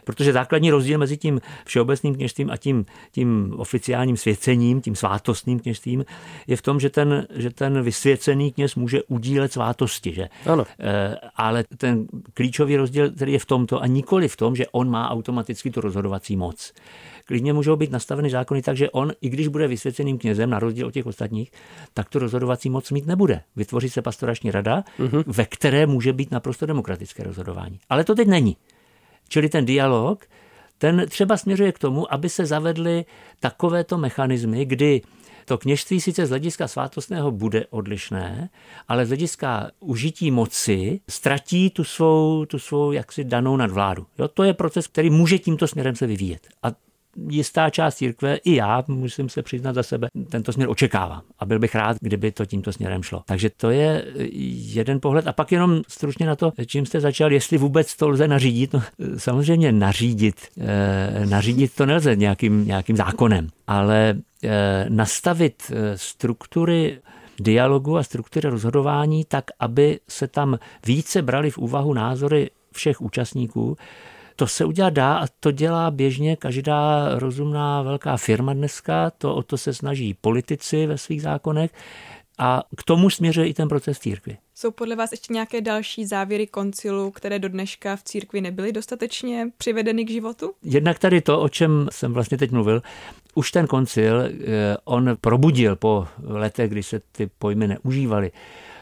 Protože 0.08 0.34
základní 0.34 0.72
rozdíl 0.72 0.98
mezi 1.00 1.18
tím 1.18 1.42
všeobecným 1.66 2.16
kněžstvím 2.16 2.50
a 2.50 2.58
tím, 2.58 2.86
tím 3.12 3.54
oficiálním 3.58 4.18
svěcením, 4.18 4.82
tím 4.82 4.96
svátostným 4.96 5.60
kněžstvím, 5.60 6.06
je 6.48 6.56
v 6.56 6.62
tom, 6.62 6.80
že 6.80 6.90
ten, 6.90 7.28
že 7.36 7.50
ten 7.50 7.82
vysvěcený 7.82 8.52
kněz 8.52 8.76
může 8.76 9.04
udílet 9.04 9.54
svátosti. 9.54 10.14
Že? 10.14 10.30
Ano. 10.46 10.66
E, 10.80 11.16
ale 11.36 11.64
ten 11.78 12.08
klíčový 12.34 12.78
rozdíl 12.78 13.12
který 13.12 13.34
je 13.34 13.40
v 13.40 13.46
tomto 13.46 13.82
a 13.82 13.88
nikoli 13.88 14.28
v 14.28 14.38
tom, 14.38 14.56
že 14.56 14.68
on 14.72 14.90
má 14.90 15.10
automaticky 15.10 15.72
tu 15.72 15.82
rozhodovací 15.82 16.36
moc 16.36 16.74
klidně 17.26 17.54
můžou 17.54 17.76
být 17.76 17.92
nastaveny 17.92 18.30
zákony 18.30 18.62
tak, 18.62 18.78
že 18.78 18.90
on, 18.90 19.12
i 19.22 19.30
když 19.30 19.48
bude 19.48 19.68
vysvěceným 19.68 20.18
knězem, 20.18 20.50
na 20.50 20.60
rozdíl 20.60 20.88
od 20.88 20.94
těch 20.94 21.06
ostatních, 21.06 21.52
tak 21.94 22.10
tu 22.10 22.20
rozhodovací 22.20 22.70
moc 22.70 22.92
mít 22.92 23.06
nebude. 23.06 23.42
Vytvoří 23.56 23.90
se 23.90 24.02
pastorační 24.02 24.52
rada, 24.52 24.84
uh-huh. 25.00 25.24
ve 25.28 25.46
které 25.46 25.86
může 25.86 26.14
být 26.14 26.32
naprosto 26.32 26.66
demokratické 26.66 27.24
rozhodování. 27.24 27.80
Ale 27.90 28.04
to 28.04 28.16
teď 28.16 28.28
není. 28.28 28.58
Čili 29.28 29.50
ten 29.50 29.66
dialog 29.66 30.26
ten 30.78 31.06
třeba 31.10 31.38
směřuje 31.38 31.72
k 31.72 31.80
tomu, 31.80 32.14
aby 32.14 32.30
se 32.30 32.46
zavedly 32.46 33.06
takovéto 33.40 33.98
mechanismy, 33.98 34.66
kdy 34.66 35.02
to 35.46 35.58
kněžství 35.58 36.02
sice 36.02 36.26
z 36.26 36.30
hlediska 36.30 36.68
svátostného 36.68 37.32
bude 37.32 37.66
odlišné, 37.70 38.50
ale 38.88 39.06
z 39.06 39.10
hlediska 39.10 39.72
užití 39.80 40.32
moci 40.32 41.00
ztratí 41.10 41.70
tu 41.70 41.84
svou, 41.84 42.46
tu 42.46 42.60
svou 42.60 42.92
jaksi 42.92 43.24
danou 43.24 43.58
nadvládu. 43.58 44.06
Jo, 44.20 44.28
to 44.28 44.44
je 44.44 44.54
proces, 44.54 44.88
který 44.88 45.10
může 45.10 45.40
tímto 45.40 45.68
směrem 45.68 45.96
se 45.96 46.08
vyvíjet. 46.08 46.48
A 46.64 46.72
jistá 47.30 47.70
část 47.70 47.96
církve, 47.96 48.36
i 48.36 48.56
já 48.56 48.84
musím 48.88 49.30
se 49.30 49.42
přiznat 49.42 49.76
za 49.76 49.84
sebe, 49.84 50.08
tento 50.30 50.54
směr 50.54 50.70
očekávám. 50.70 51.22
A 51.40 51.46
byl 51.46 51.60
bych 51.60 51.76
rád, 51.76 51.98
kdyby 52.02 52.32
to 52.32 52.46
tímto 52.46 52.74
směrem 52.74 53.04
šlo. 53.04 53.24
Takže 53.26 53.50
to 53.50 53.70
je 53.70 54.06
jeden 54.74 55.00
pohled. 55.00 55.28
A 55.28 55.34
pak 55.34 55.52
jenom 55.52 55.82
stručně 55.88 56.26
na 56.26 56.36
to, 56.36 56.52
čím 56.66 56.86
jste 56.86 57.00
začal, 57.00 57.32
jestli 57.32 57.58
vůbec 57.58 57.96
to 57.96 58.10
lze 58.10 58.28
nařídit. 58.28 58.74
No, 58.74 58.84
samozřejmě 59.18 59.72
nařídit. 59.72 60.36
E, 60.58 61.26
nařídit 61.26 61.76
to 61.76 61.86
nelze 61.86 62.16
nějakým, 62.16 62.68
nějakým 62.68 62.98
zákonem, 62.98 63.48
ale 63.68 64.16
e, 64.44 64.86
nastavit 64.90 65.72
eh, 65.72 65.98
struktury 65.98 67.00
dialogu 67.40 67.98
a 67.98 68.04
struktury 68.04 68.50
rozhodování 68.50 69.26
tak, 69.26 69.46
aby 69.60 70.00
se 70.08 70.28
tam 70.28 70.60
více 70.86 71.22
brali 71.22 71.52
v 71.52 71.58
úvahu 71.58 71.94
názory 71.94 72.50
všech 72.72 73.02
účastníků, 73.02 73.78
to 74.40 74.48
se 74.48 74.66
udělat 74.66 74.94
dá 74.94 75.18
a 75.18 75.28
to 75.40 75.52
dělá 75.52 75.92
běžně 75.92 76.36
každá 76.36 77.10
rozumná 77.20 77.82
velká 77.82 78.18
firma 78.18 78.54
dneska, 78.54 79.10
to 79.10 79.36
o 79.36 79.44
to 79.44 79.58
se 79.58 79.74
snaží 79.74 80.14
politici 80.14 80.86
ve 80.88 80.98
svých 80.98 81.22
zákonech 81.22 81.72
a 82.38 82.64
k 82.78 82.84
tomu 82.84 83.10
směřuje 83.10 83.48
i 83.48 83.54
ten 83.54 83.68
proces 83.68 84.00
církvy. 84.00 84.38
Jsou 84.56 84.72
podle 84.72 84.96
vás 84.96 85.12
ještě 85.12 85.34
nějaké 85.34 85.62
další 85.62 86.06
závěry 86.06 86.48
koncilu, 86.48 87.12
které 87.12 87.40
do 87.40 87.50
dneška 87.50 87.96
v 87.96 88.04
církvi 88.04 88.42
nebyly 88.42 88.72
dostatečně 88.72 89.48
přivedeny 89.58 90.06
k 90.06 90.10
životu? 90.10 90.54
Jednak 90.64 91.00
tady 91.00 91.22
to, 91.22 91.42
o 91.42 91.50
čem 91.50 91.88
jsem 91.92 92.14
vlastně 92.14 92.38
teď 92.38 92.52
mluvil, 92.52 92.82
už 93.36 93.52
ten 93.52 93.68
koncil, 93.68 94.22
eh, 94.22 94.32
on 94.84 95.18
probudil 95.22 95.76
po 95.76 96.08
letech, 96.24 96.70
kdy 96.72 96.84
se 96.84 97.02
ty 97.12 97.30
pojmy 97.40 97.68
neužívaly, 97.68 98.32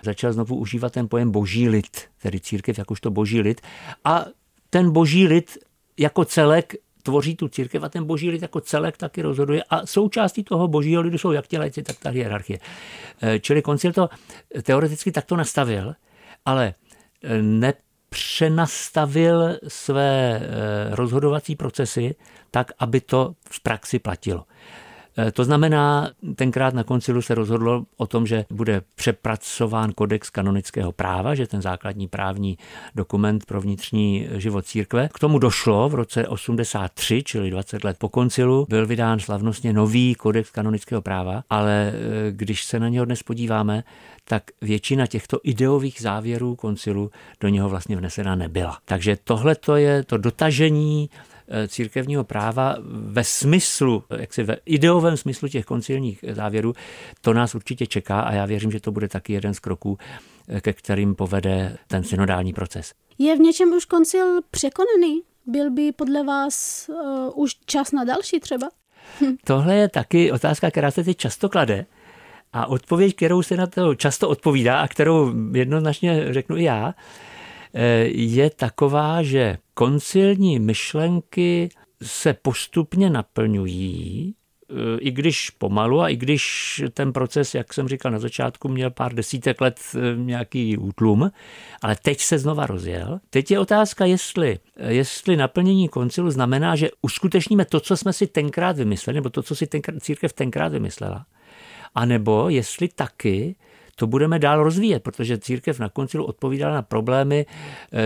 začal 0.04 0.34
znovu 0.34 0.56
užívat 0.56 0.94
ten 0.94 1.08
pojem 1.10 1.32
boží 1.32 1.70
lid, 1.70 2.02
tedy 2.22 2.40
církev 2.40 2.78
jakožto 2.78 3.12
boží 3.12 3.42
lid 3.42 3.62
a 4.04 4.26
ten 4.76 4.92
boží 4.92 5.28
lid 5.28 5.58
jako 5.98 6.26
celek 6.26 6.74
tvoří 7.04 7.36
tu 7.36 7.48
církev 7.48 7.84
a 7.84 7.90
ten 7.90 8.04
boží 8.04 8.30
lid 8.30 8.42
jako 8.42 8.62
celek 8.62 8.98
taky 8.98 9.22
rozhoduje 9.22 9.64
a 9.70 9.86
součástí 9.86 10.44
toho 10.44 10.68
božího 10.68 11.02
lidu 11.02 11.18
jsou 11.18 11.32
jak 11.32 11.48
ti 11.48 11.58
lajci, 11.58 11.84
tak 11.84 11.96
ta 12.00 12.10
hierarchie. 12.10 12.60
Eh, 13.22 13.40
čili 13.40 13.62
koncil 13.62 13.94
to 13.94 14.10
teoreticky 14.64 15.12
takto 15.12 15.36
nastavil, 15.36 15.96
ale 16.46 16.74
eh, 17.24 17.42
nepřenastavil 17.42 19.58
své 19.68 20.36
eh, 20.36 20.42
rozhodovací 20.96 21.56
procesy 21.56 22.16
tak, 22.52 22.72
aby 22.80 23.02
to 23.02 23.36
v 23.50 23.64
praxi 23.64 24.00
platilo. 24.00 24.44
Eh, 25.18 25.32
to 25.32 25.44
znamená, 25.44 26.12
tenkrát 26.36 26.74
na 26.74 26.84
koncilu 26.84 27.22
se 27.22 27.36
rozhodlo 27.36 27.86
o 27.98 28.08
tom, 28.08 28.28
že 28.28 28.46
bude 28.50 28.82
přepracován 28.96 29.92
kodex 29.92 30.30
kanonického 30.30 30.92
práva, 30.92 31.36
že 31.36 31.48
ten 31.48 31.62
základní 31.62 32.08
právní 32.08 32.58
dokument 32.96 33.46
pro 33.46 33.62
vnitřní 33.62 34.28
život 34.38 34.66
církve. 34.66 35.10
K 35.14 35.20
tomu 35.20 35.40
došlo 35.40 35.90
v 35.90 35.96
roce 35.96 36.28
83, 36.28 37.24
čili 37.24 37.50
20 37.50 37.84
let 37.84 37.98
po 38.00 38.10
koncilu, 38.10 38.66
byl 38.70 38.88
vydán 38.88 39.20
slavnostně 39.20 39.74
nový 39.74 40.16
kodex 40.16 40.52
kanonického 40.52 41.02
práva, 41.02 41.44
ale 41.50 41.94
eh, 41.94 42.32
když 42.32 42.64
se 42.64 42.80
na 42.80 42.90
něho 42.90 43.06
dnes 43.06 43.24
podíváme, 43.24 43.84
tak 44.28 44.44
většina 44.62 45.08
těchto 45.08 45.40
ideových 45.44 46.02
závěrů 46.02 46.56
koncilu 46.56 47.12
do 47.40 47.48
něho 47.48 47.70
vlastně 47.70 47.98
vnesena 47.98 48.36
nebyla. 48.36 48.78
Takže 48.86 49.18
tohle 49.24 49.56
to 49.56 49.76
je 49.76 50.04
to 50.04 50.18
dotažení 50.18 51.10
církevního 51.68 52.24
práva 52.24 52.76
ve 52.90 53.24
smyslu, 53.24 54.04
jaksi 54.18 54.44
ve 54.44 54.58
ideovém 54.66 55.18
smyslu 55.18 55.48
těch 55.48 55.66
koncilních 55.66 56.26
závěrů, 56.32 56.74
to 57.22 57.34
nás 57.34 57.56
určitě 57.56 57.88
čeká 57.88 58.22
a 58.22 58.34
já 58.34 58.46
věřím, 58.46 58.72
že 58.72 58.80
to 58.80 58.92
bude 58.92 59.08
taky 59.08 59.34
jeden 59.34 59.54
z 59.54 59.60
kroků, 59.60 59.98
eh, 60.48 60.62
ke 60.62 60.74
kterým 60.74 61.16
povede 61.16 61.78
ten 61.88 62.04
synodální 62.04 62.54
proces. 62.54 62.94
Je 63.18 63.36
v 63.36 63.40
něčem 63.40 63.74
už 63.74 63.86
koncil 63.86 64.42
překonaný? 64.52 65.22
Byl 65.46 65.72
by 65.72 65.92
podle 65.92 66.24
vás 66.24 66.86
uh, 66.90 67.44
už 67.44 67.56
čas 67.66 67.92
na 67.92 68.04
další 68.04 68.40
třeba? 68.40 68.70
Tohle 69.44 69.76
je 69.76 69.90
taky 69.90 70.32
otázka, 70.32 70.72
která 70.72 70.92
se 70.92 71.04
teď 71.04 71.18
často 71.18 71.50
klade. 71.50 71.86
A 72.54 72.68
odpověď, 72.68 73.16
kterou 73.16 73.42
se 73.42 73.58
na 73.58 73.68
to 73.68 73.96
často 73.96 74.30
odpovídá 74.30 74.80
a 74.80 74.88
kterou 74.88 75.34
jednoznačně 75.54 76.34
řeknu 76.34 76.58
i 76.58 76.64
já, 76.64 76.94
je 78.08 78.50
taková, 78.50 79.24
že 79.24 79.58
koncilní 79.74 80.60
myšlenky 80.60 81.70
se 82.04 82.34
postupně 82.34 83.10
naplňují, 83.10 84.36
i 85.00 85.12
když 85.12 85.50
pomalu 85.50 86.02
a 86.02 86.10
i 86.10 86.16
když 86.16 86.84
ten 86.94 87.14
proces, 87.14 87.56
jak 87.56 87.74
jsem 87.74 87.88
říkal 87.88 88.12
na 88.12 88.20
začátku, 88.20 88.68
měl 88.68 88.92
pár 88.92 89.14
desítek 89.14 89.62
let 89.62 89.80
eh, 89.96 90.00
nějaký 90.18 90.78
útlum, 90.78 91.32
ale 91.82 91.96
teď 92.02 92.20
se 92.20 92.40
znova 92.40 92.66
rozjel. 92.66 93.20
Teď 93.30 93.52
je 93.52 93.60
otázka, 93.60 94.06
jestli, 94.06 94.60
jestli 94.88 95.38
naplnění 95.38 95.90
koncilu 95.90 96.32
znamená, 96.32 96.76
že 96.76 96.90
uskutečníme 97.02 97.66
to, 97.66 97.80
co 97.80 97.98
jsme 97.98 98.14
si 98.14 98.28
tenkrát 98.28 98.78
vymysleli, 98.78 99.16
nebo 99.16 99.30
to, 99.30 99.44
co 99.44 99.56
si 99.56 99.68
tenkrát, 99.68 100.04
církev 100.04 100.34
tenkrát 100.34 100.72
vymyslela, 100.72 101.26
anebo 101.96 102.50
jestli 102.50 102.88
taky 102.88 103.56
to 103.96 104.08
budeme 104.08 104.40
dál 104.40 104.64
rozvíjet, 104.64 105.04
protože 105.04 105.38
církev 105.38 105.80
na 105.80 105.90
koncilu 105.90 106.26
odpovídala 106.26 106.76
na 106.76 106.82
problémy 106.82 107.46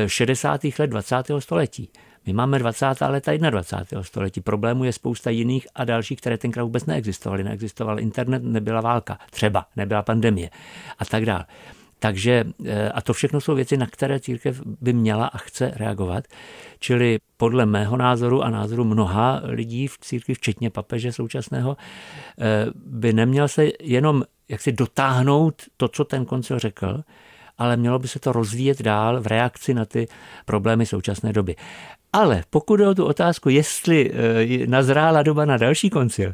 60. 0.07 0.65
Eh, 0.65 0.71
let 0.79 0.87
20. 0.87 1.39
století. 1.39 1.89
My 2.25 2.33
máme 2.33 2.59
20. 2.59 2.85
leta 3.09 3.37
21. 3.37 4.03
století. 4.03 4.41
Problémů 4.41 4.83
je 4.83 4.93
spousta 4.93 5.29
jiných 5.29 5.67
a 5.75 5.85
dalších, 5.85 6.21
které 6.21 6.37
tenkrát 6.37 6.63
vůbec 6.63 6.85
neexistovaly. 6.85 7.43
Neexistoval 7.43 7.99
internet, 7.99 8.43
nebyla 8.43 8.81
válka, 8.81 9.19
třeba 9.31 9.65
nebyla 9.75 10.01
pandemie 10.01 10.49
a 10.99 11.05
tak 11.05 11.25
dále. 11.25 11.45
Takže, 11.99 12.45
eh, 12.65 12.89
a 12.89 13.01
to 13.01 13.13
všechno 13.13 13.41
jsou 13.41 13.55
věci, 13.55 13.77
na 13.77 13.87
které 13.87 14.19
církev 14.19 14.61
by 14.65 14.93
měla 14.93 15.27
a 15.27 15.37
chce 15.37 15.71
reagovat. 15.75 16.23
Čili 16.79 17.19
podle 17.37 17.65
mého 17.65 17.97
názoru 17.97 18.43
a 18.43 18.49
názoru 18.49 18.83
mnoha 18.83 19.41
lidí 19.43 19.87
v 19.87 19.97
církvi, 19.97 20.33
včetně 20.33 20.69
papeže 20.69 21.11
současného, 21.11 21.77
eh, 22.39 22.65
by 22.75 23.13
neměl 23.13 23.47
se 23.47 23.69
jenom 23.79 24.23
jak 24.49 24.61
si 24.61 24.71
dotáhnout 24.71 25.63
to, 25.77 25.87
co 25.87 26.05
ten 26.05 26.25
koncil 26.25 26.59
řekl, 26.59 27.03
ale 27.57 27.77
mělo 27.77 27.99
by 27.99 28.07
se 28.07 28.19
to 28.19 28.31
rozvíjet 28.31 28.81
dál 28.81 29.21
v 29.21 29.27
reakci 29.27 29.73
na 29.73 29.85
ty 29.85 30.07
problémy 30.45 30.85
současné 30.85 31.33
doby. 31.33 31.55
Ale 32.13 32.43
pokud 32.49 32.79
je 32.79 32.87
o 32.87 32.95
tu 32.95 33.05
otázku, 33.05 33.49
jestli 33.49 34.11
eh, 34.11 34.67
nazrála 34.67 35.23
doba 35.23 35.45
na 35.45 35.57
další 35.57 35.89
koncil, 35.89 36.33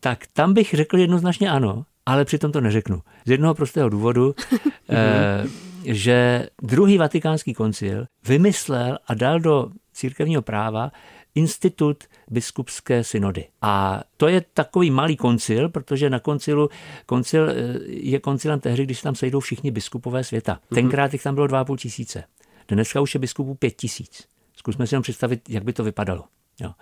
tak 0.00 0.24
tam 0.32 0.54
bych 0.54 0.74
řekl 0.74 0.98
jednoznačně 0.98 1.50
ano, 1.50 1.84
ale 2.06 2.24
přitom 2.24 2.52
to 2.52 2.60
neřeknu. 2.60 3.02
Z 3.24 3.30
jednoho 3.30 3.54
prostého 3.54 3.88
důvodu, 3.88 4.34
eh, 4.90 5.44
že 5.84 6.48
druhý 6.62 6.98
vatikánský 6.98 7.54
koncil 7.54 8.06
vymyslel 8.28 8.98
a 9.06 9.14
dal 9.14 9.40
do 9.40 9.70
církevního 9.92 10.42
práva 10.42 10.90
institut 11.36 12.04
biskupské 12.30 13.04
synody. 13.04 13.44
A 13.62 14.02
to 14.16 14.28
je 14.28 14.44
takový 14.54 14.90
malý 14.90 15.16
koncil, 15.16 15.68
protože 15.68 16.10
na 16.10 16.20
koncilu, 16.20 16.68
koncil 17.06 17.50
eh, 17.50 17.54
je 17.86 18.20
koncilem 18.20 18.60
tehdy, 18.60 18.84
když 18.84 19.02
tam 19.02 19.14
sejdou 19.14 19.40
všichni 19.40 19.70
biskupové 19.70 20.24
světa. 20.24 20.52
Mhm. 20.52 20.74
Tenkrát 20.74 21.12
jich 21.12 21.22
tam 21.22 21.34
bylo 21.34 21.46
2,5 21.46 21.76
tisíce. 21.76 22.24
Dneska 22.68 23.00
už 23.00 23.14
je 23.14 23.20
biskupů 23.20 23.54
5 23.54 23.70
tisíc. 23.70 24.24
Zkusme 24.56 24.86
si 24.86 24.94
jenom 24.94 25.02
představit, 25.02 25.50
jak 25.50 25.64
by 25.64 25.72
to 25.72 25.84
vypadalo. 25.84 26.24
Jo. 26.60 26.72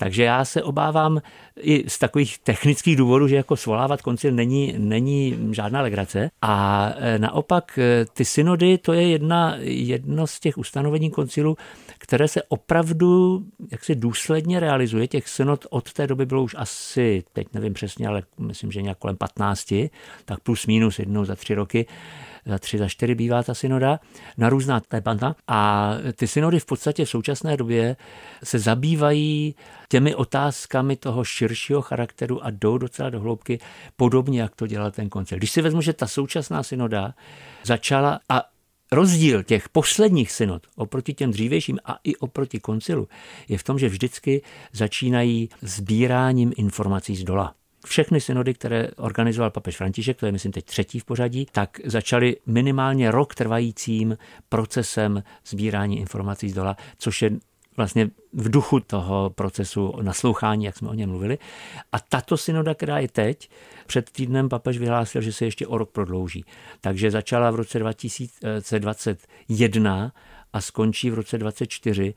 Takže 0.00 0.22
já 0.22 0.44
se 0.44 0.62
obávám 0.62 1.20
i 1.60 1.90
z 1.90 1.98
takových 1.98 2.38
technických 2.38 2.96
důvodů, 2.96 3.28
že 3.28 3.36
jako 3.36 3.56
svolávat 3.56 4.02
koncil 4.02 4.32
není, 4.32 4.74
není 4.78 5.48
žádná 5.50 5.80
legrace. 5.80 6.30
A 6.42 6.86
e, 6.96 7.18
naopak 7.18 7.78
e, 7.78 8.06
ty 8.12 8.24
synody, 8.24 8.78
to 8.78 8.92
je 8.92 9.08
jedna, 9.08 9.54
jedno 9.60 10.26
z 10.26 10.40
těch 10.40 10.58
ustanovení 10.58 11.10
koncilu, 11.10 11.56
které 11.98 12.28
se 12.28 12.42
opravdu 12.42 13.42
jaksi 13.70 13.94
důsledně 13.94 14.60
realizuje. 14.60 15.08
Těch 15.08 15.28
synod 15.28 15.66
od 15.70 15.92
té 15.92 16.06
doby 16.06 16.26
bylo 16.26 16.42
už 16.42 16.56
asi, 16.58 17.24
teď 17.32 17.46
nevím 17.54 17.74
přesně, 17.74 18.08
ale 18.08 18.22
myslím, 18.38 18.72
že 18.72 18.82
nějak 18.82 18.98
kolem 18.98 19.16
15, 19.16 19.74
tak 20.24 20.40
plus 20.42 20.66
minus 20.66 20.98
jednou 20.98 21.24
za 21.24 21.36
tři 21.36 21.54
roky 21.54 21.86
za 22.46 22.58
tři, 22.58 22.78
za 22.78 22.88
čtyři 22.88 23.14
bývá 23.14 23.42
ta 23.42 23.54
synoda, 23.54 24.00
na 24.38 24.48
různá 24.48 24.80
témata. 24.80 25.36
A 25.48 25.90
ty 26.14 26.26
synody 26.26 26.60
v 26.60 26.66
podstatě 26.66 27.04
v 27.04 27.10
současné 27.10 27.56
době 27.56 27.96
se 28.44 28.58
zabývají 28.58 29.54
těmi 29.88 30.14
otázkami 30.14 30.96
toho 30.96 31.24
širšího 31.24 31.82
charakteru 31.82 32.44
a 32.44 32.50
jdou 32.50 32.78
docela 32.78 33.10
do 33.10 33.20
hloubky, 33.20 33.58
podobně 33.96 34.40
jak 34.40 34.56
to 34.56 34.66
dělal 34.66 34.90
ten 34.90 35.08
koncil. 35.08 35.38
Když 35.38 35.50
si 35.50 35.62
vezmu, 35.62 35.80
že 35.80 35.92
ta 35.92 36.06
současná 36.06 36.62
synoda 36.62 37.14
začala 37.64 38.20
a 38.28 38.42
rozdíl 38.92 39.42
těch 39.42 39.68
posledních 39.68 40.32
synod 40.32 40.66
oproti 40.76 41.14
těm 41.14 41.30
dřívějším 41.30 41.78
a 41.84 41.98
i 42.04 42.16
oproti 42.16 42.60
koncilu 42.60 43.08
je 43.48 43.58
v 43.58 43.62
tom, 43.62 43.78
že 43.78 43.88
vždycky 43.88 44.42
začínají 44.72 45.48
sbíráním 45.62 46.52
informací 46.56 47.16
z 47.16 47.24
dola 47.24 47.54
všechny 47.86 48.20
synody, 48.20 48.54
které 48.54 48.88
organizoval 48.96 49.50
papež 49.50 49.76
František, 49.76 50.16
to 50.16 50.26
je 50.26 50.32
myslím 50.32 50.52
teď 50.52 50.64
třetí 50.64 51.00
v 51.00 51.04
pořadí, 51.04 51.46
tak 51.52 51.80
začaly 51.84 52.36
minimálně 52.46 53.10
rok 53.10 53.34
trvajícím 53.34 54.18
procesem 54.48 55.22
sbírání 55.46 56.00
informací 56.00 56.50
z 56.50 56.54
dola, 56.54 56.76
což 56.98 57.22
je 57.22 57.30
vlastně 57.76 58.10
v 58.32 58.50
duchu 58.50 58.80
toho 58.80 59.30
procesu 59.30 59.94
naslouchání, 60.02 60.64
jak 60.64 60.76
jsme 60.76 60.88
o 60.88 60.94
něm 60.94 61.10
mluvili. 61.10 61.38
A 61.92 61.98
tato 61.98 62.36
synoda, 62.36 62.74
která 62.74 62.98
je 62.98 63.08
teď, 63.08 63.50
před 63.86 64.10
týdnem 64.10 64.48
papež 64.48 64.78
vyhlásil, 64.78 65.22
že 65.22 65.32
se 65.32 65.44
ještě 65.44 65.66
o 65.66 65.78
rok 65.78 65.90
prodlouží. 65.90 66.44
Takže 66.80 67.10
začala 67.10 67.50
v 67.50 67.54
roce 67.54 67.78
2021 67.78 70.12
a 70.52 70.60
skončí 70.60 71.10
v 71.10 71.14
roce 71.14 71.38
2024 71.38 72.14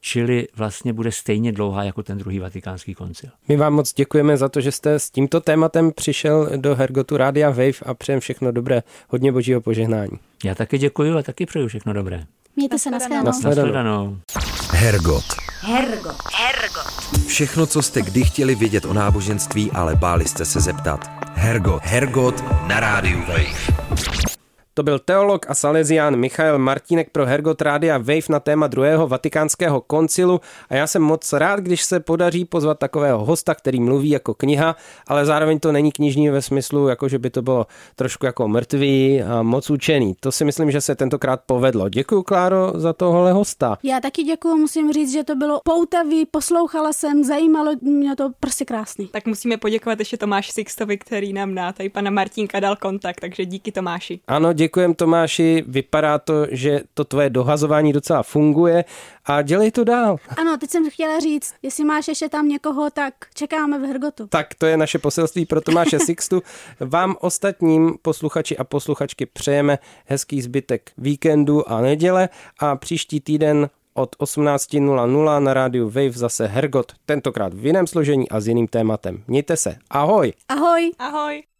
čili 0.00 0.48
vlastně 0.56 0.92
bude 0.92 1.12
stejně 1.12 1.52
dlouhá 1.52 1.84
jako 1.84 2.02
ten 2.02 2.18
druhý 2.18 2.38
vatikánský 2.38 2.94
koncil. 2.94 3.30
My 3.48 3.56
vám 3.56 3.74
moc 3.74 3.92
děkujeme 3.92 4.36
za 4.36 4.48
to, 4.48 4.60
že 4.60 4.72
jste 4.72 4.98
s 4.98 5.10
tímto 5.10 5.40
tématem 5.40 5.92
přišel 5.92 6.50
do 6.56 6.74
Hergotu 6.74 7.16
Rádia 7.16 7.50
Wave 7.50 7.80
a 7.86 7.94
přejem 7.94 8.20
všechno 8.20 8.52
dobré, 8.52 8.82
hodně 9.08 9.32
božího 9.32 9.60
požehnání. 9.60 10.18
Já 10.44 10.54
taky 10.54 10.78
děkuji 10.78 11.18
a 11.18 11.22
taky 11.22 11.46
přeju 11.46 11.68
všechno 11.68 11.92
dobré. 11.92 12.24
Mějte 12.56 12.78
se 12.78 12.90
na 12.90 12.98
Nashledanou. 13.22 14.18
Hergot. 14.70 15.24
Hergot. 15.60 16.16
Hergot. 16.34 17.26
Všechno, 17.26 17.66
co 17.66 17.82
jste 17.82 18.02
kdy 18.02 18.24
chtěli 18.24 18.54
vědět 18.54 18.84
o 18.84 18.92
náboženství, 18.92 19.70
ale 19.70 19.96
báli 19.96 20.28
jste 20.28 20.44
se 20.44 20.60
zeptat. 20.60 21.10
Hergot. 21.34 21.82
Hergot 21.84 22.44
na 22.66 22.80
rádiu 22.80 23.20
Wave. 23.20 23.89
To 24.80 24.84
byl 24.84 24.98
teolog 24.98 25.46
a 25.48 25.54
salezián 25.54 26.16
Michael 26.16 26.58
Martínek 26.58 27.10
pro 27.10 27.26
Hergot 27.26 27.62
Rádia 27.62 27.98
Wave 27.98 28.28
na 28.28 28.40
téma 28.40 28.66
druhého 28.66 29.08
vatikánského 29.08 29.80
koncilu 29.80 30.40
a 30.68 30.74
já 30.74 30.86
jsem 30.86 31.02
moc 31.02 31.32
rád, 31.32 31.60
když 31.60 31.82
se 31.82 32.00
podaří 32.00 32.44
pozvat 32.44 32.78
takového 32.78 33.24
hosta, 33.24 33.54
který 33.54 33.80
mluví 33.80 34.10
jako 34.10 34.34
kniha, 34.34 34.76
ale 35.06 35.24
zároveň 35.26 35.58
to 35.60 35.72
není 35.72 35.92
knižní 35.92 36.30
ve 36.30 36.42
smyslu, 36.42 36.88
jako 36.88 37.08
že 37.08 37.18
by 37.18 37.30
to 37.30 37.42
bylo 37.42 37.66
trošku 37.96 38.26
jako 38.26 38.48
mrtvý 38.48 39.22
a 39.22 39.42
moc 39.42 39.70
učený. 39.70 40.14
To 40.20 40.32
si 40.32 40.44
myslím, 40.44 40.70
že 40.70 40.80
se 40.80 40.94
tentokrát 40.94 41.40
povedlo. 41.46 41.88
Děkuji, 41.88 42.22
Kláro, 42.22 42.72
za 42.74 42.92
tohle 42.92 43.32
hosta. 43.32 43.78
Já 43.82 44.00
taky 44.00 44.22
děkuji, 44.22 44.56
musím 44.56 44.92
říct, 44.92 45.12
že 45.12 45.24
to 45.24 45.34
bylo 45.34 45.60
poutavý, 45.64 46.26
poslouchala 46.26 46.92
jsem, 46.92 47.24
zajímalo 47.24 47.72
mě 47.80 48.16
to 48.16 48.30
prostě 48.40 48.64
krásný. 48.64 49.06
Tak 49.06 49.26
musíme 49.26 49.56
poděkovat 49.56 49.98
ještě 49.98 50.16
Tomáši 50.16 50.52
Sixtovi, 50.52 50.98
který 50.98 51.32
nám 51.32 51.54
na 51.54 51.72
tady 51.72 51.88
pana 51.88 52.10
Martínka 52.10 52.60
dal 52.60 52.76
kontakt, 52.76 53.20
takže 53.20 53.44
díky 53.44 53.72
Tomáši. 53.72 54.20
Ano, 54.28 54.52
děkujem 54.70 54.94
Tomáši, 54.94 55.64
vypadá 55.66 56.18
to, 56.18 56.46
že 56.50 56.80
to 56.94 57.04
tvoje 57.04 57.30
dohazování 57.30 57.92
docela 57.92 58.22
funguje 58.22 58.84
a 59.24 59.42
dělej 59.42 59.70
to 59.70 59.84
dál. 59.84 60.16
Ano, 60.36 60.56
teď 60.56 60.70
jsem 60.70 60.90
chtěla 60.90 61.20
říct, 61.20 61.54
jestli 61.62 61.84
máš 61.84 62.08
ještě 62.08 62.28
tam 62.28 62.48
někoho, 62.48 62.90
tak 62.90 63.14
čekáme 63.34 63.78
v 63.78 63.82
Hergotu. 63.82 64.26
Tak 64.26 64.54
to 64.54 64.66
je 64.66 64.76
naše 64.76 64.98
poselství 64.98 65.46
pro 65.46 65.60
Tomáše 65.60 65.98
Sixtu. 66.06 66.42
Vám 66.80 67.16
ostatním 67.20 67.94
posluchači 68.02 68.56
a 68.56 68.64
posluchačky 68.64 69.26
přejeme 69.26 69.78
hezký 70.06 70.42
zbytek 70.42 70.90
víkendu 70.98 71.70
a 71.70 71.80
neděle 71.80 72.28
a 72.58 72.76
příští 72.76 73.20
týden 73.20 73.70
od 73.94 74.16
18.00 74.16 75.42
na 75.42 75.54
rádiu 75.54 75.84
Wave 75.86 76.12
zase 76.12 76.46
Hergot, 76.46 76.92
tentokrát 77.06 77.54
v 77.54 77.66
jiném 77.66 77.86
složení 77.86 78.28
a 78.28 78.40
s 78.40 78.48
jiným 78.48 78.68
tématem. 78.68 79.22
Mějte 79.26 79.56
se. 79.56 79.76
Ahoj! 79.90 80.32
Ahoj! 80.48 80.90
Ahoj! 80.98 81.49